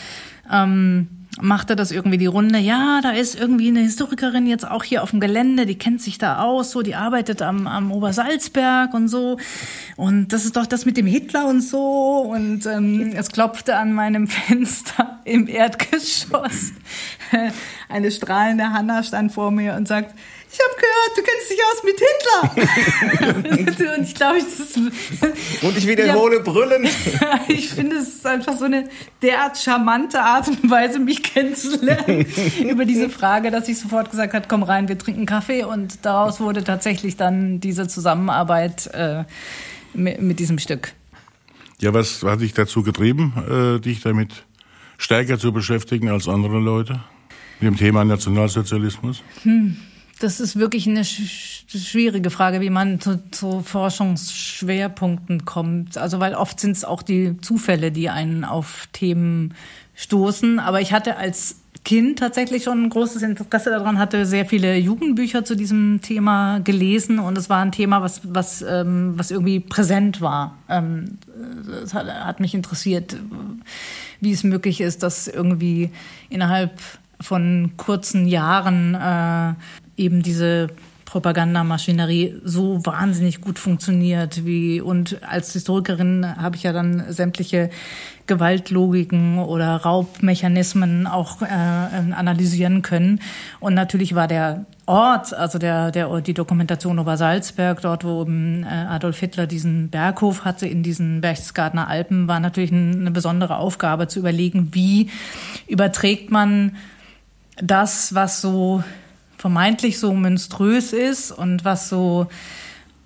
Ähm, 0.53 1.09
machte 1.41 1.77
das 1.77 1.91
irgendwie 1.91 2.19
die 2.19 2.27
Runde. 2.27 2.59
Ja, 2.59 3.01
da 3.03 3.11
ist 3.11 3.39
irgendwie 3.39 3.69
eine 3.69 3.81
Historikerin 3.81 4.47
jetzt 4.47 4.69
auch 4.69 4.85
hier 4.85 5.03
auf 5.03 5.11
dem 5.11 5.21
Gelände, 5.21 5.67
die 5.67 5.79
kennt 5.79 6.01
sich 6.01 6.19
da 6.19 6.41
aus, 6.43 6.71
so, 6.71 6.83
die 6.83 6.95
arbeitet 6.95 7.43
am, 7.43 7.67
am 7.67 7.93
Obersalzberg 7.93 8.95
und 8.95 9.09
so. 9.09 9.39
Und 9.97 10.33
das 10.33 10.45
ist 10.45 10.57
doch 10.57 10.67
das 10.67 10.85
mit 10.85 10.97
dem 10.97 11.07
Hitler 11.07 11.47
und 11.47 11.61
so. 11.61 12.29
Und 12.31 12.67
ähm, 12.67 13.13
es 13.15 13.31
klopfte 13.31 13.77
an 13.77 13.93
meinem 13.93 14.27
Fenster 14.29 15.21
im 15.25 15.47
Erdgeschoss. 15.49 16.73
Eine 17.89 18.11
strahlende 18.11 18.73
Hanna 18.73 19.03
stand 19.03 19.33
vor 19.33 19.51
mir 19.51 19.75
und 19.75 19.87
sagt, 19.87 20.15
ich 20.51 20.59
habe 20.61 20.75
gehört, 20.81 21.13
du 21.17 21.23
kennst 21.23 21.51
dich 21.51 21.61
aus 21.69 21.83
mit 21.85 22.01
Hitler. 22.01 23.97
und 23.97 24.03
ich 24.09 24.15
glaube, 24.15 24.39
das 24.39 24.61
ist, 24.61 24.77
Und 25.63 25.77
ich 25.77 25.87
wiederhole 25.87 26.37
ja, 26.37 26.43
brüllend. 26.43 26.89
ich 27.49 27.69
finde, 27.69 27.97
es 27.97 28.09
ist 28.09 28.27
einfach 28.27 28.57
so 28.57 28.65
eine 28.65 28.89
derart 29.21 29.59
charmante 29.59 30.21
Art 30.21 30.49
und 30.49 30.71
Weise, 30.71 31.01
mich 31.01 31.23
kennenzulernen 31.23 32.27
über 32.61 32.87
diese 32.87 33.11
Frage, 33.11 33.51
dass 33.51 33.69
ich 33.69 33.79
sofort 33.79 34.11
gesagt 34.11 34.33
habe, 34.33 34.47
komm 34.49 34.63
rein, 34.63 34.89
wir 34.89 34.97
trinken 34.97 35.27
Kaffee. 35.27 35.65
Und 35.65 36.05
daraus 36.07 36.41
wurde 36.41 36.65
tatsächlich 36.65 37.17
dann 37.17 37.61
diese 37.61 37.87
Zusammenarbeit 37.87 38.87
äh, 38.95 39.25
mit, 39.93 40.23
mit, 40.23 40.39
diesem 40.39 40.59
Stück. 40.59 40.95
Ja, 41.81 41.93
was 41.93 42.23
hat 42.23 42.41
dich 42.41 42.55
dazu 42.55 42.83
getrieben, 42.83 43.77
äh, 43.77 43.81
dich 43.81 44.01
damit 44.01 44.45
stärker 44.97 45.39
zu 45.39 45.53
beschäftigen 45.53 46.09
als 46.09 46.27
andere 46.27 46.59
Leute? 46.59 47.01
Mit 47.61 47.73
dem 47.73 47.77
Thema 47.77 48.05
Nationalsozialismus? 48.05 49.23
Hm. 49.43 49.77
Das 50.21 50.41
ist 50.41 50.57
wirklich 50.57 50.89
eine 50.89 51.05
sch 51.05 51.65
schwierige 51.69 52.31
Frage, 52.31 52.61
wie 52.61 52.71
man 52.71 52.99
zu, 53.01 53.21
zu, 53.31 53.61
Forschungsschwerpunkten 53.61 55.45
kommt. 55.45 55.99
Also 55.99 56.19
weil 56.19 56.35
oft 56.35 56.59
sind 56.59 56.73
es 56.73 56.85
auch 56.85 57.03
die 57.03 57.37
Zufälle, 57.41 57.93
die 57.93 58.09
einen 58.09 58.45
auf 58.45 58.89
Themen 58.93 59.55
stoßen. 59.95 60.59
Aber 60.61 60.81
ich 60.81 60.93
hatte 60.93 61.17
als 61.17 61.57
Kind 61.85 62.19
tatsächlich 62.19 62.65
schon 62.65 62.85
ein 62.85 62.91
großes 62.91 63.23
Interesse 63.23 63.71
daran, 63.71 63.99
hatte 63.99 64.27
sehr 64.27 64.45
viele 64.45 64.77
Jugendbücher 64.77 65.45
zu 65.45 65.55
diesem 65.55 66.01
Thema 66.03 66.59
gelesen 66.59 67.19
und 67.19 67.39
es 67.39 67.49
war 67.49 67.63
ein 67.63 67.73
Thema, 67.73 68.03
was, 68.03 68.21
was, 68.25 68.63
ähm, 68.63 69.15
was 69.17 69.31
irgendwie 69.31 69.61
präsent 69.61 70.21
war. 70.21 70.59
Ähm, 70.69 71.19
es 71.83 71.95
hat, 71.95 72.07
hat 72.07 72.41
mich 72.41 72.55
interessiert, 72.55 73.17
wie 74.21 74.33
es 74.33 74.45
möglich 74.45 74.81
ist, 74.81 75.03
dass 75.03 75.29
irgendwie 75.29 75.91
innerhalb 76.29 76.73
von 77.21 77.73
kurzen 77.77 78.27
Jahren 78.29 78.95
äh, 78.95 79.55
eben 79.99 80.23
diese 80.23 80.69
Propagandamaschinerie 81.09 82.35
so 82.45 82.85
wahnsinnig 82.85 83.41
gut 83.41 83.59
funktioniert 83.59 84.45
wie 84.45 84.83
und 84.83 85.23
als 85.23 85.55
Historikerin 85.55 86.37
habe 86.37 86.57
ich 86.57 86.65
ja 86.65 86.75
dann 86.75 87.03
sämtliche 87.09 87.71
Gewaltlogiken 88.27 89.39
oder 89.39 89.75
Raubmechanismen 89.77 91.07
auch 91.07 91.41
äh, 91.41 91.47
analysieren 91.47 92.83
können. 92.83 93.21
Und 93.59 93.73
natürlich 93.73 94.15
war 94.15 94.29
der 94.29 94.67
Ort, 94.85 95.33
also 95.33 95.59
der, 95.59 95.91
der 95.93 96.21
die 96.21 96.35
Dokumentation 96.35 96.99
über 96.99 97.17
Salzberg, 97.17 97.81
dort 97.81 98.05
wo 98.05 98.23
eben, 98.23 98.65
äh, 98.65 98.67
Adolf 98.67 99.19
Hitler 99.19 99.47
diesen 99.47 99.89
Berghof 99.89 100.45
hatte 100.45 100.67
in 100.67 100.83
diesen 100.83 101.23
Berchtesgadener 101.23 101.89
Alpen, 101.89 102.29
war 102.29 102.39
natürlich 102.39 102.71
eine 102.71 103.11
besondere 103.11 103.57
Aufgabe 103.57 104.09
zu 104.09 104.19
überlegen, 104.19 104.69
wie 104.73 105.09
überträgt 105.67 106.31
man 106.31 106.77
das, 107.63 108.15
was 108.15 108.43
so 108.43 108.85
vermeintlich 109.39 109.99
so 109.99 110.13
monströs 110.13 110.93
ist 110.93 111.31
und 111.31 111.65
was 111.65 111.89
so 111.89 112.29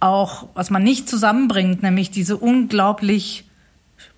auch, 0.01 0.49
was 0.55 0.70
man 0.70 0.83
nicht 0.83 1.09
zusammenbringt, 1.09 1.83
nämlich 1.83 2.11
diese 2.11 2.37
unglaublich 2.37 3.45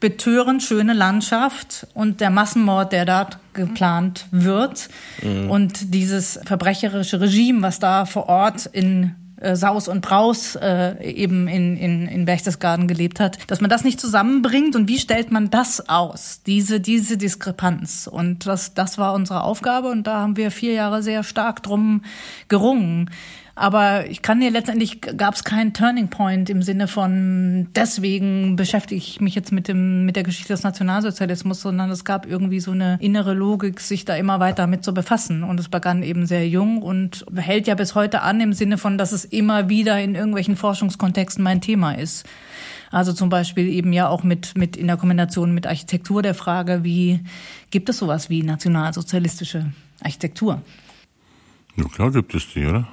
betörend 0.01 0.63
schöne 0.63 0.95
Landschaft 0.95 1.87
und 1.93 2.21
der 2.21 2.31
Massenmord, 2.31 2.93
der 2.93 3.05
dort 3.05 3.39
geplant 3.53 4.27
wird 4.31 4.89
mhm. 5.23 5.51
und 5.51 5.95
dieses 5.95 6.41
verbrecherische 6.45 7.21
Regime, 7.21 7.63
was 7.63 7.79
da 7.79 8.07
vor 8.07 8.29
Ort 8.29 8.67
in 8.67 9.15
äh, 9.45 9.57
Saus 9.57 9.89
und 9.89 10.01
Braus 10.01 10.57
äh, 10.57 11.03
eben 11.05 11.49
in, 11.49 11.77
in, 11.77 12.09
in 12.09 12.25
Berchtesgaden 12.25 12.89
gelebt 12.89 13.21
hat, 13.21 13.39
dass 13.51 13.61
man 13.61 13.71
das 13.71 13.85
nicht 13.85 14.01
zusammenbringt 14.01 14.75
und 14.75 14.89
wie 14.89 14.99
stellt 14.99 15.31
man 15.31 15.51
das 15.51 15.89
aus, 15.89 16.41
diese, 16.47 16.81
diese 16.81 17.17
Diskrepanz. 17.17 18.09
Und 18.11 18.47
das, 18.47 18.75
das 18.75 18.99
war 18.99 19.15
unsere 19.15 19.43
Aufgabe 19.43 19.89
und 19.89 20.07
da 20.07 20.21
haben 20.21 20.37
wir 20.37 20.51
vier 20.51 20.73
Jahre 20.73 21.03
sehr 21.03 21.23
stark 21.23 21.63
drum 21.63 22.03
gerungen. 22.49 23.11
Aber 23.57 24.11
ich 24.11 24.21
kann 24.21 24.41
dir 24.41 24.51
letztendlich 24.51 25.01
gab 25.01 25.35
es 25.35 25.45
keinen 25.45 25.75
Turning 25.75 26.09
Point 26.09 26.51
im 26.51 26.61
Sinne 26.63 26.89
von 26.89 27.69
deswegen 27.77 28.57
beschäftige 28.57 28.99
ich 28.99 29.21
mich 29.21 29.37
jetzt 29.37 29.53
mit 29.53 29.69
dem 29.69 30.05
mit 30.05 30.17
der 30.17 30.25
Geschichte 30.25 30.53
des 30.53 30.65
Nationalsozialismus, 30.65 31.61
sondern 31.61 31.89
es 31.91 32.05
gab 32.05 32.27
irgendwie 32.27 32.59
so 32.59 32.73
eine 32.73 32.99
innere 33.01 33.33
Logik, 33.33 33.79
sich 33.79 34.05
da 34.05 34.17
immer 34.17 34.41
weiter 34.41 34.67
mit 34.67 34.83
zu 34.83 34.93
befassen. 34.93 35.45
Und 35.45 35.61
es 35.61 35.69
begann 35.69 36.03
eben 36.03 36.27
sehr 36.27 36.49
jung 36.49 36.83
und 36.83 37.25
hält 37.37 37.69
ja 37.69 37.77
bis 37.77 37.95
heute 37.95 38.23
an 38.23 38.41
im 38.41 38.53
Sinne 38.53 38.77
von, 38.77 38.99
dass 38.99 39.13
es 39.13 39.25
immer 39.25 39.69
wieder 39.69 40.01
in 40.01 40.17
irgendwelchen 40.17 40.57
Forschungskontexten 40.57 41.45
mein 41.45 41.61
Thema 41.61 41.93
ist. 41.93 42.27
Also 42.91 43.13
zum 43.13 43.29
Beispiel 43.29 43.69
eben 43.69 43.93
ja 43.93 44.09
auch 44.09 44.25
mit, 44.25 44.57
mit 44.57 44.77
in 44.77 44.89
der 44.89 44.97
Kombination 44.97 45.55
mit 45.55 45.67
Architektur 45.67 46.23
der 46.23 46.35
Frage, 46.35 46.83
wie 46.83 47.21
gibt 47.71 47.89
es 47.89 47.99
sowas 47.99 48.31
wie 48.31 48.43
nationalsozialistische 48.43 49.73
Architektur? 50.01 50.61
Ja, 51.77 51.85
klar 51.85 52.11
gibt 52.11 52.35
es 52.35 52.47
die, 52.53 52.67
oder? 52.67 52.89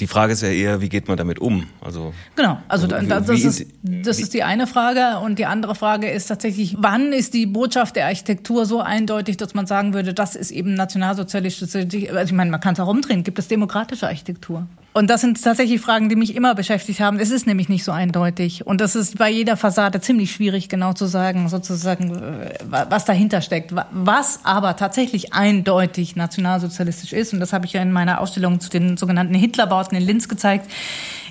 Die 0.00 0.06
Frage 0.06 0.32
ist 0.32 0.42
ja 0.42 0.48
eher, 0.48 0.80
wie 0.80 0.88
geht 0.88 1.08
man 1.08 1.16
damit 1.16 1.38
um? 1.38 1.66
Also 1.80 2.12
genau, 2.34 2.58
also, 2.68 2.88
also 2.88 3.08
das, 3.08 3.26
das, 3.26 3.44
ist, 3.44 3.66
das 3.82 4.18
ist 4.18 4.34
die 4.34 4.42
eine 4.42 4.66
Frage 4.66 5.18
und 5.24 5.38
die 5.38 5.46
andere 5.46 5.74
Frage 5.74 6.10
ist 6.10 6.26
tatsächlich, 6.26 6.76
wann 6.78 7.12
ist 7.12 7.34
die 7.34 7.46
Botschaft 7.46 7.96
der 7.96 8.06
Architektur 8.06 8.66
so 8.66 8.80
eindeutig, 8.80 9.36
dass 9.36 9.54
man 9.54 9.66
sagen 9.66 9.94
würde, 9.94 10.14
das 10.14 10.34
ist 10.36 10.50
eben 10.50 10.74
nationalsozialistische, 10.74 11.78
also 11.78 12.24
ich 12.24 12.32
meine, 12.32 12.50
man 12.50 12.60
kann 12.60 12.74
es 12.74 12.80
auch 12.80 12.88
umdrehen, 12.88 13.22
gibt 13.22 13.38
es 13.38 13.48
demokratische 13.48 14.06
Architektur? 14.06 14.66
Und 14.96 15.10
das 15.10 15.22
sind 15.22 15.42
tatsächlich 15.42 15.80
Fragen, 15.80 16.08
die 16.08 16.14
mich 16.14 16.36
immer 16.36 16.54
beschäftigt 16.54 17.00
haben. 17.00 17.18
Es 17.18 17.32
ist 17.32 17.48
nämlich 17.48 17.68
nicht 17.68 17.82
so 17.82 17.90
eindeutig. 17.90 18.64
Und 18.64 18.80
das 18.80 18.94
ist 18.94 19.18
bei 19.18 19.28
jeder 19.28 19.56
Fassade 19.56 20.00
ziemlich 20.00 20.30
schwierig, 20.30 20.68
genau 20.68 20.92
zu 20.92 21.06
sagen, 21.06 21.48
sozusagen, 21.48 22.46
was 22.70 23.04
dahinter 23.04 23.40
steckt. 23.40 23.74
Was 23.90 24.38
aber 24.44 24.76
tatsächlich 24.76 25.34
eindeutig 25.34 26.14
nationalsozialistisch 26.14 27.12
ist, 27.12 27.32
und 27.32 27.40
das 27.40 27.52
habe 27.52 27.66
ich 27.66 27.72
ja 27.72 27.82
in 27.82 27.90
meiner 27.90 28.20
Ausstellung 28.20 28.60
zu 28.60 28.70
den 28.70 28.96
sogenannten 28.96 29.34
Hitlerbauten 29.34 29.98
in 29.98 30.04
Linz 30.04 30.28
gezeigt, 30.28 30.70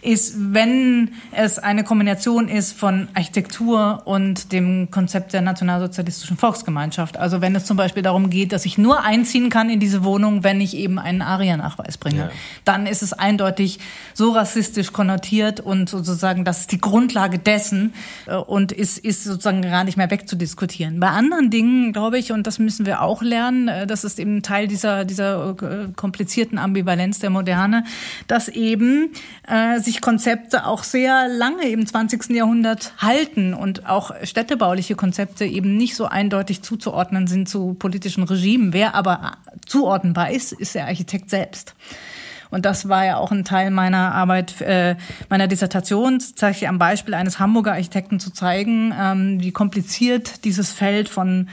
ist, 0.03 0.35
wenn 0.37 1.11
es 1.31 1.59
eine 1.59 1.83
Kombination 1.83 2.47
ist 2.49 2.73
von 2.73 3.07
Architektur 3.13 4.01
und 4.05 4.51
dem 4.51 4.91
Konzept 4.91 5.33
der 5.33 5.41
nationalsozialistischen 5.41 6.37
Volksgemeinschaft. 6.37 7.17
Also 7.17 7.41
wenn 7.41 7.55
es 7.55 7.65
zum 7.65 7.77
Beispiel 7.77 8.03
darum 8.03 8.29
geht, 8.29 8.51
dass 8.51 8.65
ich 8.65 8.77
nur 8.77 9.03
einziehen 9.03 9.49
kann 9.49 9.69
in 9.69 9.79
diese 9.79 10.03
Wohnung, 10.03 10.43
wenn 10.43 10.61
ich 10.61 10.75
eben 10.75 10.99
einen 10.99 11.21
ARIA-Nachweis 11.21 11.97
bringe, 11.97 12.17
ja. 12.17 12.31
dann 12.65 12.85
ist 12.85 13.01
es 13.01 13.13
eindeutig 13.13 13.79
so 14.13 14.31
rassistisch 14.31 14.91
konnotiert 14.91 15.59
und 15.59 15.89
sozusagen 15.89 16.45
das 16.45 16.61
ist 16.61 16.71
die 16.71 16.79
Grundlage 16.79 17.39
dessen 17.39 17.93
äh, 18.25 18.35
und 18.35 18.71
ist, 18.71 18.97
ist 18.97 19.23
sozusagen 19.23 19.61
gar 19.61 19.83
nicht 19.83 19.97
mehr 19.97 20.11
wegzudiskutieren. 20.11 20.99
Bei 20.99 21.09
anderen 21.09 21.49
Dingen, 21.49 21.93
glaube 21.93 22.17
ich, 22.17 22.31
und 22.31 22.47
das 22.47 22.59
müssen 22.59 22.85
wir 22.85 23.01
auch 23.01 23.21
lernen, 23.21 23.67
äh, 23.67 23.87
das 23.87 24.03
ist 24.03 24.19
eben 24.19 24.41
Teil 24.43 24.67
dieser, 24.67 25.05
dieser 25.05 25.55
äh, 25.61 25.87
komplizierten 25.95 26.57
Ambivalenz 26.57 27.19
der 27.19 27.29
Moderne, 27.29 27.85
dass 28.27 28.49
eben 28.49 29.11
äh, 29.47 29.79
sich 29.79 29.92
sich 29.93 30.01
Konzepte 30.01 30.65
auch 30.65 30.83
sehr 30.83 31.27
lange 31.27 31.69
im 31.69 31.85
20. 31.85 32.31
Jahrhundert 32.31 32.93
halten 32.97 33.53
und 33.53 33.87
auch 33.87 34.11
städtebauliche 34.23 34.95
Konzepte 34.95 35.45
eben 35.45 35.77
nicht 35.77 35.95
so 35.95 36.05
eindeutig 36.05 36.63
zuzuordnen 36.63 37.27
sind 37.27 37.47
zu 37.47 37.75
politischen 37.75 38.23
Regimen. 38.23 38.73
Wer 38.73 38.95
aber 38.95 39.33
zuordnenbar 39.67 40.31
ist, 40.31 40.51
ist 40.51 40.73
der 40.73 40.87
Architekt 40.87 41.29
selbst. 41.29 41.75
Und 42.49 42.65
das 42.65 42.89
war 42.89 43.05
ja 43.05 43.17
auch 43.17 43.31
ein 43.31 43.45
Teil 43.45 43.69
meiner 43.71 44.13
Arbeit, 44.13 44.61
äh, 44.61 44.95
meiner 45.29 45.47
Dissertation, 45.47 46.19
zeige 46.19 46.57
ich 46.57 46.67
am 46.67 46.79
Beispiel 46.79 47.13
eines 47.13 47.39
Hamburger 47.39 47.73
Architekten 47.73 48.19
zu 48.19 48.31
zeigen, 48.31 48.93
ähm, 48.99 49.41
wie 49.41 49.51
kompliziert 49.51 50.43
dieses 50.43 50.71
Feld 50.71 51.09
von 51.09 51.49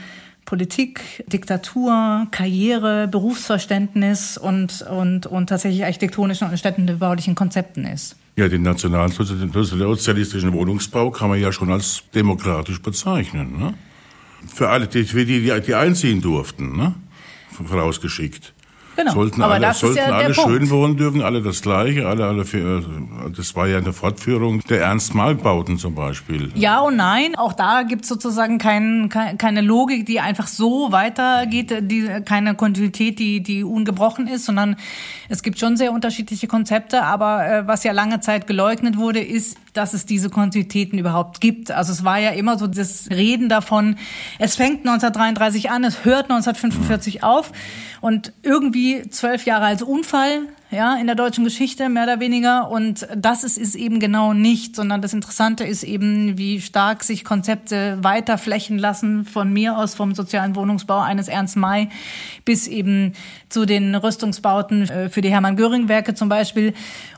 Politik, 0.51 1.23
Diktatur, 1.27 2.27
Karriere, 2.31 3.07
Berufsverständnis 3.07 4.37
und, 4.37 4.81
und, 4.81 5.25
und 5.25 5.47
tatsächlich 5.47 5.85
architektonischen 5.85 6.49
und 6.49 6.57
städtebaulichen 6.57 7.35
Konzepten 7.35 7.85
ist. 7.85 8.17
Ja, 8.35 8.49
den 8.49 8.61
nationalsozialistischen 8.63 10.51
Wohnungsbau 10.51 11.09
kann 11.09 11.29
man 11.29 11.39
ja 11.39 11.53
schon 11.53 11.71
als 11.71 12.03
demokratisch 12.13 12.81
bezeichnen. 12.81 13.59
Ne? 13.59 13.75
Für 14.53 14.67
alle, 14.67 14.87
die, 14.87 15.05
die, 15.05 15.61
die 15.61 15.73
einziehen 15.73 16.19
durften, 16.19 16.75
ne? 16.75 16.95
vorausgeschickt. 17.51 18.53
Genau. 18.95 19.13
Sollten 19.13 19.41
aber 19.41 19.53
alle, 19.55 19.67
das 19.67 19.79
sollten 19.79 19.97
ja 19.97 20.05
alle 20.05 20.33
schön 20.33 20.69
wohnen 20.69 20.97
dürfen, 20.97 21.21
alle 21.21 21.41
das 21.41 21.61
Gleiche, 21.61 22.07
alle, 22.07 22.25
alle, 22.25 22.45
für, 22.45 22.83
das 23.35 23.55
war 23.55 23.67
ja 23.67 23.77
eine 23.77 23.93
Fortführung 23.93 24.61
der 24.69 24.81
Ernst-Mal-Bauten 24.81 25.77
zum 25.77 25.95
Beispiel. 25.95 26.51
Ja 26.55 26.81
und 26.81 26.97
nein, 26.97 27.35
auch 27.35 27.53
da 27.53 27.83
gibt's 27.83 28.09
sozusagen 28.09 28.57
kein, 28.57 29.09
keine 29.09 29.61
Logik, 29.61 30.05
die 30.05 30.19
einfach 30.19 30.47
so 30.47 30.91
weitergeht, 30.91 31.73
die, 31.89 32.09
keine 32.25 32.55
Kontinuität, 32.55 33.19
die, 33.19 33.41
die 33.41 33.63
ungebrochen 33.63 34.27
ist, 34.27 34.45
sondern 34.45 34.75
es 35.29 35.41
gibt 35.41 35.59
schon 35.59 35.77
sehr 35.77 35.93
unterschiedliche 35.93 36.47
Konzepte, 36.47 37.03
aber 37.03 37.47
äh, 37.47 37.67
was 37.67 37.83
ja 37.83 37.93
lange 37.93 38.19
Zeit 38.19 38.45
geleugnet 38.47 38.97
wurde, 38.97 39.21
ist, 39.21 39.57
dass 39.73 39.93
es 39.93 40.05
diese 40.05 40.29
Kontinuitäten 40.29 40.99
überhaupt 40.99 41.41
gibt. 41.41 41.71
Also 41.71 41.91
es 41.91 42.03
war 42.03 42.19
ja 42.19 42.31
immer 42.31 42.57
so 42.57 42.67
das 42.67 43.09
Reden 43.09 43.49
davon, 43.49 43.97
es 44.39 44.55
fängt 44.55 44.79
1933 44.79 45.69
an, 45.69 45.83
es 45.83 46.05
hört 46.05 46.29
1945 46.29 47.23
auf 47.23 47.51
und 48.01 48.33
irgendwie 48.43 49.07
zwölf 49.09 49.45
Jahre 49.45 49.65
als 49.65 49.81
Unfall, 49.81 50.47
ja, 50.71 50.95
in 50.95 51.05
der 51.05 51.15
deutschen 51.15 51.43
Geschichte, 51.43 51.89
mehr 51.89 52.03
oder 52.03 52.19
weniger. 52.21 52.71
Und 52.71 53.05
das 53.15 53.43
ist 53.43 53.57
es 53.57 53.75
eben 53.75 53.99
genau 53.99 54.33
nicht, 54.33 54.75
sondern 54.75 55.01
das 55.01 55.13
Interessante 55.13 55.65
ist 55.65 55.83
eben, 55.83 56.37
wie 56.37 56.61
stark 56.61 57.03
sich 57.03 57.25
Konzepte 57.25 57.97
weiter 58.01 58.37
flächen 58.37 58.79
lassen, 58.79 59.25
von 59.25 59.51
mir 59.51 59.77
aus 59.77 59.95
vom 59.95 60.15
sozialen 60.15 60.55
Wohnungsbau 60.55 60.99
eines 60.99 61.27
Ernst 61.27 61.57
May 61.57 61.89
bis 62.45 62.67
eben 62.67 63.13
zu 63.49 63.65
den 63.65 63.93
Rüstungsbauten 63.95 64.89
äh, 64.89 65.09
für 65.09 65.21
die 65.21 65.29
Hermann-Göring-Werke 65.29 66.13
zum 66.13 66.29
Beispiel. 66.29 66.73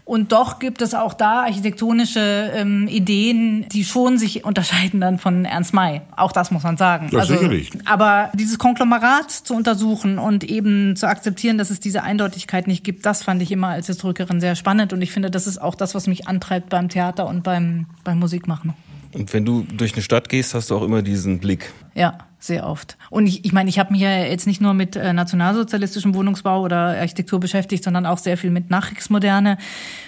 Und 0.05 0.33
doch 0.33 0.59
gibt 0.59 0.81
es 0.81 0.93
auch 0.93 1.13
da 1.13 1.43
architektonische 1.43 2.51
ähm, 2.53 2.89
Ideen, 2.89 3.65
die 3.69 3.85
schon 3.85 4.17
sich 4.17 4.43
unterscheiden 4.43 4.99
dann 4.99 5.17
von 5.17 5.45
Ernst 5.45 5.73
May. 5.73 6.01
Auch 6.17 6.33
das 6.33 6.51
muss 6.51 6.63
man 6.63 6.75
sagen. 6.75 7.07
Ja, 7.11 7.19
also, 7.19 7.35
sicherlich. 7.35 7.71
Aber 7.85 8.29
dieses 8.33 8.57
Konglomerat 8.57 9.31
zu 9.31 9.55
untersuchen 9.55 10.19
und 10.19 10.43
eben 10.43 10.97
zu 10.97 11.07
akzeptieren, 11.07 11.57
dass 11.57 11.69
es 11.69 11.79
diese 11.79 12.03
Eindeutigkeit 12.03 12.67
nicht 12.67 12.83
gibt, 12.83 13.05
das 13.05 13.23
fand 13.23 13.41
ich 13.41 13.51
immer 13.51 13.69
als 13.69 13.87
Historikerin 13.87 14.41
sehr 14.41 14.55
spannend. 14.55 14.91
Und 14.91 15.01
ich 15.01 15.13
finde, 15.13 15.31
das 15.31 15.47
ist 15.47 15.61
auch 15.61 15.75
das, 15.75 15.95
was 15.95 16.05
mich 16.07 16.27
antreibt 16.27 16.69
beim 16.69 16.89
Theater 16.89 17.25
und 17.25 17.43
beim, 17.43 17.85
beim 18.03 18.19
Musikmachen. 18.19 18.73
Und 19.13 19.33
wenn 19.33 19.45
du 19.45 19.63
durch 19.63 19.93
eine 19.93 20.01
Stadt 20.01 20.29
gehst, 20.29 20.53
hast 20.53 20.69
du 20.69 20.75
auch 20.75 20.83
immer 20.83 21.01
diesen 21.01 21.39
Blick. 21.39 21.71
Ja, 21.93 22.17
sehr 22.39 22.67
oft. 22.67 22.97
Und 23.09 23.27
ich, 23.27 23.45
ich 23.45 23.53
meine, 23.53 23.69
ich 23.69 23.79
habe 23.79 23.91
mich 23.93 24.01
ja 24.01 24.23
jetzt 24.23 24.47
nicht 24.47 24.59
nur 24.59 24.73
mit 24.73 24.95
äh, 24.95 25.13
nationalsozialistischem 25.13 26.13
Wohnungsbau 26.13 26.61
oder 26.61 26.99
Architektur 26.99 27.39
beschäftigt, 27.39 27.83
sondern 27.83 28.05
auch 28.05 28.17
sehr 28.17 28.37
viel 28.37 28.49
mit 28.49 28.69
Nachkriegsmoderne 28.69 29.57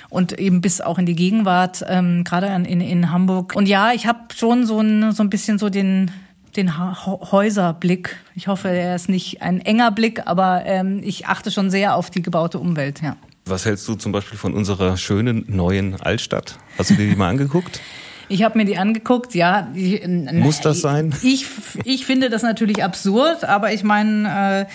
und 0.10 0.38
eben 0.40 0.62
bis 0.62 0.82
auch 0.82 0.98
in 0.98 1.06
die 1.06 1.16
Gegenwart, 1.16 1.86
ähm, 1.88 2.24
gerade 2.24 2.48
in, 2.48 2.82
in 2.82 3.12
Hamburg. 3.12 3.56
Und 3.56 3.68
ja, 3.68 3.94
ich 3.94 4.08
habe 4.08 4.20
schon 4.36 4.66
so 4.66 4.80
ein, 4.82 5.12
so 5.12 5.24
ein 5.24 5.30
bisschen 5.30 5.60
so 5.60 5.70
den 5.70 6.12
den 6.56 6.78
Häuserblick. 6.78 8.16
Ich 8.34 8.48
hoffe, 8.48 8.70
er 8.70 8.96
ist 8.96 9.10
nicht 9.10 9.42
ein 9.42 9.60
enger 9.60 9.92
Blick, 9.92 10.26
aber 10.26 10.64
ähm, 10.66 11.02
ich 11.04 11.28
achte 11.28 11.52
schon 11.52 11.70
sehr 11.70 11.96
auf 11.96 12.10
die 12.10 12.22
gebaute 12.22 12.60
Umwelt, 12.60 13.02
ja. 13.02 13.18
Was 13.46 13.66
hältst 13.66 13.88
du 13.88 13.96
zum 13.96 14.12
Beispiel 14.12 14.40
von 14.40 14.54
unserer 14.54 14.98
schönen 14.98 15.46
neuen 15.48 16.02
Altstadt? 16.02 16.58
Hast 16.78 16.92
du 16.92 16.96
dir 16.96 17.10
die 17.10 17.16
mal 17.16 17.30
angeguckt? 17.30 17.80
Ich 18.28 18.44
habe 18.44 18.58
mir 18.58 18.66
die 18.66 18.78
angeguckt, 18.78 19.36
ja. 19.36 19.70
Ich, 19.76 20.06
Muss 20.08 20.62
das 20.62 20.82
sein? 20.82 21.14
Ich, 21.24 21.46
ich 21.84 22.06
finde 22.06 22.30
das 22.30 22.44
natürlich 22.44 22.84
absurd, 22.84 23.44
aber 23.44 23.74
ich 23.74 23.84
meine, 23.84 24.68
äh, 24.68 24.72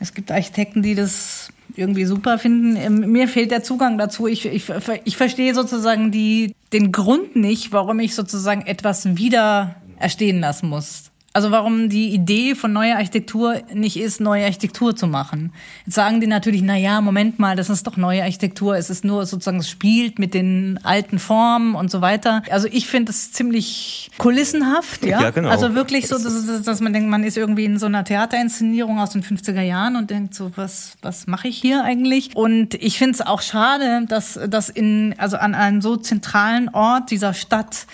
es 0.00 0.14
gibt 0.14 0.30
Architekten, 0.30 0.82
die 0.82 0.94
das 0.94 1.50
irgendwie 1.76 2.04
super 2.04 2.38
finden. 2.38 2.76
Ähm, 2.76 3.12
mir 3.12 3.28
fehlt 3.28 3.50
der 3.50 3.62
Zugang 3.62 3.98
dazu. 3.98 4.26
Ich, 4.26 4.46
ich, 4.46 4.64
ich 5.04 5.16
verstehe 5.16 5.54
sozusagen 5.54 6.10
die, 6.10 6.54
den 6.72 6.92
Grund 6.92 7.36
nicht, 7.36 7.72
warum 7.72 8.00
ich 8.00 8.14
sozusagen 8.14 8.62
etwas 8.62 9.16
wieder 9.16 9.76
erstehen 9.98 10.40
lassen 10.40 10.68
muss. 10.68 11.09
Also 11.32 11.52
warum 11.52 11.88
die 11.88 12.08
Idee 12.12 12.56
von 12.56 12.72
neuer 12.72 12.96
Architektur 12.96 13.62
nicht 13.72 13.96
ist, 13.96 14.20
neue 14.20 14.44
Architektur 14.44 14.96
zu 14.96 15.06
machen. 15.06 15.52
Jetzt 15.86 15.94
sagen 15.94 16.20
die 16.20 16.26
natürlich, 16.26 16.60
na 16.60 16.76
ja, 16.76 17.00
Moment 17.00 17.38
mal, 17.38 17.54
das 17.54 17.70
ist 17.70 17.86
doch 17.86 17.96
neue 17.96 18.24
Architektur. 18.24 18.76
Es 18.76 18.90
ist 18.90 19.04
nur 19.04 19.24
sozusagen, 19.26 19.60
es 19.60 19.70
spielt 19.70 20.18
mit 20.18 20.34
den 20.34 20.80
alten 20.82 21.20
Formen 21.20 21.76
und 21.76 21.88
so 21.88 22.00
weiter. 22.00 22.42
Also 22.50 22.66
ich 22.72 22.88
finde 22.88 23.12
es 23.12 23.30
ziemlich 23.30 24.10
kulissenhaft, 24.18 25.04
ja. 25.04 25.22
ja 25.22 25.30
genau. 25.30 25.50
Also 25.50 25.76
wirklich 25.76 26.08
so, 26.08 26.18
dass, 26.18 26.64
dass 26.64 26.80
man 26.80 26.92
denkt, 26.92 27.08
man 27.08 27.22
ist 27.22 27.36
irgendwie 27.36 27.64
in 27.64 27.78
so 27.78 27.86
einer 27.86 28.02
Theaterinszenierung 28.02 28.98
aus 28.98 29.10
den 29.10 29.22
50er 29.22 29.62
Jahren 29.62 29.94
und 29.94 30.10
denkt 30.10 30.34
so, 30.34 30.50
was, 30.56 30.96
was 31.00 31.28
mache 31.28 31.46
ich 31.46 31.58
hier 31.58 31.84
eigentlich? 31.84 32.34
Und 32.34 32.74
ich 32.74 32.98
finde 32.98 33.14
es 33.14 33.20
auch 33.20 33.40
schade, 33.40 34.04
dass, 34.08 34.36
dass 34.48 34.68
in, 34.68 35.14
also 35.16 35.36
an 35.36 35.54
einem 35.54 35.80
so 35.80 35.96
zentralen 35.96 36.70
Ort 36.70 37.12
dieser 37.12 37.34
Stadt 37.34 37.86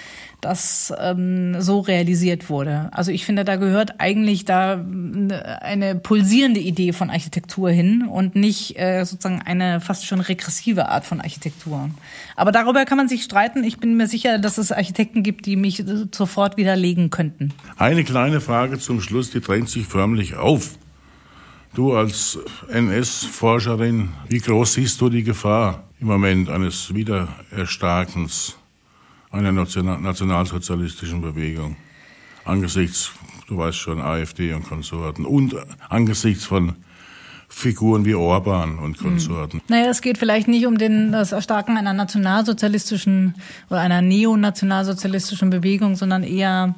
das 0.47 0.95
ähm, 0.99 1.61
so 1.61 1.81
realisiert 1.81 2.49
wurde. 2.49 2.89
Also 2.93 3.11
ich 3.11 3.27
finde, 3.27 3.45
da 3.45 3.57
gehört 3.57 3.99
eigentlich 3.99 4.45
da 4.45 4.81
eine 5.61 5.97
pulsierende 5.97 6.61
Idee 6.61 6.93
von 6.93 7.11
Architektur 7.11 7.71
hin 7.71 8.07
und 8.09 8.37
nicht 8.37 8.79
äh, 8.79 9.05
sozusagen 9.05 9.43
eine 9.43 9.81
fast 9.81 10.07
schon 10.07 10.21
regressive 10.21 10.89
Art 10.89 11.05
von 11.05 11.21
Architektur. 11.21 11.91
Aber 12.37 12.53
darüber 12.53 12.85
kann 12.85 12.97
man 12.97 13.09
sich 13.09 13.25
streiten. 13.25 13.65
Ich 13.65 13.79
bin 13.79 13.97
mir 13.97 14.07
sicher, 14.07 14.39
dass 14.39 14.57
es 14.57 14.71
Architekten 14.71 15.25
gibt, 15.25 15.47
die 15.47 15.57
mich 15.57 15.83
sofort 16.13 16.57
widerlegen 16.57 17.11
könnten. 17.11 17.53
Eine 17.77 18.05
kleine 18.05 18.41
Frage 18.41 18.79
zum 18.79 19.01
Schluss, 19.01 19.33
die 19.33 19.41
drängt 19.41 19.69
sich 19.69 19.87
förmlich 19.87 20.37
auf. 20.37 20.79
Du 21.75 21.95
als 21.95 22.39
NS-Forscherin, 22.69 24.11
wie 24.29 24.39
groß 24.39 24.75
siehst 24.75 25.01
du 25.01 25.09
die 25.09 25.25
Gefahr 25.25 25.89
im 26.01 26.07
Moment 26.07 26.49
eines 26.49 26.95
Wiedererstarkens 26.95 28.57
einer 29.37 29.53
nationalsozialistischen 29.53 31.21
Bewegung. 31.21 31.77
Angesichts, 32.45 33.13
du 33.49 33.59
weißt 33.59 33.77
schon, 33.77 34.01
AfD 34.01 34.53
und 34.53 34.65
Konsorten 34.65 35.25
und 35.25 35.55
angesichts 35.89 36.45
von 36.45 36.77
Figuren 37.49 38.05
wie 38.05 38.15
Orban 38.15 38.79
und 38.79 38.99
Konsorten. 38.99 39.61
Hm. 39.61 39.67
Naja, 39.69 39.91
es 39.91 40.03
geht 40.03 40.19
vielleicht 40.19 40.49
nicht 40.49 40.67
um 40.67 40.79
den, 40.79 41.13
das 41.13 41.33
Erstarken 41.33 41.77
einer 41.77 41.93
nationalsozialistischen 41.93 43.35
oder 43.71 43.81
einer 43.81 44.03
neonationalsozialistischen 44.03 45.51
Bewegung, 45.51 45.97
sondern 45.97 46.23
eher 46.23 46.75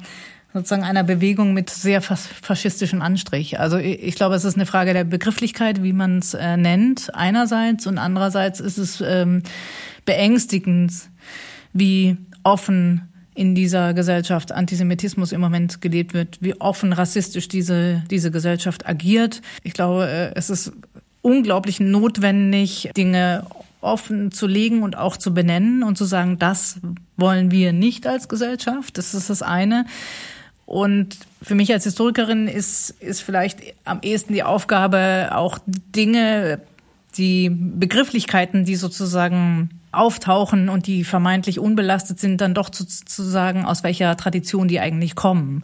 sozusagen 0.53 0.83
einer 0.83 1.03
Bewegung 1.03 1.53
mit 1.53 1.69
sehr 1.69 2.01
faschistischem 2.01 3.01
Anstrich. 3.01 3.59
Also 3.59 3.77
ich 3.77 4.15
glaube, 4.15 4.35
es 4.35 4.45
ist 4.45 4.55
eine 4.55 4.65
Frage 4.65 4.93
der 4.93 5.03
Begrifflichkeit, 5.03 5.83
wie 5.83 5.93
man 5.93 6.19
es 6.19 6.33
äh, 6.33 6.57
nennt, 6.57 7.13
einerseits 7.13 7.85
und 7.85 7.97
andererseits 7.97 8.59
ist 8.59 8.77
es 8.77 9.01
ähm, 9.05 9.43
beängstigend, 10.05 10.91
wie 11.73 12.17
offen 12.43 13.09
in 13.35 13.55
dieser 13.55 13.93
Gesellschaft 13.93 14.51
Antisemitismus 14.51 15.31
im 15.31 15.39
Moment 15.39 15.81
gelebt 15.81 16.13
wird, 16.13 16.41
wie 16.41 16.59
offen 16.59 16.91
rassistisch 16.91 17.47
diese, 17.47 18.03
diese 18.09 18.31
Gesellschaft 18.31 18.87
agiert. 18.87 19.41
Ich 19.63 19.73
glaube, 19.73 20.07
äh, 20.07 20.31
es 20.35 20.49
ist 20.49 20.73
unglaublich 21.21 21.79
notwendig, 21.79 22.89
Dinge 22.97 23.45
offen 23.81 24.31
zu 24.31 24.45
legen 24.45 24.83
und 24.83 24.97
auch 24.97 25.15
zu 25.15 25.33
benennen 25.33 25.83
und 25.83 25.97
zu 25.97 26.05
sagen, 26.05 26.37
das 26.37 26.79
wollen 27.15 27.49
wir 27.49 27.71
nicht 27.71 28.07
als 28.07 28.27
Gesellschaft. 28.27 28.97
Das 28.97 29.13
ist 29.13 29.29
das 29.29 29.41
eine. 29.41 29.85
Und 30.65 31.17
für 31.41 31.55
mich 31.55 31.71
als 31.71 31.85
Historikerin 31.85 32.47
ist, 32.47 32.89
ist 32.99 33.21
vielleicht 33.21 33.59
am 33.85 33.99
ehesten 34.01 34.33
die 34.33 34.43
Aufgabe, 34.43 35.29
auch 35.31 35.59
Dinge, 35.65 36.59
die 37.17 37.49
Begrifflichkeiten, 37.49 38.65
die 38.65 38.75
sozusagen 38.75 39.78
auftauchen 39.91 40.69
und 40.69 40.85
die 40.85 41.03
vermeintlich 41.03 41.59
unbelastet 41.59 42.19
sind, 42.19 42.41
dann 42.41 42.53
doch 42.53 42.69
zu, 42.69 42.85
zu 42.85 43.23
sagen, 43.23 43.65
aus 43.65 43.83
welcher 43.83 44.15
Tradition 44.17 44.67
die 44.67 44.79
eigentlich 44.79 45.15
kommen. 45.15 45.63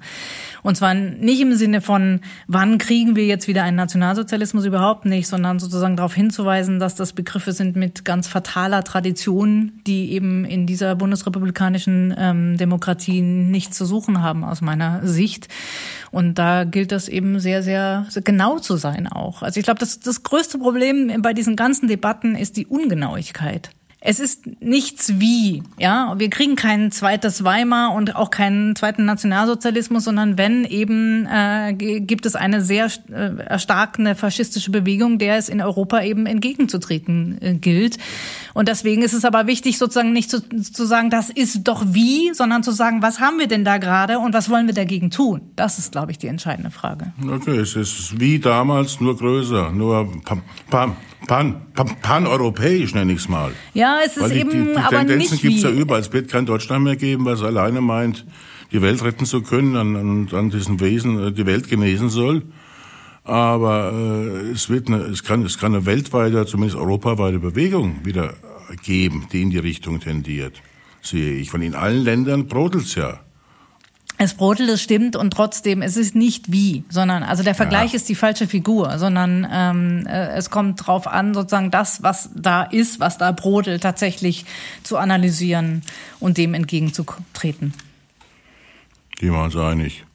Und 0.63 0.75
zwar 0.75 0.95
nicht 0.95 1.41
im 1.41 1.53
Sinne 1.53 1.79
von, 1.81 2.21
wann 2.47 2.79
kriegen 2.79 3.15
wir 3.15 3.25
jetzt 3.27 3.47
wieder 3.47 3.63
einen 3.63 3.77
Nationalsozialismus 3.77 4.65
überhaupt 4.65 5.05
nicht, 5.05 5.27
sondern 5.27 5.59
sozusagen 5.59 5.95
darauf 5.95 6.15
hinzuweisen, 6.15 6.79
dass 6.79 6.95
das 6.95 7.13
Begriffe 7.13 7.51
sind 7.51 7.75
mit 7.75 8.03
ganz 8.03 8.27
fataler 8.27 8.83
Tradition, 8.83 9.73
die 9.85 10.11
eben 10.13 10.43
in 10.43 10.65
dieser 10.65 10.95
bundesrepublikanischen 10.95 12.15
ähm, 12.17 12.57
Demokratie 12.57 13.21
nichts 13.21 13.77
zu 13.77 13.85
suchen 13.85 14.23
haben 14.23 14.43
aus 14.43 14.61
meiner 14.61 15.05
Sicht. 15.05 15.49
Und 16.09 16.39
da 16.39 16.63
gilt 16.63 16.91
das 16.91 17.09
eben 17.09 17.39
sehr, 17.39 17.61
sehr, 17.61 18.07
genau 18.23 18.57
zu 18.57 18.77
sein 18.77 19.07
auch. 19.07 19.43
Also 19.43 19.59
ich 19.59 19.65
glaube, 19.65 19.79
das, 19.79 19.99
das 19.99 20.23
größte 20.23 20.57
Problem 20.57 21.21
bei 21.21 21.33
diesen 21.33 21.55
ganzen 21.55 21.87
Debatten 21.87 22.35
ist 22.35 22.57
die 22.57 22.65
Ungenauigkeit 22.65 23.69
es 24.07 24.19
ist 24.19 24.43
nichts 24.61 25.19
wie, 25.19 25.63
ja. 25.79 26.13
Wir 26.17 26.29
kriegen 26.29 26.55
kein 26.55 26.91
zweites 26.91 27.43
Weimar 27.43 27.93
und 27.95 28.15
auch 28.15 28.29
keinen 28.29 28.75
zweiten 28.75 29.03
Nationalsozialismus, 29.05 30.03
sondern 30.03 30.37
wenn 30.37 30.63
eben 30.63 31.25
äh, 31.25 31.73
gibt 31.73 32.27
es 32.27 32.35
eine 32.35 32.61
sehr 32.61 32.85
äh, 33.09 33.35
erstarkende 33.43 34.13
faschistische 34.13 34.69
Bewegung, 34.69 35.17
der 35.17 35.37
es 35.37 35.49
in 35.49 35.59
Europa 35.59 36.03
eben 36.03 36.27
entgegenzutreten 36.27 37.39
äh, 37.41 37.55
gilt. 37.55 37.97
Und 38.53 38.67
deswegen 38.67 39.01
ist 39.01 39.13
es 39.13 39.25
aber 39.25 39.47
wichtig, 39.47 39.79
sozusagen 39.79 40.13
nicht 40.13 40.29
zu, 40.29 40.39
zu 40.39 40.85
sagen, 40.85 41.09
das 41.09 41.31
ist 41.31 41.63
doch 41.63 41.83
wie, 41.87 42.31
sondern 42.35 42.61
zu 42.61 42.71
sagen, 42.71 43.01
was 43.01 43.19
haben 43.19 43.39
wir 43.39 43.47
denn 43.47 43.65
da 43.65 43.79
gerade 43.79 44.19
und 44.19 44.35
was 44.35 44.51
wollen 44.51 44.67
wir 44.67 44.75
dagegen 44.75 45.09
tun? 45.09 45.41
Das 45.55 45.79
ist, 45.79 45.93
glaube 45.93 46.11
ich, 46.11 46.19
die 46.19 46.27
entscheidende 46.27 46.69
Frage. 46.69 47.11
Okay, 47.27 47.57
es 47.57 47.75
ist 47.75 48.19
wie 48.19 48.37
damals, 48.37 49.01
nur 49.01 49.17
größer, 49.17 49.71
nur 49.71 50.11
pam, 50.23 50.43
pam, 50.69 50.95
pan, 51.27 51.61
pan, 51.73 51.95
pan-europäisch 52.01 52.93
nenne 52.93 53.13
ich 53.13 53.19
es 53.19 53.29
mal. 53.29 53.51
Ja, 53.73 53.99
es 54.05 54.17
ist 54.17 54.23
Weil 54.23 54.37
eben 54.37 54.51
die, 54.51 54.71
die 54.73 54.77
aber 54.77 54.97
Tendenzen 54.97 55.37
gibt 55.39 55.55
es 55.57 55.63
ja 55.63 55.69
überall. 55.69 56.01
Es 56.01 56.11
wird 56.13 56.29
kein 56.29 56.45
Deutschland 56.45 56.83
mehr 56.83 56.95
geben, 56.95 57.25
was 57.25 57.41
alleine 57.41 57.81
meint, 57.81 58.25
die 58.71 58.81
Welt 58.81 59.03
retten 59.03 59.25
zu 59.25 59.41
können, 59.41 59.75
an, 59.75 59.95
an, 59.95 60.29
an 60.31 60.49
diesem 60.49 60.79
Wesen 60.79 61.27
äh, 61.27 61.31
die 61.31 61.45
Welt 61.45 61.69
genesen 61.69 62.09
soll. 62.09 62.43
Aber 63.23 63.91
äh, 63.93 64.51
es 64.51 64.69
wird 64.69 64.87
eine, 64.87 64.97
es 64.97 65.23
kann, 65.23 65.43
es 65.43 65.57
kann 65.57 65.73
eine 65.73 65.85
weltweite, 65.85 66.45
zumindest 66.45 66.79
europaweite 66.79 67.39
Bewegung 67.39 68.05
wieder 68.05 68.35
geben, 68.83 69.27
die 69.31 69.41
in 69.41 69.49
die 69.49 69.57
Richtung 69.57 69.99
tendiert, 69.99 70.61
sehe 71.01 71.33
ich. 71.33 71.49
Von 71.49 71.61
in 71.61 71.75
allen 71.75 72.03
Ländern 72.03 72.47
brodelt's 72.47 72.95
ja. 72.95 73.24
Es 74.17 74.33
brodelt, 74.33 74.69
es 74.69 74.81
stimmt 74.81 75.17
und 75.17 75.31
trotzdem, 75.31 75.81
es 75.81 75.97
ist 75.97 76.15
nicht 76.15 76.51
wie, 76.51 76.85
sondern, 76.89 77.23
also 77.23 77.43
der 77.43 77.55
Vergleich 77.55 77.91
ja. 77.91 77.97
ist 77.97 78.07
die 78.07 78.15
falsche 78.15 78.47
Figur, 78.47 78.97
sondern 78.97 79.45
ähm, 79.51 80.07
äh, 80.07 80.29
es 80.35 80.49
kommt 80.49 80.87
drauf 80.87 81.05
an, 81.05 81.33
sozusagen 81.33 81.69
das, 81.69 82.01
was 82.01 82.29
da 82.33 82.63
ist, 82.63 83.01
was 83.01 83.17
da 83.17 83.31
brodelt, 83.33 83.83
tatsächlich 83.83 84.45
zu 84.83 84.97
analysieren 84.97 85.81
und 86.21 86.37
dem 86.37 86.53
entgegenzutreten. 86.53 87.73
Die 89.19 89.31
waren 89.31 89.45
uns 89.45 89.57
einig. 89.57 90.05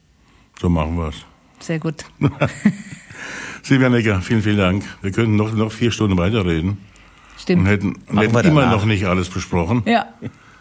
So 0.59 0.69
machen 0.69 0.97
wir 0.97 1.09
es. 1.09 1.15
Sehr 1.59 1.79
gut. 1.79 2.05
Silvia 3.63 3.89
Necker, 3.89 4.21
vielen, 4.21 4.41
vielen 4.41 4.57
Dank. 4.57 4.83
Wir 5.01 5.11
könnten 5.11 5.35
noch, 5.35 5.53
noch 5.53 5.71
vier 5.71 5.91
Stunden 5.91 6.17
weiterreden. 6.17 6.77
Stimmt. 7.37 7.61
Und 7.61 7.67
hätten, 7.67 7.95
und 8.07 8.19
hätten 8.19 8.47
immer 8.47 8.65
noch 8.65 8.85
nicht 8.85 9.05
alles 9.05 9.29
besprochen. 9.29 9.83
Ja. 9.85 10.07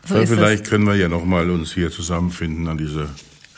So 0.06 0.24
vielleicht 0.26 0.66
können 0.66 0.86
wir 0.86 0.96
ja 0.96 1.08
noch 1.08 1.24
mal 1.24 1.50
uns 1.50 1.72
hier 1.72 1.90
zusammenfinden 1.90 2.68
an 2.68 2.78
dieser 2.78 3.08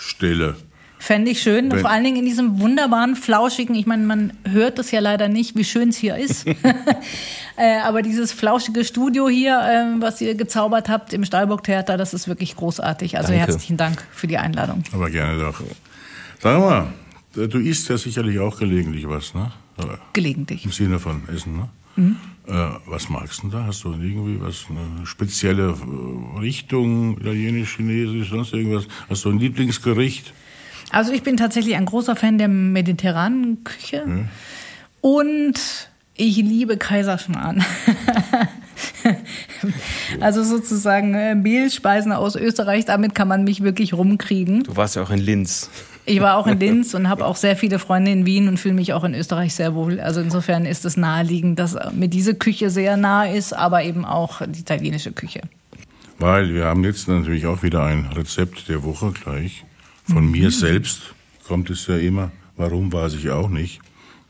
Stelle. 0.02 0.56
Fände 0.98 1.32
ich 1.32 1.42
schön, 1.42 1.70
Wenn 1.70 1.80
vor 1.80 1.90
allen 1.90 2.04
Dingen 2.04 2.18
in 2.18 2.24
diesem 2.24 2.60
wunderbaren, 2.60 3.16
flauschigen, 3.16 3.74
ich 3.74 3.86
meine, 3.86 4.04
man 4.04 4.32
hört 4.48 4.78
es 4.78 4.92
ja 4.92 5.00
leider 5.00 5.28
nicht, 5.28 5.56
wie 5.56 5.64
schön 5.64 5.88
es 5.88 5.96
hier 5.96 6.16
ist. 6.16 6.46
äh, 7.56 7.78
aber 7.84 8.02
dieses 8.02 8.32
flauschige 8.32 8.84
Studio 8.84 9.28
hier, 9.28 9.58
äh, 9.58 10.00
was 10.00 10.20
ihr 10.20 10.36
gezaubert 10.36 10.88
habt 10.88 11.12
im 11.12 11.24
Stahlburg 11.24 11.64
Theater, 11.64 11.96
das 11.96 12.14
ist 12.14 12.28
wirklich 12.28 12.54
großartig. 12.54 13.16
Also 13.16 13.32
Danke. 13.32 13.46
herzlichen 13.46 13.76
Dank 13.76 14.04
für 14.12 14.28
die 14.28 14.38
Einladung. 14.38 14.84
Aber 14.92 15.10
gerne 15.10 15.40
doch. 15.40 15.60
Sag 16.40 16.60
mal, 16.60 16.92
du 17.34 17.58
isst 17.58 17.88
ja 17.88 17.98
sicherlich 17.98 18.38
auch 18.38 18.58
gelegentlich 18.58 19.08
was, 19.08 19.34
ne? 19.34 19.50
Gelegentlich. 20.12 20.64
Im 20.64 20.72
Sinne 20.72 21.00
von 21.00 21.22
Essen, 21.28 21.56
ne? 21.56 21.68
Mhm. 21.96 22.16
Äh, 22.46 22.52
was 22.86 23.08
magst 23.08 23.42
du 23.42 23.48
da? 23.48 23.66
Hast 23.66 23.84
du 23.84 23.92
irgendwie 23.92 24.40
was, 24.40 24.66
eine 24.68 25.06
spezielle 25.06 25.74
äh, 25.74 26.38
Richtung, 26.40 27.18
italienisch, 27.18 27.76
chinesisch, 27.76 28.30
sonst 28.30 28.52
irgendwas? 28.52 28.88
Hast 29.08 29.24
du 29.24 29.30
ein 29.30 29.38
Lieblingsgericht? 29.38 30.32
Also 30.90 31.12
ich 31.12 31.22
bin 31.22 31.36
tatsächlich 31.36 31.76
ein 31.76 31.86
großer 31.86 32.16
Fan 32.16 32.38
der 32.38 32.48
mediterranen 32.48 33.64
Küche. 33.64 34.04
Mhm. 34.06 34.28
Und 35.00 35.88
ich 36.16 36.36
liebe 36.36 36.76
Kaiserschmarrn. 36.76 37.64
also 40.20 40.42
sozusagen 40.42 41.14
äh, 41.14 41.34
Mehlspeisen 41.34 42.12
aus 42.12 42.36
Österreich, 42.36 42.84
damit 42.84 43.14
kann 43.14 43.28
man 43.28 43.44
mich 43.44 43.62
wirklich 43.62 43.94
rumkriegen. 43.94 44.64
Du 44.64 44.76
warst 44.76 44.96
ja 44.96 45.02
auch 45.02 45.10
in 45.10 45.20
Linz. 45.20 45.70
Ich 46.04 46.20
war 46.20 46.36
auch 46.36 46.46
in 46.46 46.58
Linz 46.60 46.94
und 46.94 47.08
habe 47.08 47.24
auch 47.24 47.36
sehr 47.36 47.56
viele 47.56 47.78
Freunde 47.78 48.10
in 48.10 48.26
Wien 48.26 48.48
und 48.48 48.58
fühle 48.58 48.74
mich 48.74 48.92
auch 48.92 49.04
in 49.04 49.14
Österreich 49.14 49.54
sehr 49.54 49.74
wohl. 49.74 50.00
Also 50.00 50.20
insofern 50.20 50.66
ist 50.66 50.84
es 50.84 50.96
naheliegend, 50.96 51.58
dass 51.58 51.76
mir 51.92 52.08
diese 52.08 52.34
Küche 52.34 52.70
sehr 52.70 52.96
nah 52.96 53.24
ist, 53.24 53.52
aber 53.52 53.82
eben 53.84 54.04
auch 54.04 54.42
die 54.46 54.60
italienische 54.60 55.12
Küche. 55.12 55.42
Weil 56.18 56.54
wir 56.54 56.66
haben 56.66 56.84
jetzt 56.84 57.08
natürlich 57.08 57.46
auch 57.46 57.62
wieder 57.62 57.84
ein 57.84 58.06
Rezept 58.06 58.68
der 58.68 58.82
Woche 58.84 59.12
gleich. 59.12 59.64
Von 60.04 60.26
mhm. 60.26 60.32
mir 60.32 60.50
selbst 60.50 61.14
kommt 61.46 61.70
es 61.70 61.86
ja 61.86 61.96
immer. 61.96 62.30
Warum 62.56 62.92
weiß 62.92 63.14
ich 63.14 63.30
auch 63.30 63.48
nicht. 63.48 63.80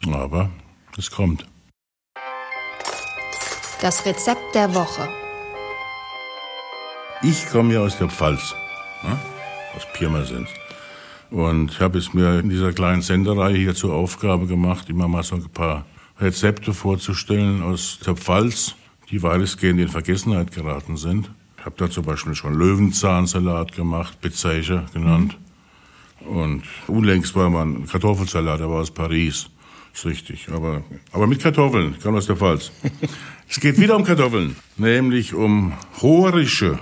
Aber 0.07 0.51
es 0.97 1.11
kommt. 1.11 1.47
Das 3.81 4.07
Rezept 4.07 4.55
der 4.55 4.75
Woche. 4.75 5.09
Ich 7.23 7.49
komme 7.51 7.75
ja 7.75 7.81
aus 7.81 7.99
der 7.99 8.09
Pfalz, 8.09 8.55
ne? 9.03 9.16
aus 9.77 9.87
Pirmasens. 9.93 10.49
Und 11.33 11.70
ich 11.70 11.80
habe 11.80 11.97
es 11.97 12.12
mir 12.12 12.41
in 12.41 12.51
dieser 12.51 12.74
kleinen 12.74 13.01
Sendereihe 13.01 13.57
hier 13.57 13.74
zur 13.74 13.95
Aufgabe 13.95 14.47
gemacht, 14.47 14.91
immer 14.91 15.09
mal 15.09 15.22
so 15.22 15.37
ein 15.37 15.49
paar 15.49 15.87
Rezepte 16.20 16.74
vorzustellen 16.74 17.62
aus 17.62 18.01
der 18.07 18.16
Pfalz, 18.16 18.74
die 19.11 19.22
weitestgehend 19.22 19.80
in 19.80 19.89
Vergessenheit 19.89 20.53
geraten 20.53 20.99
sind. 20.99 21.30
Ich 21.57 21.64
habe 21.64 21.74
da 21.78 21.89
zum 21.89 22.05
Beispiel 22.05 22.35
schon 22.35 22.53
Löwenzahnsalat 22.53 23.72
gemacht, 23.72 24.20
Bezeicher 24.20 24.85
genannt. 24.93 25.39
Mhm. 26.20 26.26
Und 26.26 26.62
unlängst 26.87 27.35
war 27.35 27.49
mal 27.49 27.64
ein 27.64 27.87
Kartoffelsalat, 27.87 28.61
der 28.61 28.68
war 28.68 28.80
aus 28.80 28.91
Paris. 28.91 29.49
Ist 29.95 30.05
richtig, 30.05 30.49
aber, 30.53 30.85
aber 31.12 31.26
mit 31.26 31.41
Kartoffeln, 31.41 31.99
kann 31.99 32.14
aus 32.14 32.26
der 32.26 32.37
Pfalz. 32.37 32.70
es 33.49 33.59
geht 33.59 33.80
wieder 33.80 33.97
um 33.97 34.05
Kartoffeln, 34.05 34.55
nämlich 34.76 35.33
um 35.33 35.72
Horische. 36.03 36.78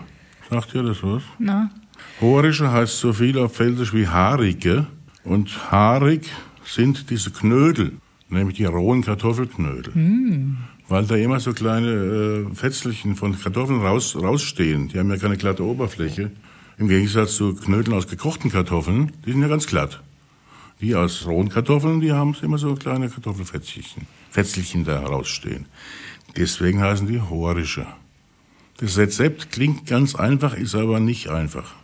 Sagt 0.51 0.74
ihr 0.74 0.82
das 0.82 1.05
was? 1.05 1.22
Na? 1.38 1.70
Horische 2.20 2.70
heißt 2.70 2.98
so 2.98 3.12
viel 3.12 3.38
auf 3.38 3.54
Pfälzisch 3.54 3.94
wie 3.94 4.06
haarige. 4.06 4.86
Und 5.24 5.70
haarig 5.70 6.30
sind 6.64 7.10
diese 7.10 7.30
Knödel, 7.30 7.92
nämlich 8.28 8.56
die 8.56 8.64
rohen 8.64 9.02
Kartoffelknödel. 9.02 9.94
Mm. 9.94 10.58
Weil 10.88 11.06
da 11.06 11.14
immer 11.16 11.40
so 11.40 11.52
kleine 11.52 11.90
äh, 12.50 12.54
Fetzelchen 12.54 13.16
von 13.16 13.38
Kartoffeln 13.38 13.80
raus, 13.80 14.16
rausstehen. 14.16 14.88
Die 14.88 14.98
haben 14.98 15.10
ja 15.10 15.16
keine 15.16 15.36
glatte 15.36 15.64
Oberfläche. 15.64 16.30
Im 16.78 16.88
Gegensatz 16.88 17.36
zu 17.36 17.54
Knödeln 17.54 17.96
aus 17.96 18.08
gekochten 18.08 18.50
Kartoffeln, 18.50 19.12
die 19.24 19.32
sind 19.32 19.42
ja 19.42 19.48
ganz 19.48 19.66
glatt. 19.66 20.02
Die 20.80 20.94
aus 20.94 21.26
rohen 21.26 21.50
Kartoffeln, 21.50 22.00
die 22.00 22.12
haben 22.12 22.34
immer 22.42 22.56
so 22.56 22.74
kleine 22.74 23.10
Kartoffelfetzelchen 23.10 24.06
Fetzelchen 24.30 24.84
da 24.84 25.00
rausstehen. 25.00 25.66
Deswegen 26.36 26.80
heißen 26.80 27.06
die 27.06 27.20
Horische. 27.20 27.86
Das 28.78 28.96
Rezept 28.96 29.52
klingt 29.52 29.86
ganz 29.86 30.14
einfach, 30.14 30.54
ist 30.54 30.74
aber 30.74 31.00
nicht 31.00 31.28
einfach. 31.28 31.74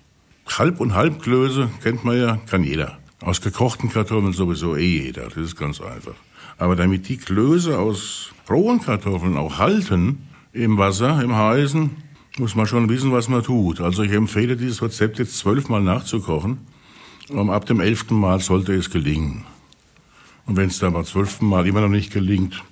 Halb- 0.47 0.81
und 0.81 0.95
Halbklöße 0.95 1.69
kennt 1.83 2.05
man 2.05 2.19
ja, 2.19 2.39
kann 2.49 2.65
jeder. 2.65 2.99
Aus 3.21 3.41
gekochten 3.41 3.91
Kartoffeln 3.91 4.33
sowieso 4.33 4.77
eh 4.77 5.05
jeder, 5.05 5.25
das 5.25 5.37
ist 5.37 5.57
ganz 5.57 5.81
einfach. 5.81 6.15
Aber 6.59 6.77
damit 6.77 7.09
die 7.09 7.17
Klöße 7.17 7.79
aus 7.79 8.31
rohen 8.49 8.81
Kartoffeln 8.81 9.37
auch 9.37 9.59
halten 9.59 10.29
im 10.53 10.79
Wasser, 10.79 11.23
im 11.23 11.35
Heißen, 11.35 11.91
muss 12.39 12.55
man 12.55 12.67
schon 12.67 12.89
wissen, 12.89 13.13
was 13.13 13.29
man 13.29 13.43
tut. 13.43 13.81
Also 13.81 14.03
ich 14.03 14.13
empfehle 14.13 14.57
dieses 14.57 14.83
Rezept 14.83 15.19
jetzt 15.19 15.39
zwölfmal 15.39 15.83
nachzukochen. 15.83 16.59
Und 17.29 17.51
ab 17.51 17.67
dem 17.67 17.81
elften 17.81 18.15
Mal 18.15 18.41
sollte 18.41 18.73
es 18.75 18.91
gelingen. 18.91 19.45
Und 20.47 20.57
wenn 20.57 20.69
es 20.69 20.79
dann 20.79 20.93
beim 20.93 21.05
zwölften 21.05 21.47
Mal 21.47 21.67
immer 21.67 21.81
noch 21.81 21.89
nicht 21.89 22.13
gelingt, 22.13 22.63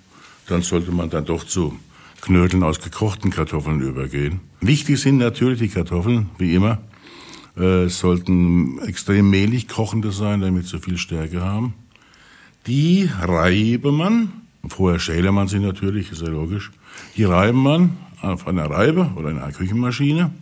dann 0.47 0.62
sollte 0.62 0.93
man 0.93 1.11
dann 1.11 1.25
doch 1.25 1.45
zu 1.45 1.77
Knödeln 2.20 2.62
aus 2.62 2.81
gekochten 2.81 3.31
Kartoffeln 3.31 3.81
übergehen. 3.81 4.41
Wichtig 4.61 5.01
sind 5.01 5.18
natürlich 5.18 5.59
die 5.59 5.68
Kartoffeln, 5.68 6.31
wie 6.39 6.55
immer. 6.55 6.79
Äh, 7.57 7.88
sollten 7.88 8.80
extrem 8.80 9.30
mehlig 9.30 9.68
kochende 9.68 10.11
sein, 10.11 10.40
damit 10.40 10.66
sie 10.66 10.80
viel 10.80 10.98
Stärke 10.98 11.40
haben. 11.40 11.74
Die 12.66 13.09
reibe 13.20 13.92
man, 13.92 14.32
vorher 14.66 14.98
schäle 14.98 15.30
man 15.30 15.46
sie 15.46 15.61
natürlich, 15.61 16.11
ist 16.11 16.22
ja 16.22 16.28
logisch. 16.28 16.72
Die 17.16 17.24
reiben 17.24 17.62
man 17.62 17.96
auf 18.22 18.48
einer 18.48 18.68
Reibe 18.68 19.12
oder 19.14 19.30
in 19.30 19.38
einer 19.38 19.52
Küchenmaschine. 19.52 20.32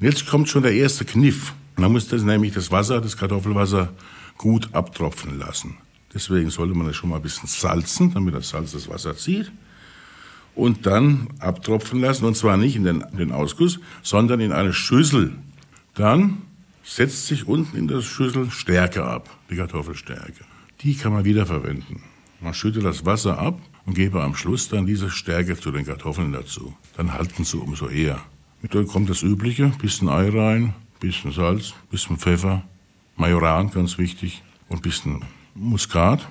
Und 0.00 0.04
jetzt 0.04 0.26
kommt 0.26 0.48
schon 0.48 0.64
der 0.64 0.72
erste 0.72 1.04
Kniff. 1.04 1.54
Man 1.76 1.92
muss 1.92 2.08
das 2.08 2.22
nämlich 2.22 2.54
das 2.54 2.72
Wasser, 2.72 3.00
das 3.00 3.16
Kartoffelwasser, 3.16 3.92
gut 4.36 4.70
abtropfen 4.72 5.38
lassen. 5.38 5.76
Deswegen 6.12 6.50
sollte 6.50 6.74
man 6.74 6.88
das 6.88 6.96
schon 6.96 7.10
mal 7.10 7.16
ein 7.16 7.22
bisschen 7.22 7.48
salzen, 7.48 8.12
damit 8.14 8.34
das 8.34 8.48
Salz 8.48 8.72
das 8.72 8.88
Wasser 8.88 9.16
zieht. 9.16 9.52
Und 10.56 10.86
dann 10.86 11.28
abtropfen 11.38 12.00
lassen, 12.00 12.24
und 12.24 12.36
zwar 12.36 12.56
nicht 12.56 12.74
in 12.74 12.82
den, 12.82 13.02
in 13.12 13.18
den 13.18 13.30
Ausguss, 13.30 13.78
sondern 14.02 14.40
in 14.40 14.50
eine 14.50 14.72
Schüssel. 14.72 15.32
Dann 15.94 16.42
setzt 16.88 17.26
sich 17.26 17.46
unten 17.46 17.76
in 17.76 17.86
der 17.86 18.00
Schüssel 18.00 18.50
Stärke 18.50 19.04
ab, 19.04 19.28
die 19.50 19.56
Kartoffelstärke. 19.56 20.44
Die 20.80 20.96
kann 20.96 21.12
man 21.12 21.24
wiederverwenden. 21.24 22.02
Man 22.40 22.54
schüttet 22.54 22.84
das 22.84 23.04
Wasser 23.04 23.38
ab 23.38 23.60
und 23.84 23.94
gebe 23.94 24.22
am 24.22 24.34
Schluss 24.34 24.68
dann 24.68 24.86
diese 24.86 25.10
Stärke 25.10 25.58
zu 25.58 25.70
den 25.70 25.84
Kartoffeln 25.84 26.32
dazu. 26.32 26.74
Dann 26.96 27.12
halten 27.12 27.44
sie 27.44 27.58
umso 27.58 27.88
eher. 27.88 28.20
Mit 28.62 28.74
dann 28.74 28.86
kommt 28.86 29.10
das 29.10 29.22
Übliche, 29.22 29.72
bisschen 29.80 30.08
Ei 30.08 30.30
rein, 30.30 30.74
bisschen 30.98 31.32
Salz, 31.32 31.74
bisschen 31.90 32.16
Pfeffer, 32.16 32.62
Majoran, 33.16 33.70
ganz 33.70 33.98
wichtig, 33.98 34.42
und 34.68 34.82
bisschen 34.82 35.24
Muskat. 35.54 36.26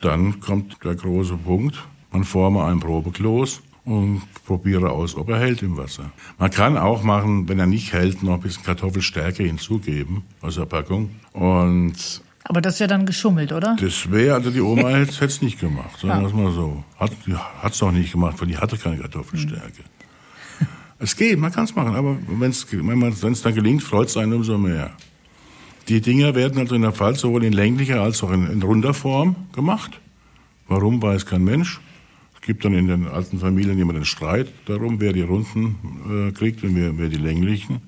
Dann 0.00 0.40
kommt 0.40 0.84
der 0.84 0.94
große 0.94 1.36
Punkt. 1.38 1.78
Man 2.10 2.24
forme 2.24 2.64
ein 2.64 2.80
Probekloß 2.80 3.62
und 3.88 4.22
probiere 4.44 4.90
aus, 4.90 5.16
ob 5.16 5.30
er 5.30 5.38
hält 5.38 5.62
im 5.62 5.76
Wasser. 5.76 6.10
Man 6.38 6.50
kann 6.50 6.76
auch 6.76 7.02
machen, 7.02 7.48
wenn 7.48 7.58
er 7.58 7.66
nicht 7.66 7.92
hält, 7.92 8.22
noch 8.22 8.34
ein 8.34 8.40
bisschen 8.40 8.62
Kartoffelstärke 8.62 9.42
hinzugeben 9.42 10.22
aus 10.42 10.56
der 10.56 10.66
Packung. 10.66 11.10
Und 11.32 12.22
aber 12.44 12.62
das 12.62 12.74
ist 12.74 12.80
ja 12.80 12.86
dann 12.86 13.04
geschummelt, 13.04 13.52
oder? 13.52 13.76
Das 13.78 14.10
wäre, 14.10 14.34
also 14.34 14.50
die 14.50 14.60
Oma 14.60 14.88
hätte 14.96 15.24
es 15.24 15.42
nicht 15.42 15.60
gemacht, 15.60 16.00
sagen 16.00 16.22
wir 16.22 16.28
ja. 16.28 16.34
mal 16.34 16.52
so. 16.52 16.84
Hat 16.98 17.72
es 17.72 17.82
auch 17.82 17.92
nicht 17.92 18.12
gemacht, 18.12 18.40
weil 18.40 18.48
die 18.48 18.58
hatte 18.58 18.76
keine 18.76 18.98
Kartoffelstärke. 18.98 19.82
Hm. 20.58 20.66
Es 20.98 21.16
geht, 21.16 21.38
man 21.38 21.52
kann 21.52 21.64
es 21.64 21.74
machen, 21.74 21.94
aber 21.94 22.16
wenn's, 22.26 22.66
wenn 22.70 23.32
es 23.32 23.42
dann 23.42 23.54
gelingt, 23.54 23.82
freut 23.82 24.08
es 24.08 24.16
einen 24.16 24.32
umso 24.32 24.58
mehr. 24.58 24.90
Die 25.88 26.00
Dinger 26.00 26.34
werden 26.34 26.58
also 26.58 26.74
in 26.74 26.82
der 26.82 26.92
Pfalz 26.92 27.20
sowohl 27.20 27.44
in 27.44 27.52
länglicher 27.52 28.02
als 28.02 28.22
auch 28.22 28.32
in, 28.32 28.50
in 28.50 28.62
runder 28.62 28.92
Form 28.92 29.36
gemacht. 29.54 30.00
Warum, 30.66 31.00
weiß 31.00 31.24
kein 31.24 31.44
Mensch. 31.44 31.80
Es 32.40 32.46
gibt 32.46 32.64
dann 32.64 32.72
in 32.72 32.86
den 32.86 33.08
alten 33.08 33.40
Familien 33.40 33.78
immer 33.78 33.92
den 33.92 34.04
Streit 34.04 34.48
darum, 34.66 35.00
wer 35.00 35.12
die 35.12 35.22
Runden 35.22 36.28
äh, 36.28 36.32
kriegt 36.32 36.62
und 36.62 36.76
wer, 36.76 36.96
wer 36.96 37.08
die 37.08 37.16
länglichen. 37.16 37.82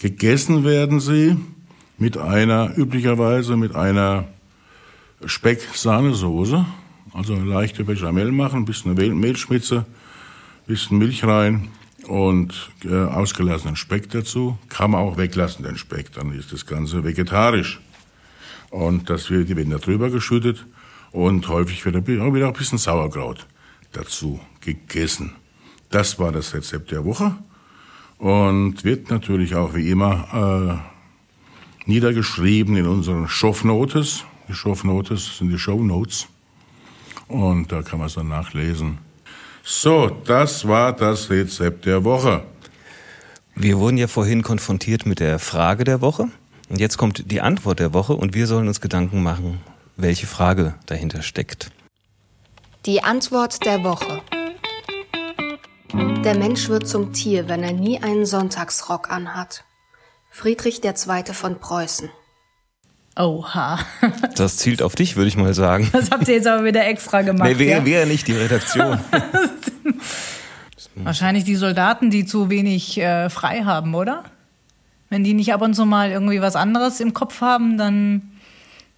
Gegessen 0.00 0.64
werden 0.64 0.98
sie 0.98 1.36
mit 1.98 2.16
einer, 2.16 2.76
üblicherweise 2.76 3.56
mit 3.56 3.76
einer 3.76 4.24
Speck-Sahnesoße. 5.24 6.64
Also 7.12 7.34
eine 7.34 7.44
leichte 7.44 7.84
Bechamel 7.84 8.32
machen, 8.32 8.60
ein 8.60 8.64
bisschen 8.64 8.94
Mehlschmitze, 8.94 9.80
ein 9.80 10.66
bisschen 10.66 10.98
Milch 10.98 11.22
rein 11.24 11.68
und 12.08 12.70
äh, 12.84 12.94
ausgelassenen 12.94 13.76
Speck 13.76 14.10
dazu. 14.10 14.58
Kann 14.70 14.92
man 14.92 15.02
auch 15.02 15.18
weglassen, 15.18 15.64
den 15.64 15.76
Speck, 15.76 16.12
dann 16.14 16.32
ist 16.32 16.52
das 16.52 16.66
Ganze 16.66 17.04
vegetarisch. 17.04 17.80
Und 18.70 19.10
das 19.10 19.30
wird, 19.30 19.50
die 19.50 19.56
werden 19.56 19.70
da 19.70 19.78
drüber 19.78 20.10
geschüttet 20.10 20.66
und 21.12 21.46
häufig 21.48 21.84
wird 21.84 21.96
auch 21.96 22.34
wieder 22.34 22.46
ein 22.46 22.54
bisschen 22.54 22.78
Sauerkraut 22.78 23.46
dazu 23.92 24.40
gegessen. 24.60 25.32
Das 25.90 26.18
war 26.18 26.32
das 26.32 26.54
Rezept 26.54 26.90
der 26.90 27.04
Woche 27.04 27.34
und 28.18 28.84
wird 28.84 29.10
natürlich 29.10 29.54
auch 29.54 29.74
wie 29.74 29.90
immer 29.90 30.82
äh, 31.86 31.90
niedergeschrieben 31.90 32.76
in 32.76 32.86
unseren 32.86 33.28
Shownotes. 33.28 34.24
Die 34.48 34.54
Shownotes 34.54 35.38
sind 35.38 35.50
die 35.50 35.58
Shownotes 35.58 36.28
und 37.28 37.72
da 37.72 37.82
kann 37.82 37.98
man 37.98 38.08
es 38.08 38.14
dann 38.14 38.28
nachlesen. 38.28 38.98
So, 39.64 40.10
das 40.24 40.66
war 40.66 40.92
das 40.92 41.30
Rezept 41.30 41.86
der 41.86 42.04
Woche. 42.04 42.42
Wir 43.54 43.78
wurden 43.78 43.98
ja 43.98 44.06
vorhin 44.06 44.42
konfrontiert 44.42 45.06
mit 45.06 45.20
der 45.20 45.38
Frage 45.38 45.84
der 45.84 46.00
Woche. 46.00 46.28
Und 46.68 46.80
jetzt 46.80 46.96
kommt 46.96 47.30
die 47.30 47.40
Antwort 47.40 47.80
der 47.80 47.92
Woche 47.92 48.14
und 48.14 48.34
wir 48.34 48.46
sollen 48.46 48.66
uns 48.66 48.80
Gedanken 48.80 49.22
machen, 49.22 49.60
welche 49.96 50.26
Frage 50.26 50.74
dahinter 50.86 51.22
steckt. 51.22 51.70
Die 52.84 53.00
Antwort 53.04 53.64
der 53.64 53.84
Woche. 53.84 54.22
Der 56.24 56.36
Mensch 56.36 56.68
wird 56.68 56.88
zum 56.88 57.12
Tier, 57.12 57.48
wenn 57.48 57.62
er 57.62 57.72
nie 57.72 58.02
einen 58.02 58.26
Sonntagsrock 58.26 59.08
anhat. 59.08 59.62
Friedrich 60.30 60.82
II. 60.82 61.32
von 61.32 61.60
Preußen. 61.60 62.10
Oha. 63.16 63.78
Das 64.34 64.56
zielt 64.56 64.82
auf 64.82 64.96
dich, 64.96 65.14
würde 65.14 65.28
ich 65.28 65.36
mal 65.36 65.54
sagen. 65.54 65.88
Das 65.92 66.10
habt 66.10 66.26
ihr 66.26 66.34
jetzt 66.34 66.48
aber 66.48 66.64
wieder 66.64 66.84
extra 66.84 67.22
gemacht. 67.22 67.50
Nee, 67.50 67.58
wir, 67.58 67.66
ja? 67.68 67.84
wir 67.84 68.06
nicht 68.06 68.26
die 68.26 68.32
Redaktion. 68.32 68.98
Wahrscheinlich 70.96 71.44
die 71.44 71.54
Soldaten, 71.54 72.10
die 72.10 72.26
zu 72.26 72.50
wenig 72.50 72.98
äh, 72.98 73.30
frei 73.30 73.62
haben, 73.62 73.94
oder? 73.94 74.24
Wenn 75.08 75.22
die 75.22 75.34
nicht 75.34 75.54
ab 75.54 75.62
und 75.62 75.74
zu 75.74 75.86
mal 75.86 76.10
irgendwie 76.10 76.40
was 76.40 76.56
anderes 76.56 76.98
im 76.98 77.14
Kopf 77.14 77.42
haben, 77.42 77.78
dann 77.78 78.32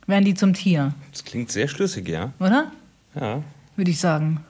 werden 0.06 0.24
die 0.24 0.34
zum 0.34 0.54
Tier. 0.54 0.94
Das 1.12 1.24
klingt 1.24 1.52
sehr 1.52 1.68
schlüssig, 1.68 2.08
ja. 2.08 2.32
Oder? 2.38 2.72
Ja. 3.14 3.42
Würde 3.76 3.90
ich 3.90 4.00
sagen. 4.00 4.40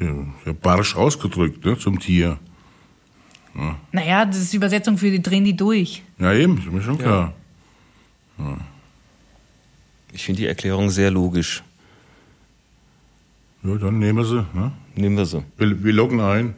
Ja, 0.00 0.52
barsch 0.52 0.94
ausgedrückt, 0.94 1.64
ne, 1.64 1.78
zum 1.78 1.98
Tier. 1.98 2.38
Ja. 3.54 3.76
Naja, 3.92 4.26
das 4.26 4.38
ist 4.38 4.52
die 4.52 4.58
Übersetzung 4.58 4.98
für 4.98 5.10
die 5.10 5.22
drehen 5.22 5.44
die 5.44 5.56
durch. 5.56 6.02
Ja, 6.18 6.34
eben, 6.34 6.58
ist 6.58 6.70
mir 6.70 6.82
schon 6.82 6.98
klar. 6.98 7.32
Ja. 8.38 8.58
Ich 10.12 10.24
finde 10.24 10.42
die 10.42 10.46
Erklärung 10.46 10.90
sehr 10.90 11.10
logisch. 11.10 11.62
Ja, 13.62 13.74
dann 13.76 13.98
nehmen 13.98 14.18
wir 14.18 14.24
sie. 14.24 14.46
Ne? 14.54 14.72
Nehmen 14.94 15.16
wir 15.16 15.26
sie. 15.26 15.42
Wir, 15.56 15.82
wir 15.82 15.92
loggen 15.92 16.20
ein. 16.20 16.54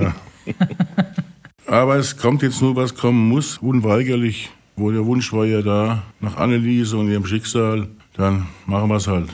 ja. 0.00 0.14
Aber 1.66 1.96
es 1.96 2.16
kommt 2.16 2.42
jetzt 2.42 2.60
nur, 2.60 2.74
was 2.74 2.94
kommen 2.94 3.28
muss, 3.28 3.58
unweigerlich. 3.58 4.50
Wo 4.76 4.90
der 4.90 5.04
Wunsch 5.06 5.32
war 5.32 5.44
ja 5.44 5.62
da, 5.62 6.02
nach 6.20 6.36
Anneliese 6.36 6.96
und 6.96 7.10
ihrem 7.10 7.26
Schicksal, 7.26 7.88
dann 8.16 8.48
machen 8.66 8.88
wir 8.88 8.96
es 8.96 9.06
halt. 9.06 9.28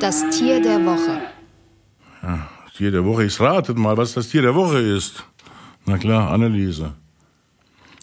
Das 0.00 0.28
Tier 0.30 0.60
der 0.62 0.84
Woche. 0.84 1.20
Ja, 2.22 2.48
das 2.64 2.74
Tier 2.74 2.90
der 2.90 3.04
Woche. 3.04 3.24
Ich 3.24 3.40
ratet 3.40 3.78
mal, 3.78 3.96
was 3.96 4.14
das 4.14 4.28
Tier 4.28 4.42
der 4.42 4.54
Woche 4.54 4.78
ist. 4.78 5.24
Na 5.86 5.98
klar, 5.98 6.30
Anneliese. 6.30 6.94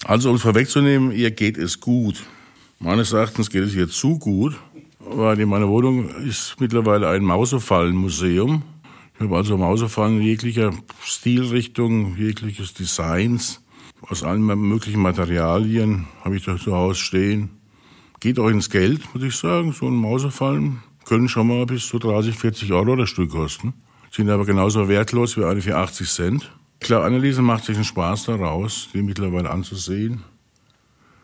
Also 0.05 0.29
um 0.29 0.35
es 0.35 0.41
vorwegzunehmen, 0.41 1.11
ihr 1.11 1.31
geht 1.31 1.57
es 1.57 1.79
gut. 1.79 2.23
Meines 2.79 3.11
Erachtens 3.11 3.49
geht 3.49 3.63
es 3.63 3.75
ihr 3.75 3.89
zu 3.89 4.17
gut, 4.17 4.57
weil 4.99 5.39
in 5.39 5.49
meiner 5.49 5.67
Wohnung 5.67 6.09
ist 6.09 6.55
mittlerweile 6.59 7.09
ein 7.09 7.23
Mausefallenmuseum. 7.23 8.63
Ich 9.15 9.21
habe 9.21 9.35
also 9.35 9.57
Mausefallen 9.57 10.21
jeglicher 10.21 10.71
Stilrichtung, 11.03 12.15
jegliches 12.15 12.73
Designs, 12.73 13.61
aus 14.01 14.23
allen 14.23 14.45
möglichen 14.45 15.01
Materialien 15.01 16.07
habe 16.23 16.37
ich 16.37 16.45
da 16.45 16.57
zu 16.57 16.73
Hause 16.73 16.99
stehen. 16.99 17.58
Geht 18.19 18.37
auch 18.39 18.49
ins 18.49 18.69
Geld, 18.69 19.13
muss 19.13 19.23
ich 19.23 19.35
sagen. 19.35 19.71
So 19.71 19.87
ein 19.87 19.95
Mausefallen 19.95 20.83
können 21.05 21.29
schon 21.29 21.47
mal 21.47 21.65
bis 21.65 21.87
zu 21.87 21.99
30, 21.99 22.35
40 22.35 22.73
Euro 22.73 22.95
das 22.95 23.09
Stück 23.09 23.31
kosten. 23.31 23.73
Sind 24.11 24.29
aber 24.29 24.45
genauso 24.45 24.89
wertlos 24.89 25.37
wie 25.37 25.45
eine 25.45 25.61
für 25.61 25.77
80 25.77 26.09
Cent. 26.09 26.51
Klar, 26.79 27.03
Anneliese 27.03 27.41
macht 27.41 27.65
sich 27.65 27.75
einen 27.75 27.85
Spaß 27.85 28.25
daraus, 28.25 28.89
die 28.93 29.01
mittlerweile 29.01 29.49
anzusehen. 29.49 30.23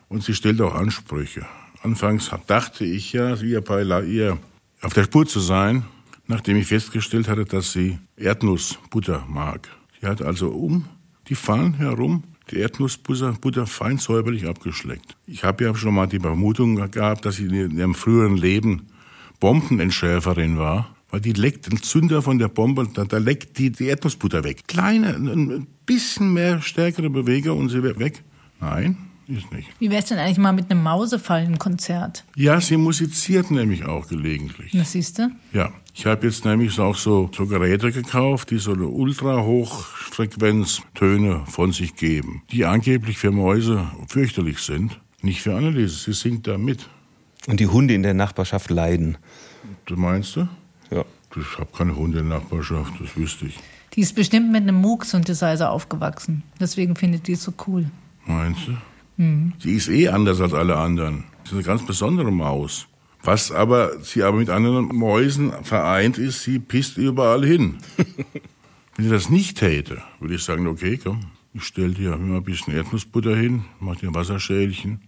Und 0.07 0.23
sie 0.23 0.33
stellt 0.33 0.61
auch 0.61 0.75
Ansprüche. 0.75 1.45
Anfangs 1.81 2.31
dachte 2.47 2.85
ich 2.85 3.13
ja, 3.13 3.35
ihr, 3.35 3.61
bei 3.61 3.83
ihr 4.03 4.37
auf 4.81 4.93
der 4.93 5.03
Spur 5.03 5.25
zu 5.25 5.39
sein, 5.39 5.85
nachdem 6.27 6.57
ich 6.57 6.67
festgestellt 6.67 7.27
hatte, 7.27 7.45
dass 7.45 7.73
sie 7.73 7.99
Erdnussbutter 8.17 9.25
mag. 9.27 9.69
Sie 9.99 10.07
hat 10.07 10.21
also 10.21 10.49
um 10.49 10.85
die 11.27 11.35
Fallen 11.35 11.75
herum 11.75 12.23
die 12.51 12.57
Erdnussbutter 12.57 13.33
Butter 13.33 13.67
fein 13.67 13.97
säuberlich 13.97 14.47
abgeschleckt. 14.47 15.15
Ich 15.27 15.43
habe 15.43 15.63
ja 15.63 15.75
schon 15.75 15.93
mal 15.93 16.07
die 16.07 16.19
Vermutung 16.19 16.91
gehabt, 16.91 17.25
dass 17.25 17.35
sie 17.35 17.45
in 17.45 17.77
ihrem 17.77 17.95
früheren 17.95 18.37
Leben 18.37 18.87
Bombenentschärferin 19.39 20.57
war 20.57 20.95
weil 21.15 21.21
die 21.21 21.31
leckt 21.31 21.71
den 21.71 21.81
Zünder 21.81 22.21
von 22.21 22.39
der 22.39 22.49
Bombe, 22.49 22.89
da, 22.93 23.05
da 23.05 23.17
leckt 23.19 23.57
die, 23.57 23.71
die 23.71 23.85
Erdnussbutter 23.85 24.43
weg. 24.43 24.67
Kleine, 24.67 25.15
ein 25.15 25.65
bisschen 25.85 26.33
mehr 26.33 26.61
stärkere 26.61 27.09
Beweger 27.09 27.55
und 27.55 27.69
sie 27.69 27.81
wird 27.83 27.99
weg. 27.99 28.21
Nein, 28.59 28.97
ist 29.29 29.49
nicht. 29.53 29.69
Wie 29.79 29.89
wär's 29.89 30.07
denn 30.07 30.17
eigentlich 30.17 30.39
mal 30.39 30.51
mit 30.51 30.69
einem 30.69 30.83
Mausefallenkonzert? 30.83 32.25
Ja, 32.35 32.59
sie 32.59 32.75
musiziert 32.75 33.49
nämlich 33.49 33.85
auch 33.85 34.09
gelegentlich. 34.09 34.73
Das 34.73 34.91
siehst 34.91 35.19
du? 35.19 35.31
Ja. 35.53 35.71
Ich 35.97 36.05
habe 36.05 36.27
jetzt 36.27 36.43
nämlich 36.43 36.77
auch 36.77 36.97
so, 36.97 37.29
so 37.33 37.47
Geräte 37.47 37.89
gekauft, 37.89 38.51
die 38.51 38.57
so 38.57 38.73
eine 38.73 38.85
Ultra-Hochfrequenztöne 38.85 41.45
von 41.47 41.71
sich 41.71 41.95
geben, 41.95 42.43
die 42.51 42.65
angeblich 42.65 43.17
für 43.17 43.31
Mäuse 43.31 43.87
fürchterlich 44.09 44.59
sind. 44.59 44.99
Nicht 45.21 45.41
für 45.41 45.55
Anneliese, 45.55 45.95
sie 45.95 46.11
singt 46.11 46.47
da 46.47 46.57
mit. 46.57 46.89
Und 47.47 47.61
die 47.61 47.67
Hunde 47.67 47.93
in 47.93 48.03
der 48.03 48.13
Nachbarschaft 48.13 48.69
leiden. 48.69 49.17
Du 49.85 49.95
meinst 49.95 50.35
du? 50.35 50.49
Ja. 50.91 51.05
Ich 51.33 51.57
habe 51.57 51.69
keine 51.75 51.95
Hunde 51.95 52.19
in 52.19 52.27
der 52.27 52.39
Nachbarschaft, 52.39 52.91
das 52.99 53.15
wüsste 53.15 53.45
ich. 53.45 53.57
Die 53.93 54.01
ist 54.01 54.15
bestimmt 54.15 54.51
mit 54.51 54.63
einem 54.63 54.81
Moog-Synthesizer 54.81 55.71
aufgewachsen. 55.71 56.43
Deswegen 56.59 56.97
findet 56.97 57.27
die 57.27 57.33
es 57.33 57.43
so 57.43 57.53
cool. 57.67 57.85
Meinst 58.25 58.67
du? 58.67 58.75
Mhm. 59.15 59.53
Sie 59.59 59.75
ist 59.75 59.87
eh 59.87 60.09
anders 60.09 60.41
als 60.41 60.53
alle 60.53 60.75
anderen. 60.75 61.23
Sie 61.43 61.51
ist 61.51 61.53
eine 61.53 61.63
ganz 61.63 61.85
besondere 61.85 62.33
Maus. 62.33 62.89
Was 63.25 63.51
aber 63.51 63.99
sie 64.01 64.21
aber 64.21 64.37
mit 64.37 64.51
anderen 64.51 64.85
Mäusen 64.95 65.51
vereint 65.63 66.19
ist, 66.19 66.43
sie 66.43 66.59
pisst 66.59 66.97
überall 66.97 67.43
hin. 67.43 67.79
Wenn 68.95 69.05
sie 69.05 69.11
das 69.11 69.31
nicht 69.31 69.57
täte, 69.57 70.03
würde 70.19 70.35
ich 70.35 70.43
sagen, 70.43 70.67
okay, 70.67 70.99
komm, 71.03 71.21
ich 71.53 71.63
stelle 71.63 71.95
dir 71.95 72.13
immer 72.13 72.37
ein 72.37 72.43
bisschen 72.43 72.75
Erdnussbutter 72.75 73.35
hin, 73.35 73.65
mach 73.79 73.95
dir 73.95 74.09
ein 74.09 74.15
Wasserschälchen, 74.15 75.01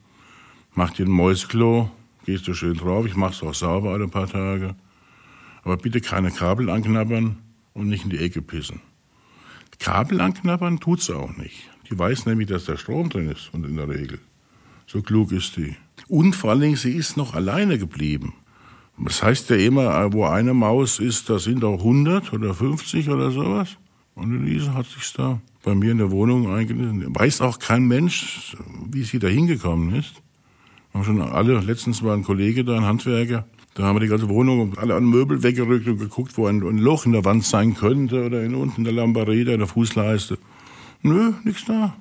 mach 0.74 0.92
dir 0.92 1.06
ein 1.06 1.12
Mäusklo, 1.12 1.92
gehst 2.26 2.48
du 2.48 2.56
schön 2.56 2.74
drauf, 2.74 3.06
ich 3.06 3.16
mach's 3.16 3.44
auch 3.44 3.54
sauber 3.54 3.92
alle 3.92 4.08
paar 4.08 4.28
Tage. 4.28 4.76
Aber 5.64 5.78
bitte 5.78 6.02
keine 6.02 6.32
Kabel 6.32 6.72
anknabbern 6.72 7.38
und 7.74 7.88
nicht 7.88 8.04
in 8.04 8.10
die 8.10 8.18
Ecke 8.18 8.42
pissen. 8.42 8.82
Kabel 9.80 10.22
anknabbern 10.22 10.80
tut 10.80 11.02
sie 11.02 11.16
auch 11.16 11.38
nicht. 11.38 11.70
Die 11.90 11.98
weiß 11.98 12.26
nämlich, 12.26 12.48
dass 12.48 12.66
da 12.66 12.78
Strom 12.78 13.10
drin 13.10 13.30
ist 13.30 13.54
und 13.54 13.64
in 13.64 13.76
der 13.76 13.88
Regel. 13.88 14.20
So 14.88 15.04
klug 15.04 15.32
ist 15.32 15.56
die. 15.58 15.76
Und 16.08 16.34
vor 16.34 16.52
allen 16.52 16.62
Dingen, 16.62 16.76
sie 16.76 16.94
ist 16.94 17.18
noch 17.18 17.34
alleine 17.34 17.78
geblieben. 17.78 18.34
Das 18.98 19.22
heißt 19.22 19.50
ja 19.52 19.58
immer, 19.58 20.12
wo 20.14 20.26
eine 20.26 20.54
Maus 20.54 21.00
ist, 21.00 21.30
da 21.30 21.38
sind 21.38 21.64
auch 21.64 21.80
100 21.80 22.34
oder 22.34 22.54
50 22.54 23.10
oder 23.10 23.32
sowas. 23.32 23.78
Und 24.16 24.34
Elise 24.34 24.74
hat 24.74 24.88
sich 24.88 25.14
da 25.14 25.40
bei 25.64 25.76
mir 25.76 25.92
in 25.92 26.00
der 26.00 26.12
Wohnung 26.12 26.52
eingelesen. 26.52 27.16
Weiß 27.16 27.42
auch 27.42 27.60
kein 27.60 27.88
Mensch, 27.88 28.58
wie 28.90 29.04
sie 29.04 29.20
da 29.20 29.28
hingekommen 29.28 29.94
ist. 29.94 30.14
Haben 30.94 31.04
schon 31.04 31.22
alle, 31.22 31.60
letztens 31.60 32.02
war 32.02 32.16
ein 32.16 32.24
Kollege 32.24 32.64
da, 32.64 32.78
ein 32.78 32.86
Handwerker, 32.86 33.46
da 33.78 33.84
haben 33.84 33.98
wir 33.98 34.00
die 34.00 34.08
ganze 34.08 34.28
Wohnung 34.28 34.60
und 34.60 34.80
alle 34.80 35.00
Möbel 35.00 35.44
weggerückt 35.44 35.88
und 35.88 36.00
geguckt, 36.00 36.36
wo 36.36 36.48
ein, 36.48 36.64
ein 36.64 36.80
Loch 36.80 37.06
in 37.06 37.12
der 37.12 37.26
Wand 37.26 37.44
sein 37.44 37.76
könnte 37.76 38.26
oder 38.26 38.44
in, 38.44 38.56
unten 38.56 38.84
der 38.84 38.94
Lambareda, 38.94 39.52
in 39.52 39.60
der 39.60 39.68
Fußleiste. 39.68 40.40
Nö, 41.04 41.34
nichts 41.44 41.66
da. 41.66 41.96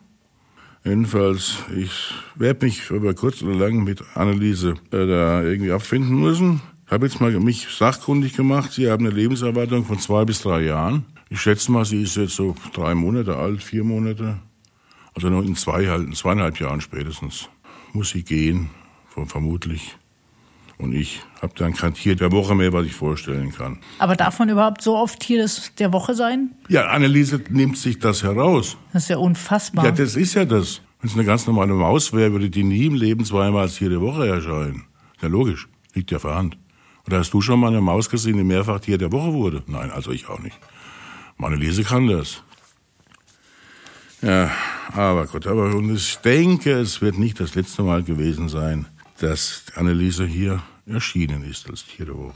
Jedenfalls, 0.86 1.64
ich 1.76 2.14
werde 2.36 2.64
mich 2.64 2.90
über 2.90 3.12
kurz 3.12 3.42
oder 3.42 3.56
lang 3.56 3.82
mit 3.82 4.04
Anneliese 4.14 4.74
äh, 4.92 5.04
da 5.04 5.42
irgendwie 5.42 5.72
abfinden 5.72 6.20
müssen. 6.20 6.62
Ich 6.86 6.92
habe 6.92 7.06
jetzt 7.06 7.20
mal 7.20 7.32
mich 7.40 7.66
sachkundig 7.76 8.36
gemacht. 8.36 8.70
Sie 8.70 8.88
haben 8.88 9.04
eine 9.04 9.12
Lebenserwartung 9.12 9.84
von 9.84 9.98
zwei 9.98 10.24
bis 10.24 10.42
drei 10.42 10.62
Jahren. 10.62 11.04
Ich 11.28 11.40
schätze 11.40 11.72
mal, 11.72 11.84
sie 11.84 12.02
ist 12.02 12.14
jetzt 12.14 12.36
so 12.36 12.54
drei 12.72 12.94
Monate 12.94 13.36
alt, 13.36 13.64
vier 13.64 13.82
Monate. 13.82 14.38
Also 15.12 15.28
noch 15.28 15.42
in 15.42 15.56
zwei, 15.56 15.82
in 15.82 16.12
zweieinhalb 16.12 16.60
Jahren 16.60 16.80
spätestens 16.80 17.48
muss 17.92 18.10
sie 18.10 18.22
gehen, 18.22 18.70
vermutlich. 19.26 19.96
Und 20.78 20.92
ich 20.92 21.22
habe 21.40 21.54
dann 21.56 21.72
kein 21.72 21.94
Tier 21.94 22.16
der 22.16 22.32
Woche 22.32 22.54
mehr, 22.54 22.72
was 22.72 22.84
ich 22.86 22.92
vorstellen 22.92 23.52
kann. 23.52 23.78
Aber 23.98 24.14
darf 24.14 24.38
man 24.38 24.48
überhaupt 24.50 24.82
so 24.82 24.96
oft 24.96 25.20
Tier 25.20 25.48
der 25.78 25.92
Woche 25.92 26.14
sein? 26.14 26.50
Ja, 26.68 26.88
Anneliese 26.88 27.42
nimmt 27.48 27.78
sich 27.78 27.98
das 27.98 28.22
heraus. 28.22 28.76
Das 28.92 29.04
ist 29.04 29.08
ja 29.08 29.16
unfassbar. 29.16 29.86
Ja, 29.86 29.90
das 29.90 30.16
ist 30.16 30.34
ja 30.34 30.44
das. 30.44 30.82
Wenn 31.00 31.10
es 31.10 31.16
eine 31.16 31.24
ganz 31.24 31.46
normale 31.46 31.72
Maus 31.72 32.12
wäre, 32.12 32.32
würde 32.32 32.50
die 32.50 32.64
nie 32.64 32.86
im 32.86 32.94
Leben 32.94 33.24
zweimal 33.24 33.62
als 33.62 33.76
Tier 33.76 33.88
der 33.88 34.00
Woche 34.00 34.26
erscheinen. 34.28 34.84
Ja, 35.22 35.28
logisch. 35.28 35.66
Liegt 35.94 36.10
ja 36.10 36.18
vor 36.18 36.34
Hand. 36.34 36.58
Oder 37.06 37.20
hast 37.20 37.32
du 37.32 37.40
schon 37.40 37.60
mal 37.60 37.68
eine 37.68 37.80
Maus 37.80 38.10
gesehen, 38.10 38.36
die 38.36 38.44
mehrfach 38.44 38.80
Tier 38.80 38.98
der 38.98 39.12
Woche 39.12 39.32
wurde? 39.32 39.62
Nein, 39.66 39.90
also 39.90 40.10
ich 40.10 40.28
auch 40.28 40.40
nicht. 40.40 40.58
Meine 41.38 41.56
Lese 41.56 41.84
kann 41.84 42.06
das. 42.08 42.42
Ja, 44.22 44.50
aber 44.92 45.26
gut, 45.26 45.46
aber 45.46 45.74
und 45.74 45.94
ich 45.94 46.16
denke, 46.16 46.72
es 46.72 47.00
wird 47.00 47.18
nicht 47.18 47.38
das 47.38 47.54
letzte 47.54 47.82
Mal 47.82 48.02
gewesen 48.02 48.48
sein, 48.48 48.86
dass 49.20 49.64
Anneliese 49.74 50.26
hier 50.26 50.62
erschienen 50.86 51.44
ist 51.44 51.68
als 51.70 51.84
Tier 51.84 52.06
der 52.06 52.16
Woche. 52.16 52.34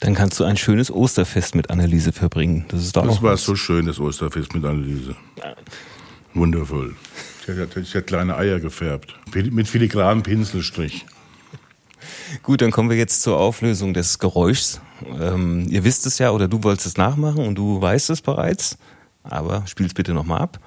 Dann 0.00 0.14
kannst 0.14 0.38
du 0.40 0.44
ein 0.44 0.56
schönes 0.56 0.90
Osterfest 0.90 1.54
mit 1.54 1.70
Anneliese 1.70 2.12
verbringen. 2.12 2.66
Das 2.68 2.82
ist 2.82 2.96
doch 2.96 3.06
Das 3.06 3.22
war 3.22 3.32
was. 3.32 3.44
so 3.44 3.56
schön, 3.56 3.86
das 3.86 3.98
Osterfest 3.98 4.54
mit 4.54 4.64
Anneliese. 4.64 5.16
Wundervoll. 6.34 6.94
Sie 7.46 7.58
hat, 7.60 7.68
sie 7.74 7.98
hat 7.98 8.06
kleine 8.06 8.36
Eier 8.36 8.60
gefärbt. 8.60 9.14
Mit 9.34 9.68
filigranem 9.68 10.22
Pinselstrich. 10.22 11.06
Gut, 12.42 12.60
dann 12.60 12.70
kommen 12.72 12.90
wir 12.90 12.96
jetzt 12.96 13.22
zur 13.22 13.38
Auflösung 13.38 13.94
des 13.94 14.18
Geräuschs. 14.18 14.80
Ähm, 15.20 15.66
ihr 15.70 15.84
wisst 15.84 16.06
es 16.06 16.18
ja 16.18 16.30
oder 16.30 16.48
du 16.48 16.62
wolltest 16.62 16.86
es 16.86 16.96
nachmachen 16.96 17.46
und 17.46 17.54
du 17.54 17.80
weißt 17.80 18.10
es 18.10 18.20
bereits. 18.20 18.76
Aber 19.22 19.64
spiel's 19.66 19.94
bitte 19.94 20.12
nochmal 20.12 20.42
ab. 20.42 20.60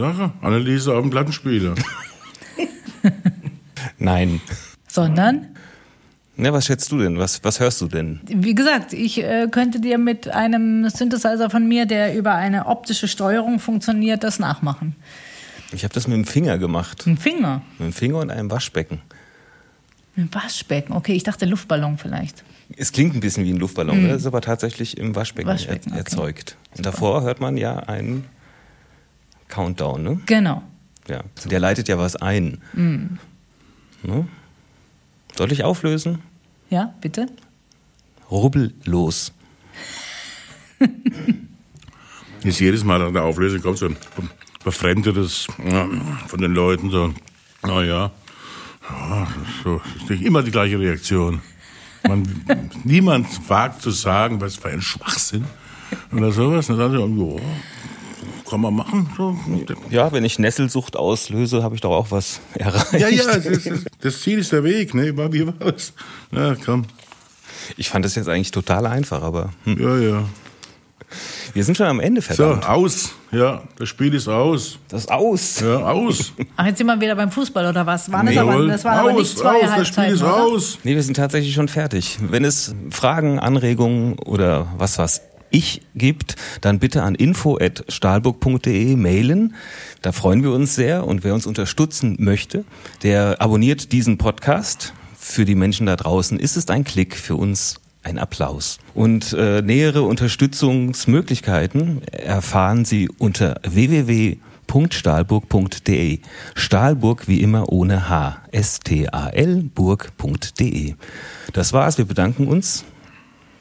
Sache. 0.00 0.32
Anneliese 0.40 0.94
auf 0.94 1.02
dem 1.02 1.10
Plattenspieler. 1.10 1.74
Nein. 3.98 4.40
Sondern, 4.88 5.48
Na, 6.36 6.52
was 6.52 6.66
schätzt 6.66 6.90
du 6.90 6.98
denn? 6.98 7.18
Was, 7.18 7.44
was 7.44 7.60
hörst 7.60 7.80
du 7.80 7.86
denn? 7.86 8.20
wie 8.26 8.54
gesagt, 8.54 8.92
ich 8.92 9.22
äh, 9.22 9.46
könnte 9.50 9.80
dir 9.80 9.98
mit 9.98 10.28
einem 10.28 10.88
Synthesizer 10.88 11.50
von 11.50 11.68
mir, 11.68 11.86
der 11.86 12.16
über 12.16 12.34
eine 12.34 12.66
optische 12.66 13.08
Steuerung 13.08 13.60
funktioniert, 13.60 14.24
das 14.24 14.38
nachmachen. 14.38 14.96
Ich 15.72 15.84
habe 15.84 15.94
das 15.94 16.08
mit 16.08 16.16
dem 16.16 16.24
Finger 16.24 16.58
gemacht. 16.58 17.06
Ein 17.06 17.16
Finger. 17.16 17.62
Mit 17.78 17.88
dem 17.88 17.92
Finger 17.92 18.18
und 18.18 18.30
einem 18.30 18.50
Waschbecken. 18.50 19.00
Ein 20.16 20.28
Waschbecken. 20.32 20.92
Okay, 20.94 21.12
ich 21.12 21.22
dachte 21.22 21.46
Luftballon 21.46 21.98
vielleicht. 21.98 22.42
Es 22.76 22.92
klingt 22.92 23.14
ein 23.14 23.20
bisschen 23.20 23.44
wie 23.44 23.52
ein 23.52 23.56
Luftballon, 23.56 24.08
das 24.08 24.22
ist 24.22 24.26
aber 24.26 24.40
tatsächlich 24.40 24.96
im 24.96 25.14
Waschbecken, 25.14 25.48
Waschbecken, 25.48 25.90
er, 25.92 26.00
okay. 26.00 26.10
erzeugt. 26.10 26.56
Und 26.76 26.86
davor 26.86 27.22
hört 27.22 27.40
man 27.40 27.56
ja 27.56 27.78
einen 27.78 28.24
Countdown, 29.50 30.02
ne? 30.02 30.20
Genau. 30.26 30.62
Ja. 31.08 31.22
Der 31.44 31.60
leitet 31.60 31.88
ja 31.88 31.98
was 31.98 32.16
ein. 32.16 32.60
Ne? 34.02 34.28
Soll 35.36 35.52
ich 35.52 35.64
auflösen? 35.64 36.22
Ja, 36.70 36.94
bitte? 37.00 37.26
Rubbellos. 38.30 39.32
Ist 42.42 42.60
jedes 42.60 42.84
Mal 42.84 42.98
nach 43.00 43.12
der 43.12 43.24
Auflösung 43.24 43.60
kommt 43.60 43.78
so 43.78 43.86
ein 43.86 43.96
befremdetes 44.64 45.46
von 46.26 46.40
den 46.40 46.52
Leuten 46.52 46.90
so, 46.90 47.12
naja, 47.62 48.10
ja, 48.88 49.20
das 49.24 49.48
ist 49.48 49.62
so, 49.64 49.80
ist 49.96 50.10
nicht 50.10 50.22
immer 50.22 50.42
die 50.42 50.50
gleiche 50.50 50.78
Reaktion. 50.78 51.40
Man, 52.06 52.44
niemand 52.84 53.26
wagt 53.48 53.82
zu 53.82 53.90
sagen, 53.90 54.40
was 54.40 54.56
für 54.56 54.68
ein 54.68 54.82
Schwachsinn 54.82 55.44
oder 56.12 56.32
sowas. 56.32 56.70
Und 56.70 56.78
dann 56.78 56.92
so, 56.92 57.02
oh, 57.02 57.40
kann 58.50 58.60
man 58.60 58.74
machen. 58.74 59.08
So. 59.16 59.36
Ja, 59.90 60.12
wenn 60.12 60.24
ich 60.24 60.38
Nesselsucht 60.38 60.96
auslöse, 60.96 61.62
habe 61.62 61.74
ich 61.74 61.80
doch 61.80 61.92
auch 61.92 62.10
was 62.10 62.40
erreicht. 62.54 62.92
Ja, 62.92 63.08
ja, 63.08 63.24
das, 63.24 63.46
ist, 63.46 63.86
das 64.00 64.20
Ziel 64.20 64.38
ist 64.38 64.52
der 64.52 64.64
Weg. 64.64 64.94
Ne? 64.94 65.16
Wie 65.32 65.46
war 65.46 65.54
das? 65.58 65.92
Na, 66.30 66.56
komm. 66.62 66.84
Ich 67.76 67.88
fand 67.88 68.04
das 68.04 68.14
jetzt 68.16 68.28
eigentlich 68.28 68.50
total 68.50 68.86
einfach, 68.86 69.22
aber 69.22 69.50
hm. 69.64 69.80
Ja, 69.80 69.98
ja. 69.98 70.24
wir 71.54 71.64
sind 71.64 71.76
schon 71.76 71.86
am 71.86 72.00
Ende, 72.00 72.20
So, 72.20 72.34
verdammt. 72.34 72.68
aus. 72.68 73.12
Ja, 73.32 73.62
das 73.78 73.88
Spiel 73.88 74.12
ist 74.14 74.26
aus. 74.26 74.78
Das 74.88 75.02
ist 75.02 75.10
aus. 75.12 75.60
Ja, 75.60 75.76
aus. 75.84 76.32
Ach, 76.56 76.66
jetzt 76.66 76.78
sind 76.78 76.86
wir 76.88 77.00
wieder 77.00 77.14
beim 77.14 77.30
Fußball 77.30 77.68
oder 77.68 77.86
was? 77.86 78.10
Waren 78.10 78.26
das, 78.26 78.36
aber, 78.36 78.66
das 78.66 78.84
waren 78.84 78.98
aber 78.98 79.12
nicht 79.12 79.20
aus, 79.20 79.36
zwei 79.36 79.62
aus, 79.62 79.76
das 79.76 79.88
Spiel 79.88 80.04
ist 80.04 80.22
oder? 80.22 80.34
aus. 80.34 80.78
Nee, 80.82 80.96
wir 80.96 81.02
sind 81.02 81.14
tatsächlich 81.14 81.54
schon 81.54 81.68
fertig. 81.68 82.18
Wenn 82.20 82.44
es 82.44 82.74
Fragen, 82.90 83.38
Anregungen 83.38 84.18
oder 84.18 84.66
was 84.76 84.98
was 84.98 85.22
ich 85.50 85.82
gibt, 85.94 86.36
dann 86.60 86.78
bitte 86.78 87.02
an 87.02 87.14
info@stahlburg.de 87.14 88.96
mailen. 88.96 89.54
Da 90.02 90.12
freuen 90.12 90.42
wir 90.42 90.52
uns 90.52 90.74
sehr 90.74 91.06
und 91.06 91.24
wer 91.24 91.34
uns 91.34 91.46
unterstützen 91.46 92.16
möchte, 92.18 92.64
der 93.02 93.40
abonniert 93.40 93.92
diesen 93.92 94.18
Podcast. 94.18 94.92
Für 95.18 95.44
die 95.44 95.54
Menschen 95.54 95.86
da 95.86 95.96
draußen 95.96 96.38
ist 96.38 96.56
es 96.56 96.68
ein 96.68 96.84
Klick, 96.84 97.16
für 97.16 97.36
uns 97.36 97.80
ein 98.02 98.18
Applaus. 98.18 98.78
Und 98.94 99.32
äh, 99.32 99.62
nähere 99.62 100.02
Unterstützungsmöglichkeiten 100.02 102.02
erfahren 102.08 102.84
Sie 102.84 103.08
unter 103.18 103.60
www.stahlburg.de. 103.62 106.18
Stahlburg 106.54 107.28
wie 107.28 107.40
immer 107.40 107.70
ohne 107.70 108.08
H. 108.08 108.42
S-T-A-L 108.50 109.70
burg.de. 109.74 110.94
Das 111.52 111.72
war's. 111.72 111.98
Wir 111.98 112.06
bedanken 112.06 112.46
uns. 112.46 112.84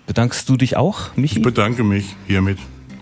Bedankst 0.10 0.50
du 0.50 0.58
dich 0.58 0.76
auch, 0.76 1.16
Michi? 1.16 1.38
Ich 1.38 1.44
bedanke 1.44 1.84
mich 1.84 2.16
hiermit. 2.26 2.58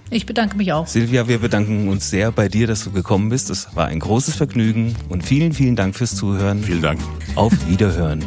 Ich 0.10 0.26
bedanke 0.26 0.58
mich 0.58 0.74
auch. 0.74 0.88
Silvia, 0.88 1.30
wir 1.30 1.38
bedanken 1.38 1.88
uns 1.88 2.10
sehr 2.10 2.34
bei 2.34 2.50
dir, 2.50 2.68
dass 2.68 2.84
du 2.84 2.92
gekommen 2.92 3.30
bist. 3.30 3.50
Es 3.50 3.74
war 3.78 3.86
ein 3.86 4.02
großes 4.02 4.36
Vergnügen 4.36 4.94
und 5.08 5.24
vielen, 5.24 5.54
vielen 5.54 5.78
Dank 5.78 5.96
fürs 5.96 6.18
Zuhören. 6.18 6.62
Vielen 6.62 6.82
Dank. 6.82 7.00
Auf 7.36 7.54
Wiederhören. 7.70 8.26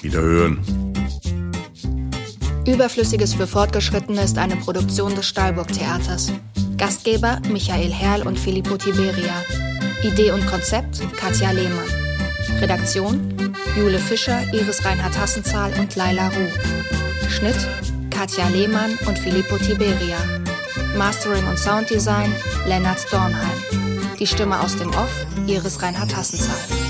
Wiederhören. 0.00 0.58
Überflüssiges 2.66 3.34
für 3.34 3.46
Fortgeschrittene 3.46 4.22
ist 4.22 4.38
eine 4.38 4.56
Produktion 4.56 5.14
des 5.14 5.26
Stahlburg 5.26 5.70
Theaters. 5.70 6.32
Gastgeber 6.78 7.42
Michael 7.52 7.92
Herrl 7.92 8.26
und 8.26 8.38
Filippo 8.38 8.78
Tiberia. 8.78 9.44
Idee 10.02 10.30
und 10.30 10.46
Konzept 10.46 11.02
Katja 11.18 11.50
Lehmann. 11.50 11.84
Redaktion 12.58 13.52
Jule 13.76 13.98
Fischer, 13.98 14.40
Iris 14.54 14.82
Reinhard 14.82 15.18
Hassenzahl 15.18 15.74
und 15.78 15.94
Laila 15.94 16.28
Ruh. 16.28 17.28
Schnitt 17.28 17.68
Katja 18.18 18.48
Lehmann 18.48 18.98
und 19.06 19.16
Filippo 19.16 19.56
Tiberia. 19.58 20.18
Mastering 20.96 21.46
und 21.46 21.56
Sounddesign 21.56 22.34
Lennart 22.66 23.06
Dornheim. 23.12 23.62
Die 24.18 24.26
Stimme 24.26 24.58
aus 24.58 24.76
dem 24.76 24.88
Off 24.88 25.24
Iris 25.46 25.80
Reinhard 25.80 26.16
Hassenzahl. 26.16 26.87